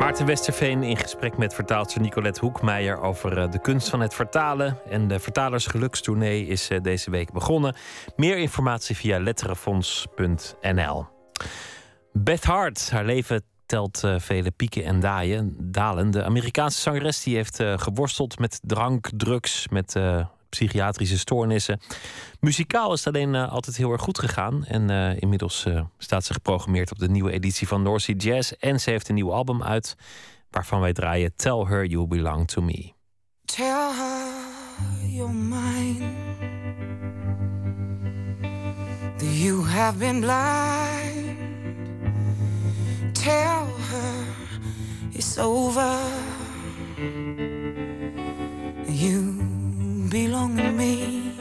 [0.00, 4.78] Maarten Westerveen in gesprek met vertaalster Nicolette Hoekmeijer over eh, de kunst van het vertalen.
[4.88, 7.74] En de vertalersgelukstournee is eh, deze week begonnen.
[8.16, 11.06] Meer informatie via letterenfonds.nl.
[12.12, 15.00] Beth Hart, haar leven telt eh, vele pieken en
[15.56, 16.10] dalen.
[16.10, 19.96] De Amerikaanse zangeres die heeft geworsteld met drank, drugs, met
[20.50, 21.80] psychiatrische stoornissen.
[22.40, 24.64] Muzikaal is het alleen eh, altijd heel erg goed gegaan.
[24.64, 28.52] En eh, inmiddels eh, staat ze geprogrammeerd op de nieuwe editie van North Jazz.
[28.52, 29.94] En ze heeft een nieuw album uit,
[30.50, 32.92] waarvan wij draaien Tell Her You Belong To Me.
[33.44, 36.18] Tell her you're mine.
[39.18, 41.38] You have been blind.
[43.12, 44.24] Tell her
[45.12, 45.98] it's over.
[48.86, 49.39] You
[50.10, 51.38] belong to me.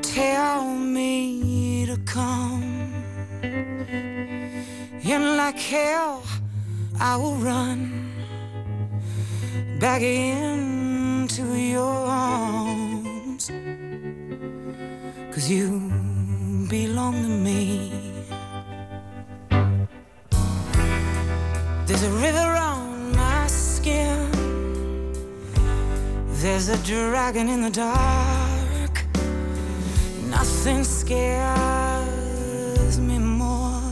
[0.00, 2.62] Tell me to come.
[3.42, 6.22] And like hell,
[7.00, 8.12] I will run
[9.80, 13.50] back into your arms.
[15.32, 15.68] Cause you
[16.70, 17.90] belong to me.
[21.86, 24.25] There's a river on my skin
[26.48, 29.04] there's a dragon in the dark.
[30.30, 33.82] Nothing scares me more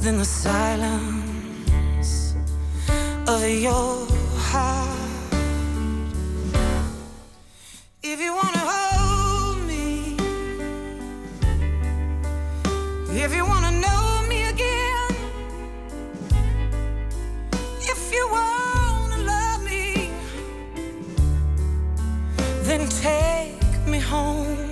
[0.00, 2.36] than the silence
[3.26, 4.06] of your
[4.48, 5.34] heart.
[8.04, 10.16] If you wanna hold me,
[13.24, 15.16] if you wanna know me again,
[17.80, 18.53] if you want.
[22.76, 24.63] Then take me home.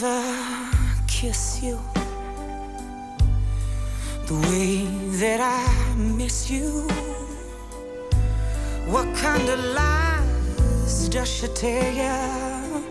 [0.00, 0.70] never
[1.08, 1.78] kiss you
[4.26, 4.84] the way
[5.18, 6.86] that I miss you.
[8.86, 12.84] What kind of lies does she tell you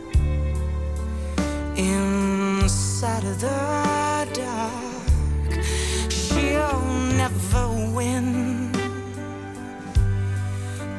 [1.78, 5.62] inside of the dark?
[6.10, 6.82] She'll
[7.16, 8.72] never win,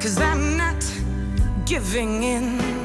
[0.00, 0.82] cause I'm not
[1.66, 2.77] giving in.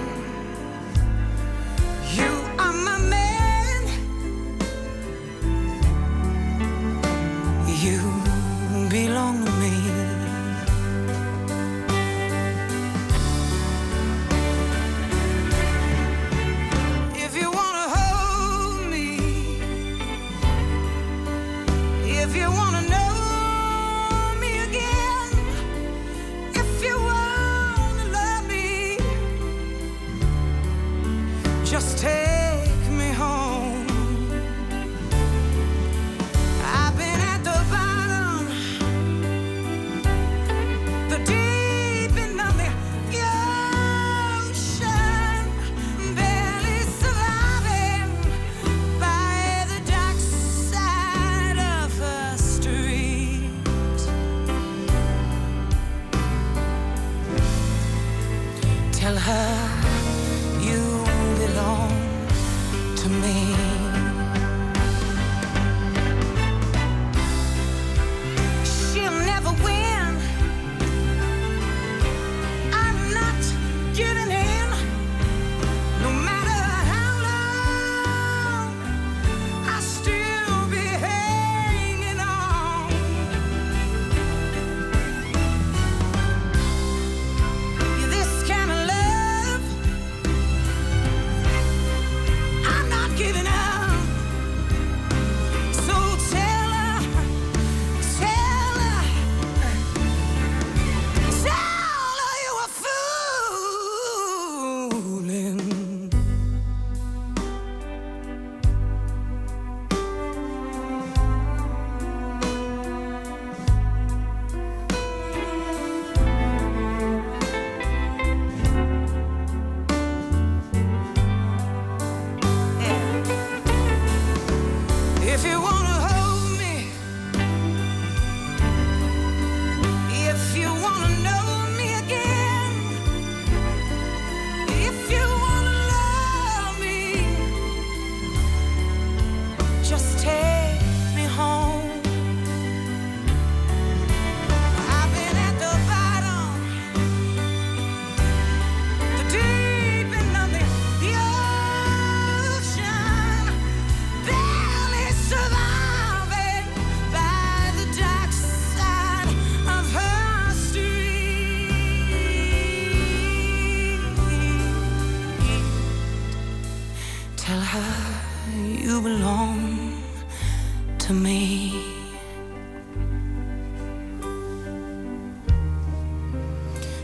[171.14, 171.72] for me.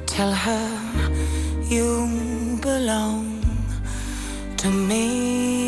[0.06, 0.68] Tell her
[1.70, 3.44] you belong
[4.58, 5.59] to me.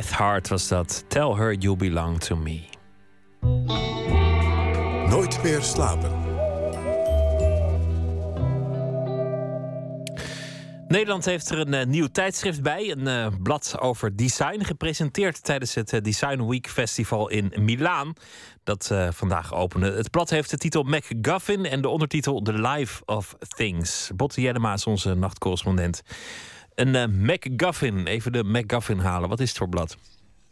[0.00, 1.04] Beth Hart was dat.
[1.08, 2.60] Tell her you belong to me.
[5.08, 6.10] Nooit meer slapen.
[10.88, 12.90] Nederland heeft er een eh, nieuw tijdschrift bij.
[12.90, 14.64] Een eh, blad over design.
[14.64, 18.12] Gepresenteerd tijdens het eh, Design Week Festival in Milaan.
[18.64, 19.92] Dat vandaag opende.
[19.92, 24.10] Het blad heeft de titel MacGuffin en de ondertitel The Life of Things.
[24.14, 26.02] Botte Jellema is onze nachtcorrespondent.
[26.80, 28.06] Een eh, MacGuffin.
[28.06, 29.28] Even de MacGuffin halen.
[29.28, 29.96] Wat is het voor blad?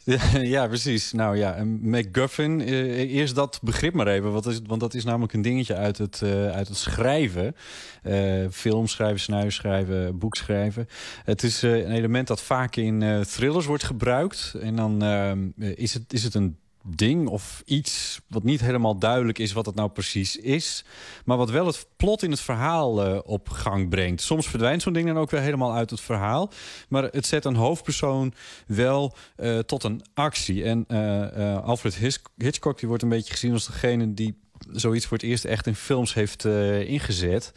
[0.42, 1.12] Ja, precies.
[1.12, 2.60] Nou ja, een MacGuffin.
[2.60, 4.32] eh, eerst dat begrip maar even.
[4.32, 4.66] Wat is, het?
[4.66, 7.56] want dat is namelijk een dingetje uit het, eh, uit het schrijven.
[8.02, 10.88] Eh film schrijven, scenario schrijven, boek schrijven.
[11.24, 14.54] Het is een element dat vaak in thrillers wordt gebruikt.
[14.60, 19.38] En dan ehm, is, het, is het een ding of iets wat niet helemaal duidelijk
[19.38, 20.84] is wat het nou precies is.
[21.24, 24.22] Maar wat wel het plot in het verhaal eh, op gang brengt.
[24.22, 26.50] Soms verdwijnt zo'n ding dan ook weer helemaal uit het verhaal.
[26.88, 28.32] Maar het zet een hoofdpersoon
[28.66, 30.64] wel eh, tot een actie.
[30.64, 34.38] En eh, Alfred Hitchcock die wordt een beetje gezien als degene die
[34.72, 36.44] zoiets voor het eerst echt in films heeft
[36.84, 37.52] ingezet.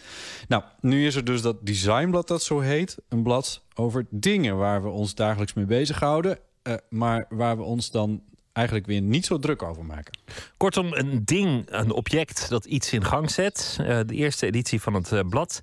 [0.47, 2.97] Nou, nu is er dus dat designblad dat zo heet.
[3.09, 6.37] Een blad over dingen waar we ons dagelijks mee bezighouden.
[6.61, 8.21] eh, maar waar we ons dan
[8.53, 10.19] eigenlijk weer niet zo druk over maken.
[10.57, 13.77] Kortom, een ding, een object dat iets in gang zet.
[13.79, 15.59] Eh, de eerste editie van het eh, blad.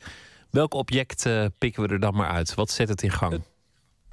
[0.51, 2.55] Welk object eh, pikken we er dan maar uit?
[2.55, 3.32] Wat zet het in gang?
[3.32, 3.43] Het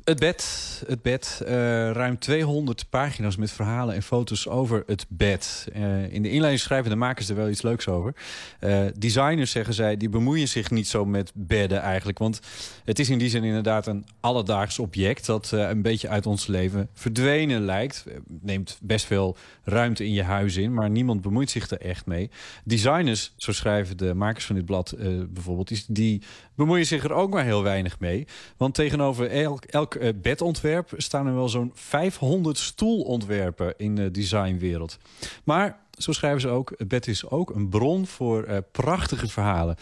[0.06, 0.84] bed.
[0.88, 1.42] Het bed.
[1.46, 1.54] eh,
[1.92, 5.68] ruim 200 pagina's met verhalen en foto's over het bed.
[5.74, 8.16] Eh, in de inleiding schrijven de makers er wel iets leuks over.
[8.60, 12.18] Eh, designers, zeggen zij, die bemoeien zich niet zo met bedden eigenlijk.
[12.18, 12.40] Want
[12.84, 15.26] het is in die zin inderdaad een alledaags object...
[15.26, 18.06] dat een beetje uit ons leven verdwenen lijkt.
[18.42, 20.74] Neemt best veel ruimte in je huis in...
[20.74, 22.30] maar niemand bemoeit zich er echt mee.
[22.64, 24.96] Designers, zo schrijven de makers van dit blad
[25.30, 25.68] bijvoorbeeld...
[25.68, 26.22] Die, die
[26.56, 28.28] bemoeien zich er ook maar heel weinig mee.
[28.58, 34.98] Want tegenover elk, elk eh, bedontwerp staan er wel zo'n 500 stoelontwerpen in de designwereld.
[35.44, 39.76] Maar zo schrijven ze ook, het bed is ook een bron voor eh, prachtige verhalen.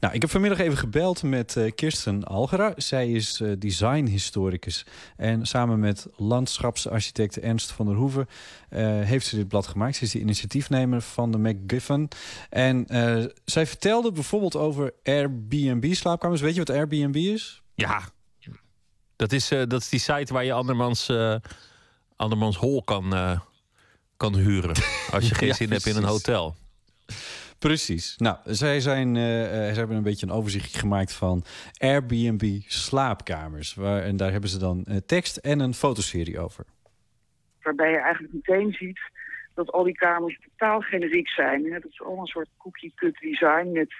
[0.00, 2.72] Nou, ik heb vanmiddag even gebeld met eh, Kirsten Algera.
[2.76, 4.86] Zij is eh, designhistoricus.
[5.16, 8.28] En samen met landschapsarchitect Ernst van der Hoeven
[9.04, 9.96] heeft ze dit blad gemaakt.
[9.96, 12.08] Ze is de initiatiefnemer van de McGuffin.
[12.50, 12.86] En
[13.44, 16.40] zij vertelde bijvoorbeeld over Airbnb-slaapkamers.
[16.40, 17.62] Weet je wat Airbnb is?
[17.74, 18.02] Ja,
[19.16, 21.12] dat is, dat is die site waar je andermans,
[22.16, 23.40] andermans hol kan,
[24.20, 24.74] kan huren.
[25.10, 26.54] Als je geen Ja, zin hebt in een hotel.
[27.58, 28.16] Precies.
[28.16, 31.44] Nou, zij, zijn, eh, eh, zij hebben een beetje een overzichtje gemaakt van
[31.78, 33.74] Airbnb slaapkamers.
[33.74, 36.64] Waar, en daar hebben ze dan eh, tekst en een fotoserie over.
[37.62, 39.00] waarbij je eigenlijk meteen ziet
[39.54, 41.64] dat al die kamers totaal generiek zijn.
[41.64, 41.70] Hè.
[41.70, 43.92] Dat is allemaal een soort cookie-cut design met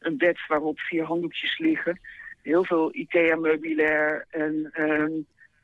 [0.00, 2.00] een bed waarop vier handdoekjes liggen.
[2.42, 5.12] Heel veel IKEA-meubilair en ehm,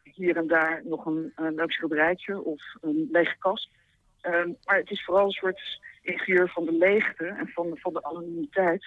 [0.03, 3.69] hier en daar nog een, een leuk schilderijtje of een lege kast.
[4.20, 8.02] Ehm, maar het is vooral een soort interieur van de leegte en van, van de
[8.02, 8.86] anonimiteit.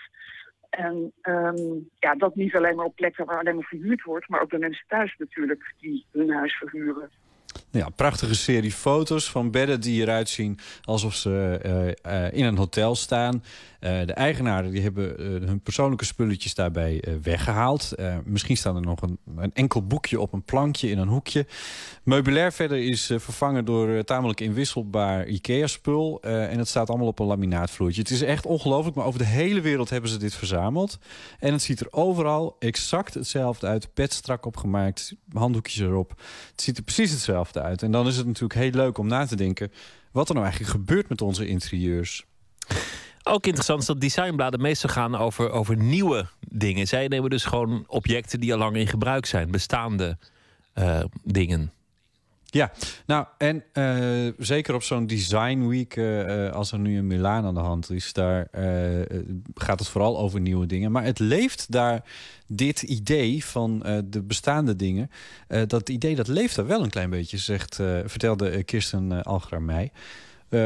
[0.69, 4.41] En ehm, ja, dat niet alleen maar op plekken waar alleen maar verhuurd wordt, maar
[4.41, 7.09] ook de mensen thuis natuurlijk die hun huis verhuren.
[7.73, 12.57] Ja, prachtige serie foto's van bedden die eruit zien alsof ze eh, eh, in een
[12.57, 13.41] hotel staan.
[13.83, 17.91] Eh, de eigenaren die hebben hun persoonlijke spulletjes daarbij eh, weggehaald.
[17.91, 21.45] Eh, misschien staat er nog een, een enkel boekje op een plankje in een hoekje.
[22.03, 26.21] Meubilair verder is vervangen door tamelijk inwisselbaar IKEA-spul.
[26.21, 28.01] en het staat allemaal op een laminaatvloertje.
[28.01, 30.97] Het is echt ongelooflijk, maar over de hele wereld hebben ze dit verzameld.
[31.39, 33.93] En het ziet er overal exact hetzelfde uit.
[33.93, 36.09] Pet strak opgemaakt, handdoekjes erop.
[36.51, 37.62] Het ziet er precies hetzelfde uit.
[37.63, 39.71] En dan is het natuurlijk heel leuk om na te denken...
[40.11, 42.25] wat er nou eigenlijk gebeurt met onze interieurs.
[43.23, 46.87] Ook interessant is dat designbladen meestal gaan over, over nieuwe dingen.
[46.87, 50.17] Zij nemen dus gewoon objecten die al lang in gebruik zijn, bestaande
[50.73, 51.71] eh, dingen.
[52.53, 52.71] Ja,
[53.05, 57.45] nou en eh, zeker op zo'n design week eh, eh, als er nu in Milaan
[57.45, 58.47] aan de hand is, daar
[59.55, 60.91] gaat het vooral over nieuwe dingen.
[60.91, 62.03] Maar het leeft daar
[62.47, 65.09] dit idee van de bestaande dingen.
[65.67, 67.75] dat idee dat leeft daar wel een klein beetje, zegt,
[68.05, 69.91] vertelde Kirsten Algra mij.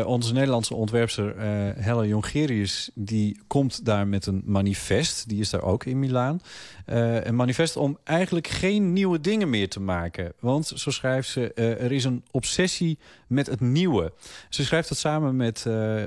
[0.05, 1.39] Onze Nederlandse ontwerpster
[1.79, 2.89] Helle Jongerius...
[2.93, 5.29] die komt daar met een manifest.
[5.29, 6.41] Die is daar ook in Milaan.
[6.87, 10.33] Eh, een manifest om eigenlijk geen nieuwe dingen meer te maken.
[10.39, 14.13] Want, zo schrijft ze, eh, er is een obsessie met het nieuwe.
[14.49, 16.03] Ze schrijft dat samen met eh,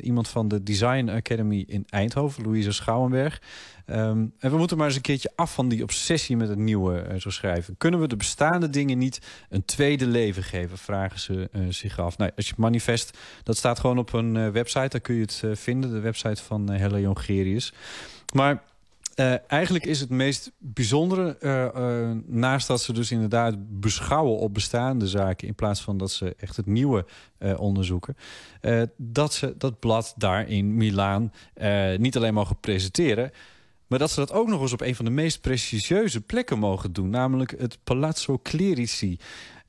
[0.00, 2.42] iemand van de Design Academy in Eindhoven...
[2.42, 3.42] Louise Schouwenberg.
[3.86, 7.14] Ehm, en we moeten maar eens een keertje af van die obsessie met het nieuwe,
[7.18, 7.76] zo schrijven.
[7.76, 12.18] Kunnen we de bestaande dingen niet een tweede leven geven, vragen ze zich af.
[12.18, 15.42] Nou, als je het manifest, dat staat gewoon op een website, daar kun je het
[15.52, 15.90] vinden.
[15.90, 17.72] De website van Helle Jongerius.
[18.34, 18.62] Maar
[19.18, 24.54] Eh, eigenlijk is het meest bijzondere, eh, eh, naast dat ze dus inderdaad beschouwen op
[24.54, 25.48] bestaande zaken...
[25.48, 27.04] in plaats van dat ze echt het nieuwe
[27.56, 28.16] onderzoeken...
[28.96, 31.32] dat ze dat blad daar in Milaan
[31.96, 33.30] niet alleen mogen presenteren...
[33.86, 36.92] maar dat ze dat ook nog eens op een van de meest prestigieuze plekken mogen
[36.92, 37.10] doen...
[37.10, 39.18] namelijk het Palazzo Clerici.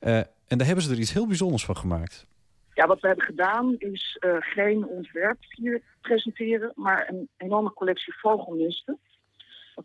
[0.00, 2.26] En daar hebben ze er iets heel bijzonders van gemaakt.
[2.74, 8.98] Ja, wat we hebben gedaan is geen ontwerp hier presenteren, maar een enorme collectie vogelnesten.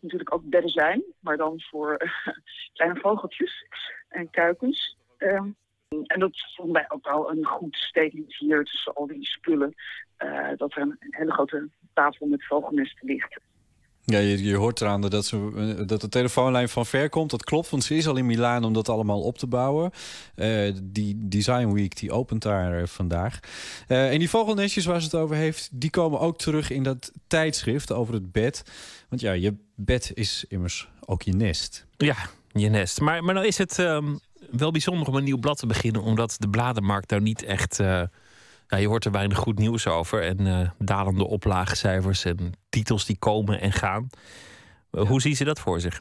[0.02, 2.26] Natuurlijk ook bedden zijn, maar dan voor eh,
[2.74, 3.64] kleine vogeltjes
[4.08, 4.96] en kuikens.
[5.18, 5.50] Ehm,
[5.88, 9.74] en dat vond mij ook wel een goed statement hier tussen al die spullen.
[10.16, 13.40] eh, dat er een hele grote tafel met vogelnesten ligt.
[14.08, 17.30] Ja, je, hoort eraan dat, ze, eh, dat de telefoonlijn van ver komt.
[17.30, 19.90] Dat klopt, want ze is al in Milaan om dat allemaal op te bouwen.
[20.34, 23.38] Eh, die Design Week die opent daar eh, vandaag.
[23.86, 25.68] En die vogelnestjes waar ze het over heeft...
[25.72, 28.62] die komen ook terug in dat tijdschrift over het bed.
[29.08, 31.86] Want ja, je bed is immers ook je nest.
[31.96, 32.16] Ja,
[32.52, 33.00] je nest.
[33.00, 34.16] Maar, maar nou is het ehm,
[34.50, 37.80] wel bijzonder om een nieuw blad te beginnen, omdat de bladenmarkt daar niet echt.
[38.68, 40.22] Ja, je hoort er weinig goed nieuws over.
[40.22, 44.08] En eh, dalende oplagecijfers en titels die komen en gaan.
[44.90, 46.00] Eh, Hoe zien ze dat voor zich?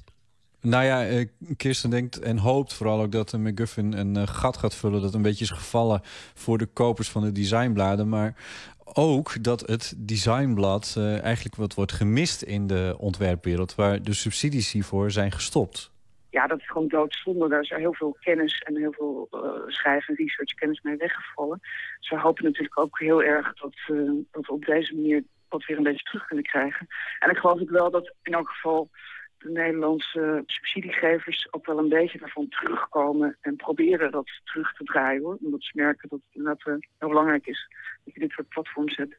[0.62, 1.28] Nou ja, eh,
[1.58, 5.02] Kirsten denkt en hoopt vooral ook dat de McGuffin een gat gaat vullen...
[5.02, 6.02] dat een beetje is gevallen
[6.34, 8.10] voor de kopers van de designbladen.
[8.10, 8.36] Maar
[8.84, 13.76] ook dat het designblad eigenlijk wat wordt gemist in de ontwerpwereld...
[13.76, 15.92] waar de subsidies hiervoor zijn gestopt.
[16.36, 17.50] Ja, dat is gewoon doodzonde.
[17.50, 21.60] Daar is er heel veel kennis en heel veel eh schrijf- en researchkennis mee weggevallen.
[22.00, 25.66] Dus we hopen natuurlijk ook heel erg dat, eh, dat we op deze manier dat
[25.66, 26.88] weer een beetje terug kunnen krijgen.
[27.20, 28.90] En ik geloof ook wel dat in elk geval
[29.38, 35.22] de Nederlandse subsidiegevers ook wel een beetje daarvan terugkomen en proberen dat terug te draaien
[35.22, 35.38] hoor.
[35.42, 37.68] Omdat ze merken dat het eh, heel belangrijk is
[38.04, 39.16] dat je dit soort platforms hebt.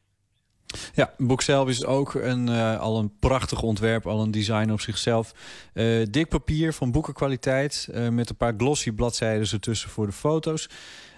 [0.93, 4.81] Ja, boek zelf is ook een, eh, al een prachtig ontwerp, al een design op
[4.81, 5.33] zichzelf.
[5.73, 10.69] Eh, dik papier van boekenkwaliteit, eh, met een paar glossy bladzijden ertussen voor de foto's.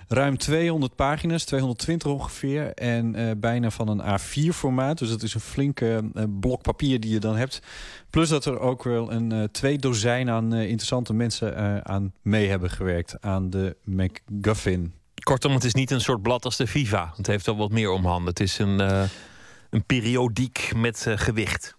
[0.08, 2.74] Ruim 200 pagina's, 220 ongeveer.
[2.74, 4.98] En bijna van een A4-formaat.
[4.98, 6.04] Dus dat is een flinke
[6.40, 7.62] blok papier die je dan hebt.
[8.10, 13.16] Plus dat er ook wel een twee dozijn aan interessante mensen aan mee hebben gewerkt.
[13.22, 14.94] Aan de MacGuffin.
[15.24, 17.14] Kortom, het is niet een soort blad als de Viva.
[17.16, 18.30] Het heeft al wat meer om handen.
[18.30, 19.10] Het is een,
[19.70, 21.78] een periodiek met eh, gewicht.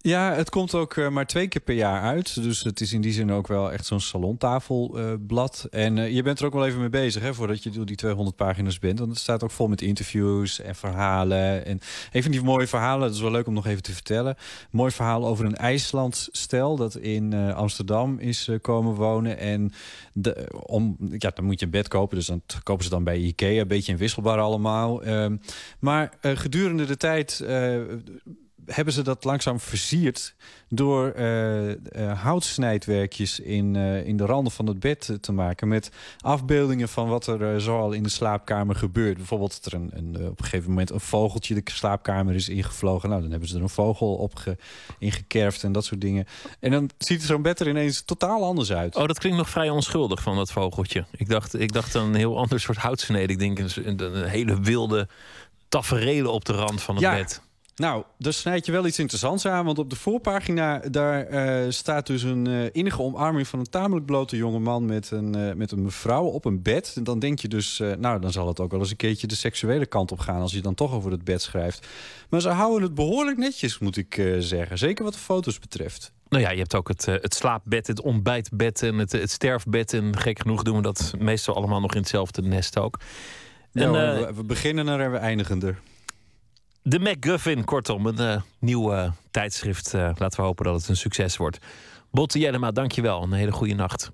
[0.00, 2.42] Ja, het komt ook eh, maar twee keer per jaar uit.
[2.42, 5.66] Dus het is in die zin ook wel echt zo'n salontafelblad.
[5.70, 7.96] en eh, je bent er ook wel even mee bezig, hè, voordat je door die
[7.96, 8.98] 200 pagina's bent.
[8.98, 11.66] Want het staat ook vol met interviews en verhalen.
[11.66, 11.80] En
[12.12, 14.36] een van die mooie verhalen, dat is wel leuk om nog even te vertellen.
[14.70, 19.38] Mooi verhaal over een IJslands stel dat in eh, Amsterdam is komen wonen.
[19.38, 19.72] En
[20.12, 23.18] de, om, ja, dan moet je een bed kopen, dus dan kopen ze dan bij
[23.18, 23.60] Ikea.
[23.60, 25.02] Een beetje inwisselbaar allemaal.
[25.02, 25.36] Ehm,
[25.78, 27.44] maar gedurende de tijd...
[28.68, 30.34] hebben ze dat langzaam versierd
[30.68, 35.68] door eh, eh, houtsnijdwerkjes in, eh, in de randen van het bed te maken.
[35.68, 35.90] Met
[36.20, 39.16] afbeeldingen van wat er zoal in de slaapkamer gebeurt.
[39.16, 43.08] Bijvoorbeeld dat er een, een, op een gegeven moment een vogeltje de slaapkamer is ingevlogen.
[43.08, 44.56] Nou, dan hebben ze er een vogel op ge,
[44.98, 46.26] ingekerfd en dat soort dingen.
[46.60, 48.96] En dan ziet zo'n bed er ineens totaal anders uit.
[48.96, 51.04] Oh, dat klinkt nog vrij onschuldig van dat vogeltje.
[51.16, 53.32] Ik dacht, ik dacht een heel ander soort houtsnede.
[53.32, 55.08] Ik denk een, een, een hele wilde
[55.68, 57.14] taferelen op de rand van het Ja.
[57.14, 57.42] bed.
[57.78, 59.64] Nou, daar snijd je wel iets interessants aan.
[59.64, 64.06] Want op de voorpagina daar eh, staat dus een eh, innige omarming van een tamelijk
[64.06, 66.92] blote jongeman met een, eh, met een mevrouw op een bed.
[66.96, 69.34] En dan denk je dus, nou, dan zal het ook wel eens een keertje de
[69.34, 71.86] seksuele kant op gaan als je dan toch over het bed schrijft.
[72.28, 74.78] Maar ze houden het behoorlijk netjes, moet ik zeggen.
[74.78, 76.12] Zeker wat de foto's betreft.
[76.28, 79.92] Nou ja, je hebt ook het, het slaapbed, het ontbijtbed en het, het sterfbed.
[79.92, 82.98] En gek genoeg doen we dat meestal allemaal nog in hetzelfde nest ook.
[83.72, 85.80] En, we, we beginnen er en we eindigen er.
[86.88, 89.94] De MacGuffin, kortom, een eh, nieuw eh, tijdschrift.
[89.94, 91.58] Eh, laten we hopen dat het een succes wordt.
[92.10, 93.22] Botte Jellema, dankjewel.
[93.22, 94.10] Een hele goede nacht.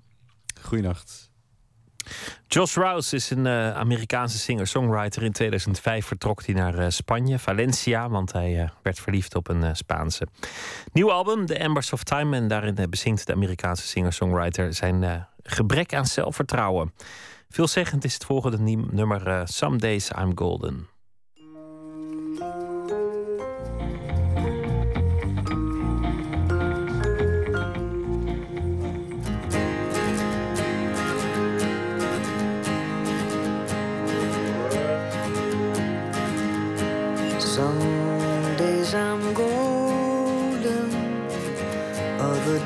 [0.61, 1.31] Goeienacht.
[2.47, 5.23] Josh Rouse is een Amerikaanse singer-songwriter.
[5.23, 10.27] In 2005 vertrok hij naar Spanje, Valencia, want hij werd verliefd op een Spaanse.
[10.93, 12.35] Nieuw album, The Embers of Time.
[12.35, 16.93] En daarin bezingt de Amerikaanse singer-songwriter zijn gebrek aan zelfvertrouwen.
[17.49, 20.94] Veelzeggend is het volgende nummer Some Days I'm Golden.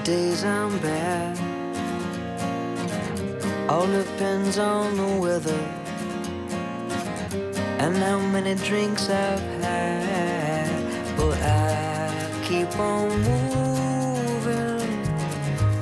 [0.09, 1.37] Days I'm bad.
[3.69, 5.63] All depends on the weather
[7.81, 10.69] and how many drinks I've had.
[11.15, 12.09] But I
[12.47, 14.93] keep on moving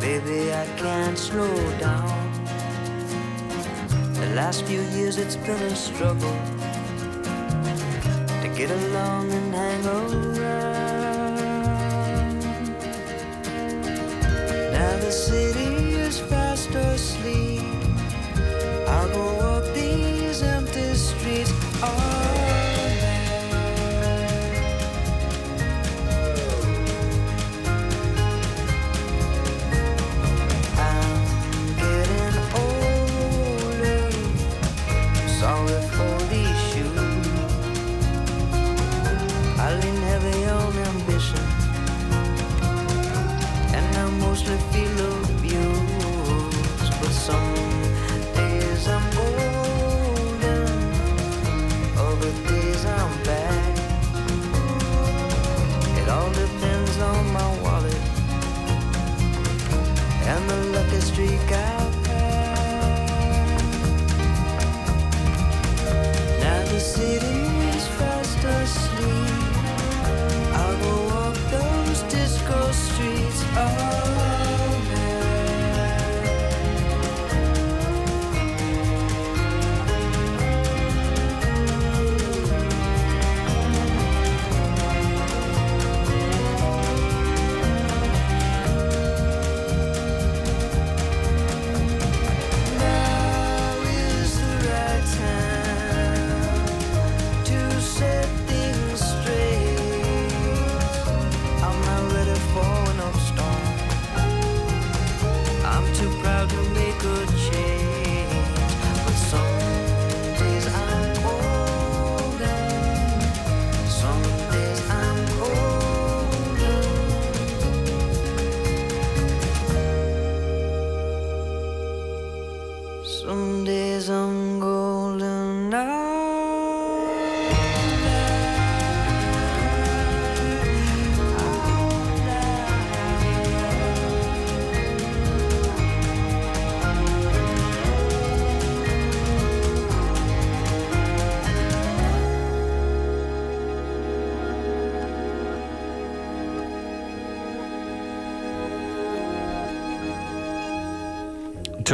[0.01, 0.39] baby.
[0.63, 2.19] I can't slow down.
[4.21, 6.37] The last few years it's been a struggle
[8.41, 10.96] to get along and hang around.
[14.77, 17.63] Now the city is fast asleep.
[18.87, 19.27] I'll go
[19.73, 21.51] these empty streets
[21.81, 22.16] all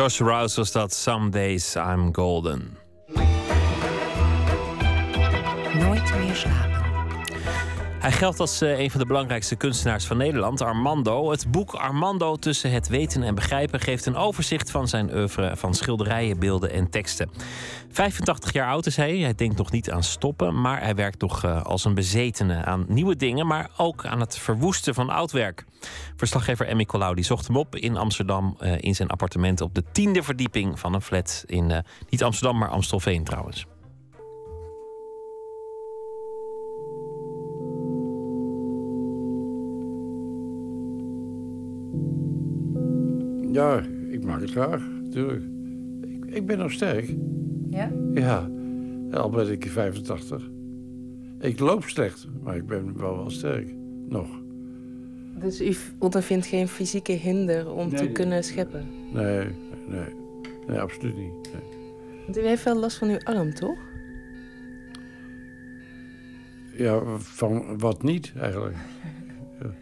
[0.03, 0.93] Josh Rouse was dat.
[0.93, 2.77] Some days I'm golden.
[5.73, 6.73] Nooit meer slapen.
[7.99, 11.31] Hij geldt als eh, een van de belangrijkste kunstenaars van Nederland, Armando.
[11.31, 15.73] Het boek Armando tussen het weten en begrijpen geeft een overzicht van zijn oeuvre van
[15.73, 17.29] schilderijen, beelden en teksten.
[17.93, 19.17] 85 jaar oud is hij.
[19.17, 22.85] Hij denkt nog niet aan stoppen, maar hij werkt toch eh, als een bezetene aan
[22.87, 25.65] nieuwe dingen, maar ook aan het verwoesten van oud werk.
[26.15, 29.83] Verslaggever Emmy Colau die zocht hem op in Amsterdam eh, in zijn appartement op de
[29.91, 31.79] tiende verdieping van een flat in eh,
[32.09, 33.65] niet Amsterdam, maar Amstelveen trouwens.
[43.51, 45.43] Ja, ik maak het graag, natuurlijk.
[46.01, 47.15] Ik, ik ben nog sterk.
[47.73, 47.91] Ja?
[48.13, 48.49] Ja,
[49.11, 50.49] al ben ik 85.
[51.39, 53.73] Ik loop slecht, maar ik ben wel wel sterk.
[54.07, 54.27] Nog.
[55.39, 58.11] Dus u ondervindt geen fysieke hinder om te Nee.
[58.11, 58.85] kunnen scheppen?
[59.13, 59.47] Nee, nee,
[59.87, 60.13] nee.
[60.67, 61.31] Nee, absoluut niet.
[61.53, 61.61] Nee.
[62.25, 63.77] Want u heeft wel last van uw arm, toch?
[66.77, 68.75] Ja, van wat niet eigenlijk.
[69.61, 69.73] Ja.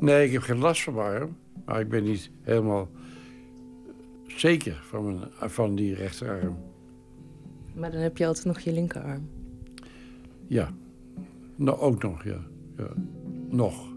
[0.00, 1.36] Nee, ik heb geen last van mijn arm.
[1.64, 2.88] Maar ik ben niet helemaal
[4.26, 6.56] zeker van, mijn, van die rechterarm.
[7.74, 9.28] Maar dan heb je altijd nog je linkerarm.
[10.46, 10.70] Ja.
[11.56, 12.38] Nou, ook nog, ja.
[12.76, 12.88] ja.
[13.48, 13.88] Nog.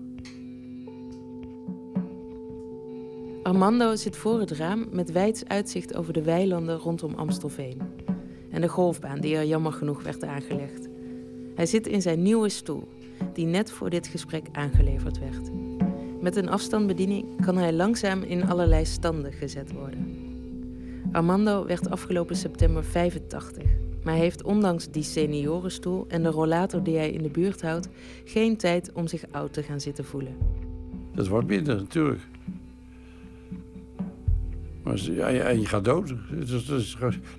[3.44, 7.82] Armando zit voor het raam met wijds uitzicht over de weilanden rondom Amstelveen.
[8.52, 10.88] En de golfbaan die er jammer genoeg werd aangelegd.
[11.56, 12.88] Hij zit in zijn nieuwe stoel,
[13.34, 15.52] die net voor dit gesprek aangeleverd werd.
[16.22, 20.23] Met een afstandsbediening kan hij langzaam in allerlei standen gezet worden.
[21.14, 23.64] Armando werd afgelopen september 85,
[24.04, 27.90] maar heeft ondanks die seniorenstoel en de rollator die hij in de buurt houdt,
[28.26, 30.38] geen tijd om zich oud te gaan zitten voelen.
[31.16, 32.22] Dat wordt minder, natuurlijk.
[34.84, 36.14] Maar ja, en je gaat dood.
[36.48, 36.68] Dat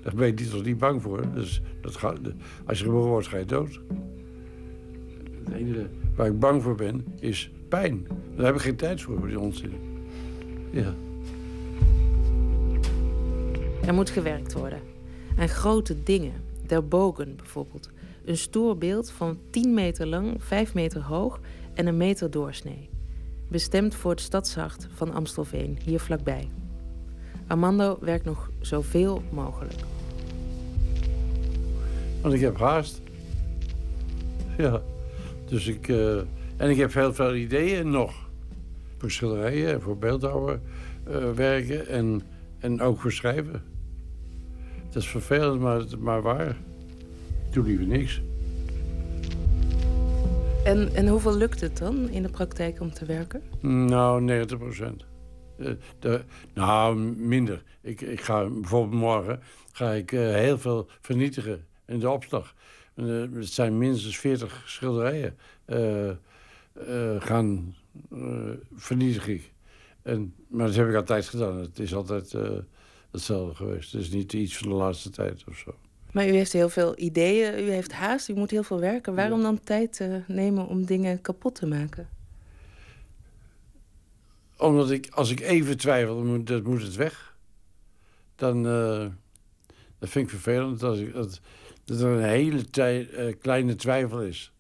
[0.03, 1.33] daar ben je niet, niet bang voor.
[1.35, 2.19] Dus dat gaat,
[2.67, 3.81] als je geboren wordt, ga je dood.
[5.45, 5.87] Het enige
[6.17, 8.07] waar ik bang voor ben, is pijn.
[8.37, 9.73] Daar heb ik geen tijd voor, voor die onzin.
[10.71, 10.95] Ja.
[13.87, 14.81] Er moet gewerkt worden.
[15.39, 16.33] Aan grote dingen.
[16.67, 17.91] Der Bogen bijvoorbeeld.
[18.25, 21.41] Een stoer beeld van 10 meter lang, 5 meter hoog
[21.75, 22.89] en een meter doorsnee.
[23.49, 26.49] Bestemd voor het stadshart van Amstelveen, hier vlakbij.
[27.47, 29.81] Armando werkt nog zoveel mogelijk.
[32.23, 33.01] Want ik heb haast.
[34.59, 34.83] Ja.
[35.45, 35.89] Dus ik...
[35.89, 36.17] eh,
[36.57, 38.13] en ik heb heel veel ideeën nog.
[38.99, 40.63] Voor schilderijen en voor beeldhouwen
[41.35, 41.87] werken.
[41.89, 42.23] En,
[42.59, 43.74] en ook voor schrijven.
[44.95, 46.49] Dat is vervelend, maar, maar waar.
[47.47, 48.21] Ik doe liever niks.
[50.65, 53.43] En, en hoeveel lukt het dan in de praktijk om te werken?
[53.61, 55.05] Nou, 90 procent.
[56.55, 57.63] nou, minder.
[57.81, 59.41] Ik, ik ga bijvoorbeeld morgen
[59.73, 62.55] ga ik eh, heel veel vernietigen in de opslag.
[62.95, 63.05] Eh,
[63.35, 65.37] het zijn minstens 40 schilderijen.
[65.65, 66.17] eh, eh,
[67.19, 67.75] gaan
[68.13, 69.53] eh, vernietig ik.
[70.03, 71.59] En, maar dat heb ik altijd gedaan.
[71.59, 72.51] Het is altijd eh,
[73.15, 73.93] hetzelfde geweest.
[73.93, 75.75] Het is niet iets van de laatste tijd of zo.
[76.13, 79.15] Maar u heeft heel veel ideeën, u heeft haast, u moet heel veel werken.
[79.15, 82.09] Waarom dan tijd eh, nemen om dingen kapot te maken?
[84.59, 87.37] Omdat ik, als ik even twijfel, dan moet, dat moet het weg.
[88.37, 88.67] Dan
[90.05, 91.41] dat vind ik vervelend ik, dat,
[91.85, 94.53] dat er een hele tij- eh, kleine twijfel is.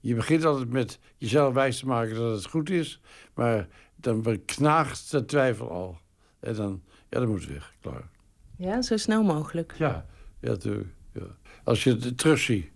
[0.00, 3.00] Je begint altijd met jezelf wijs te maken dat het goed is,
[3.34, 5.98] maar dan knaagt de twijfel al.
[6.40, 6.82] En dan,
[7.12, 8.08] ja, dat moet weg, klaar.
[8.56, 9.74] Ja, zo snel mogelijk.
[9.78, 10.06] Ja,
[10.40, 10.88] ja, natuurlijk.
[11.12, 11.26] Ja.
[11.64, 12.66] Als je het terugziet,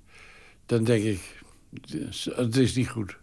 [0.67, 1.43] dan denk ik,
[2.35, 3.19] het is niet goed.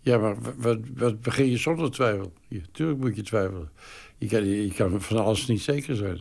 [0.00, 2.32] Ja, maar wa- wat, wat begin je zonder twijfel?
[2.48, 3.70] Ja, tuurlijk moet je twijfelen.
[4.18, 6.20] Je kan, je kan van alles niet zeker zijn.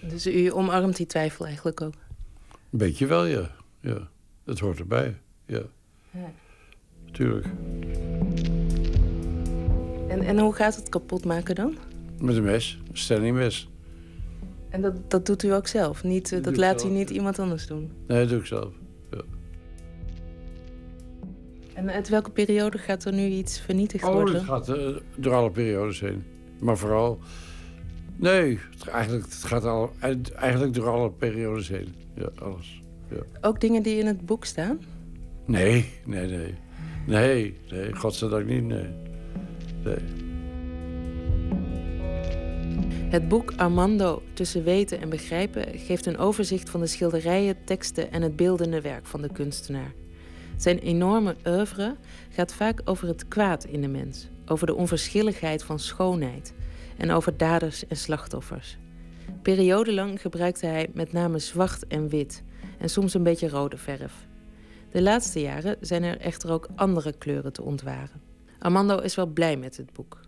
[0.00, 1.94] Dus u omarmt die twijfel eigenlijk ook.
[2.70, 3.50] Een beetje wel, ja.
[3.80, 4.08] ja.
[4.44, 5.62] Dat hoort erbij, ja.
[6.10, 6.32] Ja.
[7.12, 7.46] Tuurlijk.
[10.14, 11.76] En, en hoe gaat het kapot maken dan?
[12.20, 13.70] Met een mes, een stellingmes.
[14.68, 16.04] En dat, dat doet u ook zelf?
[16.04, 17.92] Niet, eh, dat laat u niet iemand anders doen?
[18.06, 18.72] Nee, dat doe ik zelf.
[19.10, 19.20] Ja.
[21.74, 24.34] En uit welke periode gaat er nu iets vernietigd Oh, worden?
[24.34, 26.24] het gaat eh, door alle periodes heen.
[26.58, 27.18] Maar vooral...
[28.16, 29.92] Nee, het, eigenlijk, het gaat al,
[30.34, 31.94] eigenlijk door alle periodes heen.
[32.14, 32.82] Ja, alles.
[33.10, 33.22] Ja.
[33.40, 34.78] Ook dingen die in het boek staan?
[35.44, 36.54] Nee, nee, nee.
[37.06, 39.03] Nee, nee, godzijdank niet, nee.
[43.10, 48.22] Het boek Armando Tussen Weten en Begrijpen geeft een overzicht van de schilderijen, teksten en
[48.22, 49.92] het beeldende werk van de kunstenaar.
[50.56, 51.96] Zijn enorme oeuvre
[52.30, 56.54] gaat vaak over het kwaad in de mens, over de onverschilligheid van schoonheid
[56.96, 58.78] en over daders en slachtoffers.
[59.42, 62.42] Periodenlang gebruikte hij met name zwart en wit
[62.78, 64.26] en soms een beetje rode verf.
[64.90, 68.23] De laatste jaren zijn er echter ook andere kleuren te ontwaren.
[68.64, 70.20] Armando is wel blij met het boek.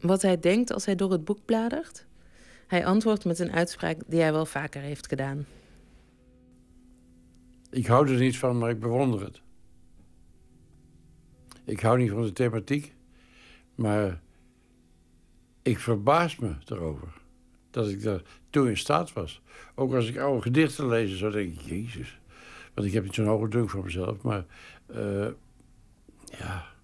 [0.00, 2.06] Wat hij denkt als hij door het boek bladert?
[2.66, 5.46] Hij antwoordt met een uitspraak die hij wel vaker heeft gedaan.
[7.70, 9.40] Ik hou er niet van, maar ik bewonder het.
[11.64, 12.94] Ik hou niet van de thematiek,
[13.74, 14.20] maar
[15.62, 17.08] ik verbaas me erover
[17.70, 19.42] dat ik daar toen in staat was.
[19.74, 22.18] Ook als ik oude gedichten lees, zo denk ik, jezus.
[22.74, 24.44] Want ik heb niet zo'n hoge druk voor mezelf, maar
[24.86, 25.28] eh,
[26.38, 26.74] ja,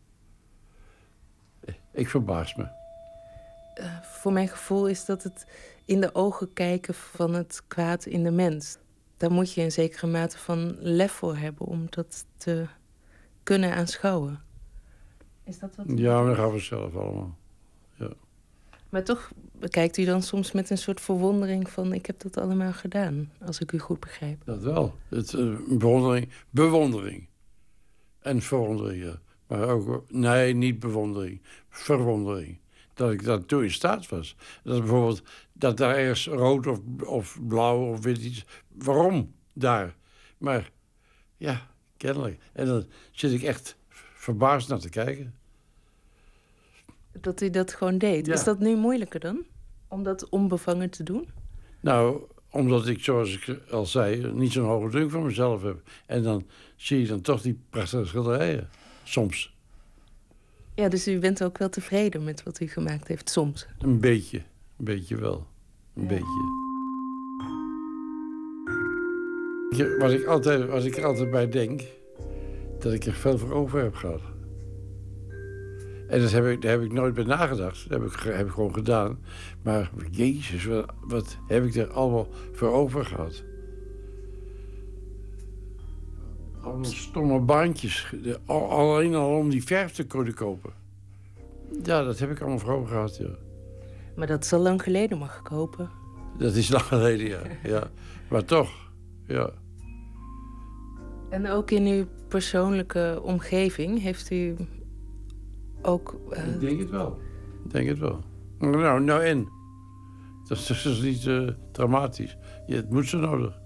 [1.93, 2.66] ik verbaas me.
[3.74, 5.47] Eh, voor mijn gevoel is dat het
[5.85, 8.78] in de ogen kijken van het kwaad in de mens.
[9.16, 12.66] Daar moet je een zekere mate van lef voor hebben om dat te
[13.43, 14.40] kunnen aanschouwen.
[15.44, 15.86] Is dat wat?
[15.94, 17.36] Ja, dat gaan we zelf allemaal.
[17.94, 18.09] Ja.
[18.89, 21.93] Maar toch bekijkt u dan soms met een soort verwondering van...
[21.93, 24.44] ik heb dat allemaal gedaan, als ik u goed begrijp.
[24.44, 24.94] Dat wel.
[25.09, 27.28] Het, eh, bewondering, bewondering.
[28.20, 29.20] En verwondering, ja.
[29.52, 31.40] Maar ook, nee, niet bewondering.
[31.68, 32.58] Verwondering.
[32.94, 34.36] Dat ik daartoe in staat was.
[34.64, 35.22] Dat bijvoorbeeld,
[35.52, 38.44] dat daar ergens rood of, of blauw of wit iets...
[38.68, 39.94] Waarom daar?
[40.38, 40.70] Maar,
[41.36, 42.40] ja, kennelijk.
[42.52, 43.76] En dan zit ik echt
[44.14, 45.34] verbaasd naar te kijken.
[47.20, 48.26] Dat u dat gewoon deed.
[48.26, 48.32] Ja.
[48.32, 49.44] Is dat nu moeilijker dan?
[49.88, 51.28] Om dat onbevangen te doen?
[51.80, 55.82] Nou, omdat ik, zoals ik al zei, niet zo'n hoge druk van mezelf heb.
[56.06, 56.46] En dan
[56.76, 58.68] zie je dan toch die prachtige schilderijen.
[59.02, 59.56] Soms.
[60.74, 63.66] Ja, dus u bent ook wel tevreden met wat u gemaakt heeft, soms.
[63.78, 64.38] Een beetje.
[64.78, 65.46] Een beetje wel.
[65.94, 66.60] Een beetje.
[69.70, 71.82] Ik- Wat ik, altijd, wat ik er altijd bij denk,
[72.78, 74.20] dat ik er veel voor over heb gehad.
[76.08, 77.88] En dat heb ik, daar heb ik nooit bij nagedacht.
[77.88, 79.18] Dat heb ik, heb ik gewoon gedaan.
[79.62, 83.42] Maar jezus, wat, wat heb ik er allemaal voor over gehad.
[86.62, 88.14] Allemaal stomme baantjes.
[88.47, 90.70] Alleen al om die verf te kunnen kopen.
[91.82, 93.28] Ja, dat heb ik allemaal voor gehad, ja.
[94.16, 95.90] Maar dat is al lang geleden, mag ik hopen.
[96.39, 97.40] Dat is lang geleden, ja.
[97.62, 97.90] ja.
[98.30, 98.70] Maar toch,
[99.26, 99.51] ja.
[101.30, 104.56] En ook in uw persoonlijke omgeving heeft u
[105.82, 106.14] ook...
[106.30, 107.18] eh, Ik denk het wel.
[107.64, 108.20] Ik denk het wel.
[108.59, 109.48] Nou, nou en?
[110.48, 112.36] Dat is, dat is niet eh, dramatisch.
[112.66, 113.60] Je, het moet zo nodig.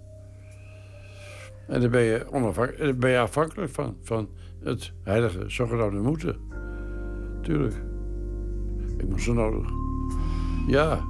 [1.69, 3.97] En daar ben je, onafhank- daar ben je afhankelijk van.
[4.03, 4.29] Van
[4.63, 6.37] het heilige zogenaamde moeten.
[7.43, 7.75] Tuurlijk.
[8.99, 9.69] Ik moet zo nodig.
[10.67, 11.01] Ja.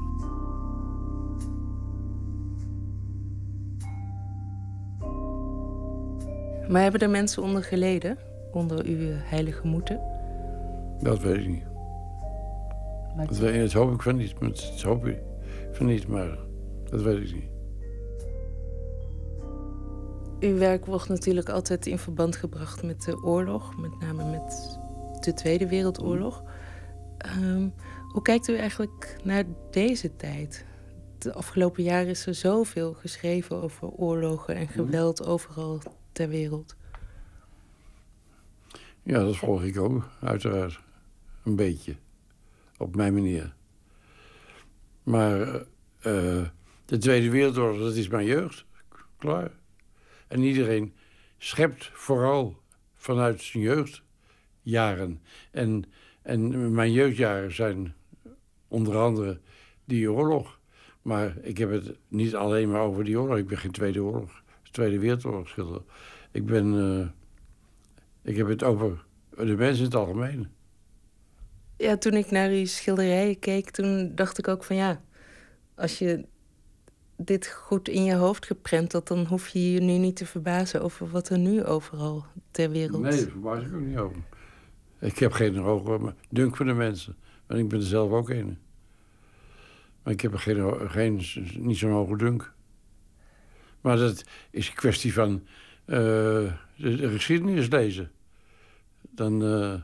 [6.68, 8.18] Maar hebben er mensen onder geleden?
[8.52, 10.00] Onder uw heilige moeten?
[11.02, 11.64] Dat weet ik niet.
[13.28, 14.34] Dat, weet, dat hoop ik van niet.
[14.40, 15.18] Dat hoop ik
[15.72, 16.38] van niet, maar
[16.90, 17.48] dat weet ik niet.
[20.40, 24.78] Uw werk wordt natuurlijk altijd in verband gebracht met de oorlog, met name met
[25.20, 26.42] de Tweede Wereldoorlog.
[27.18, 27.68] Ehm,
[28.12, 30.64] hoe kijkt u eigenlijk naar deze tijd?
[31.18, 35.82] De afgelopen jaren is er zoveel geschreven over oorlogen en geweld overal
[36.12, 36.76] ter wereld.
[39.02, 40.80] Ja, dat volg ik ook, uiteraard.
[41.44, 41.96] Een beetje.
[42.78, 43.54] Op mijn manier.
[45.02, 46.46] Maar eh, eh,
[46.84, 48.64] de Tweede Wereldoorlog, dat is mijn jeugd.
[49.18, 49.50] Klaar.
[50.28, 50.94] En iedereen
[51.38, 52.62] schept vooral
[52.94, 55.20] vanuit zijn jeugdjaren.
[55.50, 55.84] En,
[56.22, 57.94] en mijn jeugdjaren zijn
[58.68, 59.40] onder andere
[59.84, 60.60] die oorlog.
[61.02, 63.36] Maar ik heb het niet alleen maar over die oorlog.
[63.36, 65.82] Ik ben geen Tweede Oorlog, Tweede Wereldoorlog schilder.
[66.30, 66.74] Ik ben...
[66.74, 67.08] eh,
[68.22, 69.04] ik heb het over
[69.36, 70.48] de mensen in het algemeen.
[71.76, 75.02] Ja, toen ik naar uw schilderijen keek, toen dacht ik ook van ja,
[75.74, 76.26] als je
[77.16, 80.82] dit goed in je hoofd geprent had, dan hoef je je nu niet te verbazen
[80.82, 83.02] over wat er nu overal ter wereld.
[83.02, 84.16] Nee, daar verbaas ik ook niet over.
[85.00, 87.16] Ik heb geen hoge dunk voor de mensen.
[87.46, 88.58] Want ik ben er zelf ook een.
[90.02, 91.22] Maar ik heb geen, geen,
[91.58, 92.52] niet zo'n hoge dunk.
[93.80, 95.42] Maar dat is een kwestie van
[95.84, 98.10] eh, de, de geschiedenis lezen.
[99.10, 99.74] Dan, eh,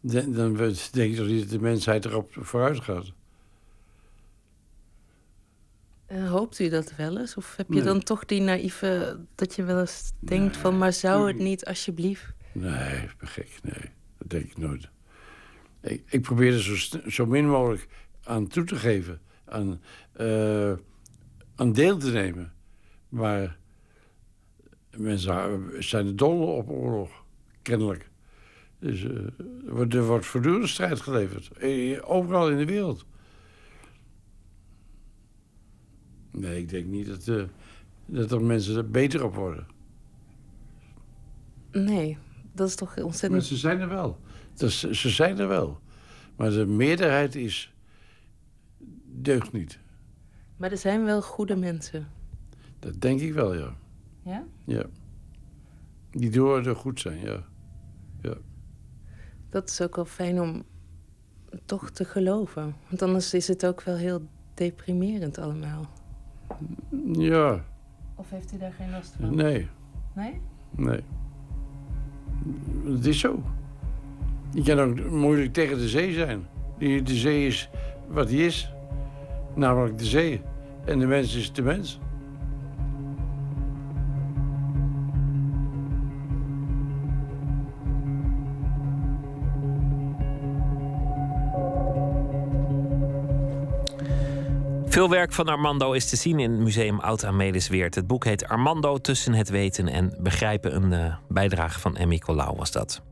[0.00, 0.54] de- dan
[0.92, 3.12] denk ik dat de mensheid erop vooruit gaat.
[6.08, 7.36] Eh, hoopt u dat wel eens?
[7.36, 7.82] Of heb je Nee.
[7.84, 12.32] dan toch die naïeve dat je wel eens denkt van, maar zou het niet alsjeblieft?
[12.52, 13.58] Nee, gek.
[13.62, 14.88] Nee, dat denk ik nooit.
[15.82, 17.88] Ik, ik probeer er zo, min mogelijk
[18.24, 19.20] aan toe te geven.
[19.44, 19.80] Aan,
[20.12, 20.72] eh,
[21.54, 22.52] aan deel te nemen.
[23.08, 23.58] Maar
[24.96, 27.10] mensen zijn er dol op oorlog.
[27.62, 28.10] Kennelijk.
[28.80, 29.10] Dus eh,
[29.94, 31.50] er wordt- voortdurend strijd geleverd.
[32.04, 33.06] Overal in de wereld.
[36.40, 37.42] Nee, ik denk niet dat, eh,
[38.06, 39.66] dat er mensen er beter op worden.
[41.72, 42.18] Nee,
[42.52, 43.44] dat is toch Maar ontzettend...
[43.44, 44.18] ze zijn er wel.
[44.54, 45.80] Dus ze zijn er wel.
[46.36, 47.74] Maar de meerderheid is...
[49.04, 49.78] deugt niet.
[50.56, 52.08] Maar er zijn wel goede mensen.
[52.78, 53.76] Dat denk ik wel, ja.
[54.22, 54.44] Ja?
[54.64, 54.84] Ja.
[56.10, 57.44] Die door er goed zijn, ja.
[58.22, 58.34] ja.
[59.50, 60.64] Dat is ook wel fijn om
[61.64, 62.76] toch te geloven.
[62.88, 65.90] Want anders is het ook wel heel deprimerend allemaal.
[67.12, 67.64] Ja,
[68.14, 69.34] Of heeft u daar geen last van?
[69.34, 69.68] nee,
[70.14, 70.40] Nee?
[70.76, 71.00] nee.
[72.84, 73.42] Het is zo.
[74.52, 76.46] Je kan ook moeilijk tegen de zee zijn.
[76.78, 77.70] Die- De zee is
[78.08, 78.72] wat die is.
[79.54, 80.40] Namelijk de zee.
[80.84, 82.00] En de mens is de mens.
[94.98, 97.94] Veel werk van Armando is te zien in het Museum Oud Amelisweert.
[97.94, 100.74] Het boek heet Armando tussen het weten en begrijpen.
[100.74, 103.02] Een eh, bijdrage van Emmy Colau was dat.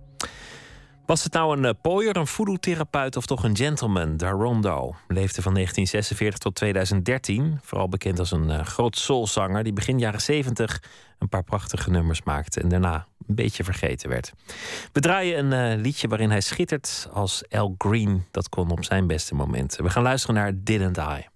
[1.04, 4.16] Was het nou een uh, pooier, een voodoo-therapeut of toch een gentleman?
[4.16, 7.58] Darondo leefde van 1946 tot 2013.
[7.62, 10.82] Vooral bekend als een uh, groot soulzanger die begin jaren 70
[11.18, 14.32] een paar prachtige nummers maakte en daarna een beetje vergeten werd.
[14.92, 18.24] We draaien een liedje waarin hij schittert als Al Green.
[18.30, 19.84] Dat kon op zijn beste momenten.
[19.84, 20.52] We gaan luisteren naar?
[20.54, 21.35] Didn't I?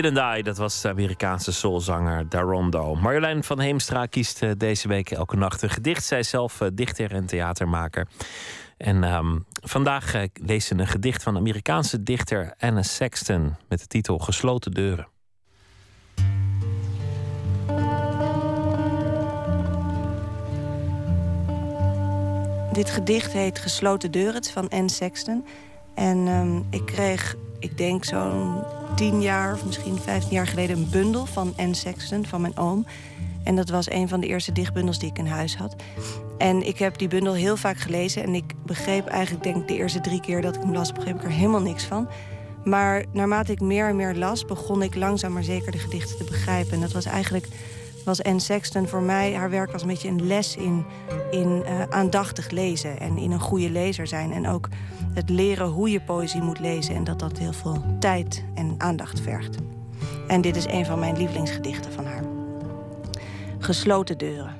[0.00, 2.94] Didn't Die, dat was de Amerikaanse soulzanger Darondo.
[2.94, 6.04] Marjolein van Heemstra kiest eh, deze week elke nacht een gedicht.
[6.04, 8.06] Zij is zelf eh, dichter en theatermaker.
[8.76, 13.56] En ehm, vandaag eh, leest ze een gedicht van Amerikaanse dichter Anna Sexton...
[13.68, 15.08] met de titel Gesloten deuren.
[22.72, 24.44] Dit gedicht heet Gesloten deuren.
[24.44, 25.44] Van Anne Sexton.
[25.94, 28.62] En ehm, ik kreeg, ik denk zo'n
[28.96, 30.76] tien jaar of misschien vijftien jaar geleden...
[30.76, 32.86] een bundel van Anne Sexton, van mijn oom.
[33.44, 35.76] En dat was een van de eerste dichtbundels die ik in huis had.
[36.38, 38.22] En ik heb die bundel heel vaak gelezen.
[38.22, 40.92] En ik begreep eigenlijk, denk ik, de eerste drie keer dat ik hem las...
[40.92, 42.08] begreep ik er helemaal niks van.
[42.64, 44.44] Maar naarmate ik meer en meer las...
[44.44, 46.72] begon ik langzaam maar zeker de gedichten te begrijpen.
[46.72, 47.46] En dat was eigenlijk
[48.16, 49.34] was Anne Sexton voor mij...
[49.34, 50.84] haar werk was een beetje een les in,
[51.30, 53.00] in eh, aandachtig lezen...
[53.00, 54.32] en in een goede lezer zijn.
[54.32, 54.68] En ook
[55.14, 56.94] het leren hoe je poëzie moet lezen...
[56.94, 59.56] en dat dat heel veel tijd en aandacht vergt.
[60.26, 62.24] En dit is een van mijn lievelingsgedichten van haar.
[63.58, 64.56] Gesloten deuren.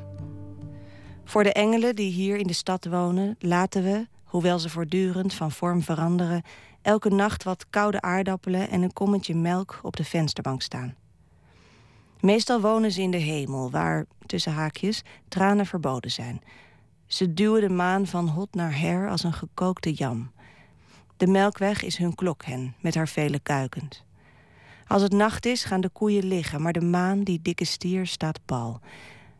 [1.24, 3.36] Voor de engelen die hier in de stad wonen...
[3.38, 6.42] laten we, hoewel ze voortdurend van vorm veranderen...
[6.82, 10.99] elke nacht wat koude aardappelen en een kommetje melk op de vensterbank staan.
[12.20, 16.40] Meestal wonen ze in de hemel, waar, tussen haakjes, tranen verboden zijn.
[17.06, 20.30] Ze duwen de maan van hot naar her als een gekookte jam.
[21.16, 24.04] De melkweg is hun klokhen, met haar vele kuikens.
[24.86, 28.40] Als het nacht is, gaan de koeien liggen, maar de maan, die dikke stier, staat
[28.44, 28.80] pal.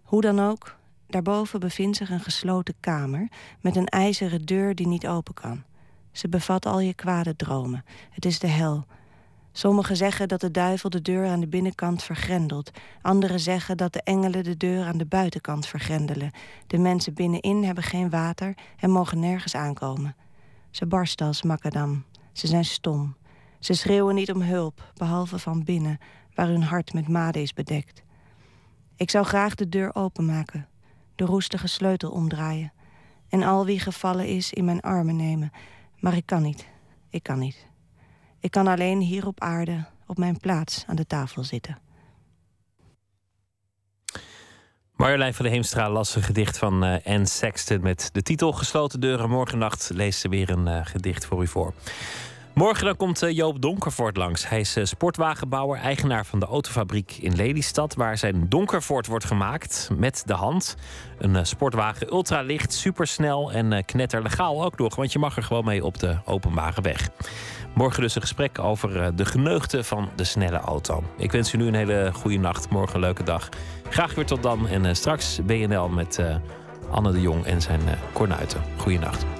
[0.02, 0.77] Hoe dan ook,
[1.07, 3.28] daarboven bevindt zich een gesloten kamer...
[3.61, 5.62] met een ijzeren deur die niet open kan.
[6.12, 7.85] Ze bevat al je kwade dromen.
[8.11, 8.86] Het is de hel,
[9.52, 12.70] Sommigen zeggen dat de duivel de deur aan de binnenkant vergrendelt.
[13.02, 16.31] Anderen zeggen dat de engelen de deur aan de buitenkant vergrendelen.
[16.66, 20.16] De mensen binnenin hebben geen water en mogen nergens aankomen.
[20.70, 22.05] Ze barsten als makadam.
[22.32, 23.16] Ze zijn stom.
[23.59, 25.98] Ze schreeuwen niet om hulp, behalve van binnen,
[26.35, 28.02] waar hun hart met made is bedekt.
[28.97, 30.68] Ik zou graag de deur openmaken,
[31.14, 32.72] de roestige sleutel omdraaien...
[33.28, 35.51] en al wie gevallen is in mijn armen nemen.
[35.98, 36.66] Maar ik kan niet.
[37.10, 37.69] Ik kan niet.
[38.40, 41.78] Ik kan alleen hier op aarde op mijn plaats aan de tafel zitten.
[44.96, 49.00] Marjolein van de Heemstra las een gedicht van uh, Anne Sexton met de titel Gesloten
[49.00, 49.30] deuren.
[49.30, 51.74] Morgennacht leest ze weer een uh, gedicht voor u voor.
[52.60, 54.48] Morgen dan komt uh, Joop Donkervoort langs.
[54.48, 57.94] Hij is sportwagenbouwer, eigenaar van de autofabriek in Lelystad...
[57.94, 60.76] waar zijn Donkervoort wordt gemaakt met de hand.
[61.18, 64.96] Een sportwagen ultralicht, supersnel en knetterlegaal ook nog...
[64.96, 67.08] want je mag er gewoon mee op de openbare weg.
[67.74, 71.02] Morgen dus een gesprek over eh, de geneugten van de snelle auto.
[71.16, 72.70] Ik wens u nu een hele goede nacht.
[72.70, 73.48] Morgen een leuke dag.
[73.90, 74.68] Graag weer tot dan.
[74.68, 76.22] En straks BNL met
[76.90, 77.80] Anne de Jong en zijn
[78.12, 78.62] kornuiten.
[78.76, 79.39] Goeienacht.